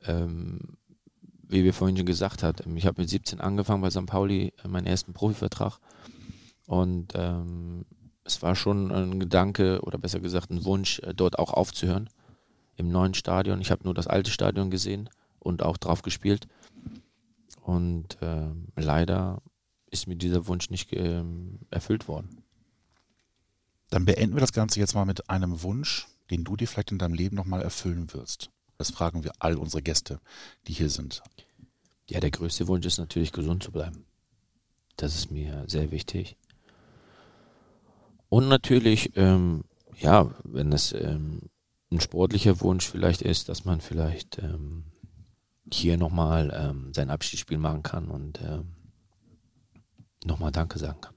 ähm, 0.05 0.77
wie 1.47 1.63
wir 1.63 1.73
vorhin 1.73 1.97
schon 1.97 2.05
gesagt 2.05 2.43
haben, 2.43 2.77
ich 2.77 2.85
habe 2.85 3.01
mit 3.01 3.09
17 3.09 3.41
angefangen 3.41 3.81
bei 3.81 3.89
St. 3.89 4.05
Pauli, 4.05 4.53
äh, 4.63 4.67
meinen 4.67 4.87
ersten 4.87 5.13
Profivertrag. 5.13 5.79
Und 6.65 7.13
ähm, 7.15 7.85
es 8.23 8.41
war 8.41 8.55
schon 8.55 8.91
ein 8.91 9.19
Gedanke 9.19 9.81
oder 9.81 9.97
besser 9.97 10.19
gesagt 10.19 10.49
ein 10.51 10.63
Wunsch, 10.63 10.99
äh, 10.99 11.13
dort 11.13 11.39
auch 11.39 11.53
aufzuhören. 11.53 12.09
Im 12.77 12.89
neuen 12.89 13.13
Stadion. 13.13 13.59
Ich 13.59 13.69
habe 13.69 13.83
nur 13.83 13.93
das 13.93 14.07
alte 14.07 14.31
Stadion 14.31 14.71
gesehen 14.71 15.09
und 15.39 15.63
auch 15.63 15.77
drauf 15.77 16.01
gespielt. 16.01 16.47
Und 17.61 18.17
ähm, 18.21 18.67
leider 18.75 19.41
ist 19.91 20.07
mir 20.07 20.15
dieser 20.15 20.47
Wunsch 20.47 20.69
nicht 20.69 20.91
ähm, 20.93 21.59
erfüllt 21.69 22.07
worden. 22.07 22.43
Dann 23.89 24.05
beenden 24.05 24.35
wir 24.35 24.41
das 24.41 24.53
Ganze 24.53 24.79
jetzt 24.79 24.95
mal 24.95 25.05
mit 25.05 25.29
einem 25.29 25.61
Wunsch, 25.63 26.07
den 26.31 26.45
du 26.45 26.55
dir 26.55 26.67
vielleicht 26.67 26.91
in 26.91 26.97
deinem 26.97 27.13
Leben 27.13 27.35
nochmal 27.35 27.61
erfüllen 27.61 28.11
wirst. 28.13 28.49
Das 28.77 28.89
fragen 28.89 29.23
wir 29.23 29.33
all 29.39 29.57
unsere 29.57 29.83
Gäste, 29.83 30.19
die 30.67 30.73
hier 30.73 30.89
sind. 30.89 31.21
Ja, 32.09 32.19
der 32.19 32.31
größte 32.31 32.67
Wunsch 32.67 32.85
ist 32.85 32.97
natürlich 32.97 33.31
gesund 33.31 33.63
zu 33.63 33.71
bleiben. 33.71 34.05
Das 34.95 35.15
ist 35.15 35.29
mir 35.29 35.65
sehr 35.67 35.91
wichtig. 35.91 36.37
Und 38.29 38.47
natürlich, 38.47 39.15
ähm, 39.17 39.65
ja, 39.99 40.33
wenn 40.43 40.71
es 40.71 40.93
ähm, 40.93 41.49
ein 41.91 41.99
sportlicher 41.99 42.61
Wunsch 42.61 42.87
vielleicht 42.87 43.21
ist, 43.21 43.49
dass 43.49 43.65
man 43.65 43.81
vielleicht 43.81 44.39
ähm, 44.39 44.85
hier 45.71 45.97
nochmal 45.97 46.51
ähm, 46.55 46.93
sein 46.93 47.09
Abschiedsspiel 47.09 47.57
machen 47.57 47.83
kann 47.83 48.09
und 48.09 48.41
ähm, 48.41 48.75
nochmal 50.25 50.51
Danke 50.51 50.79
sagen 50.79 51.01
kann. 51.01 51.15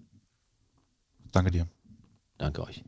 Danke 1.33 1.51
dir. 1.51 1.67
Danke 2.39 2.63
euch. 2.63 2.85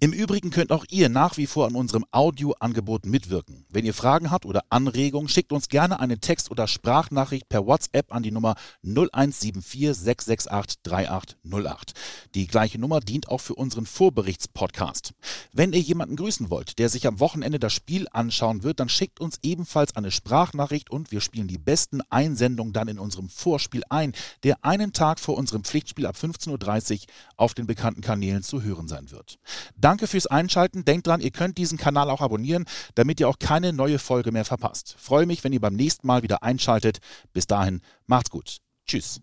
Im 0.00 0.12
Übrigen 0.12 0.50
könnt 0.50 0.72
auch 0.72 0.84
ihr 0.90 1.08
nach 1.08 1.36
wie 1.36 1.46
vor 1.46 1.66
an 1.66 1.76
unserem 1.76 2.04
Audioangebot 2.10 3.06
mitwirken. 3.06 3.64
Wenn 3.68 3.86
ihr 3.86 3.94
Fragen 3.94 4.32
habt 4.32 4.44
oder 4.44 4.62
Anregungen, 4.68 5.28
schickt 5.28 5.52
uns 5.52 5.68
gerne 5.68 6.00
eine 6.00 6.18
Text- 6.18 6.50
oder 6.50 6.66
Sprachnachricht 6.66 7.48
per 7.48 7.64
WhatsApp 7.64 8.12
an 8.12 8.24
die 8.24 8.32
Nummer 8.32 8.56
0174 8.82 9.94
668 9.94 10.82
3808. 10.82 11.92
Die 12.34 12.48
gleiche 12.48 12.80
Nummer 12.80 12.98
dient 12.98 13.28
auch 13.28 13.40
für 13.40 13.54
unseren 13.54 13.86
Vorberichtspodcast. 13.86 15.14
Wenn 15.52 15.72
ihr 15.72 15.80
jemanden 15.80 16.16
grüßen 16.16 16.50
wollt, 16.50 16.80
der 16.80 16.88
sich 16.88 17.06
am 17.06 17.20
Wochenende 17.20 17.60
das 17.60 17.72
Spiel 17.72 18.08
anschauen 18.10 18.64
wird, 18.64 18.80
dann 18.80 18.88
schickt 18.88 19.20
uns 19.20 19.38
ebenfalls 19.42 19.94
eine 19.94 20.10
Sprachnachricht 20.10 20.90
und 20.90 21.12
wir 21.12 21.20
spielen 21.20 21.46
die 21.46 21.58
besten 21.58 22.00
Einsendungen 22.10 22.72
dann 22.72 22.88
in 22.88 22.98
unserem 22.98 23.28
Vorspiel 23.28 23.84
ein, 23.90 24.12
der 24.42 24.64
einen 24.64 24.92
Tag 24.92 25.20
vor 25.20 25.36
unserem 25.38 25.62
Pflichtspiel 25.62 26.06
ab 26.06 26.16
15.30 26.16 26.92
Uhr 26.94 26.98
auf 27.36 27.54
den 27.54 27.68
bekannten 27.68 28.00
Kanälen 28.00 28.42
zu 28.42 28.62
hören 28.62 28.88
sein 28.88 29.12
wird. 29.12 29.38
Danke 29.84 30.06
fürs 30.06 30.26
Einschalten. 30.26 30.86
Denkt 30.86 31.06
dran, 31.08 31.20
ihr 31.20 31.30
könnt 31.30 31.58
diesen 31.58 31.76
Kanal 31.76 32.08
auch 32.08 32.22
abonnieren, 32.22 32.64
damit 32.94 33.20
ihr 33.20 33.28
auch 33.28 33.38
keine 33.38 33.74
neue 33.74 33.98
Folge 33.98 34.32
mehr 34.32 34.46
verpasst. 34.46 34.96
Freue 34.98 35.26
mich, 35.26 35.44
wenn 35.44 35.52
ihr 35.52 35.60
beim 35.60 35.74
nächsten 35.74 36.06
Mal 36.06 36.22
wieder 36.22 36.42
einschaltet. 36.42 37.00
Bis 37.34 37.46
dahin, 37.46 37.82
macht's 38.06 38.30
gut. 38.30 38.56
Tschüss. 38.86 39.20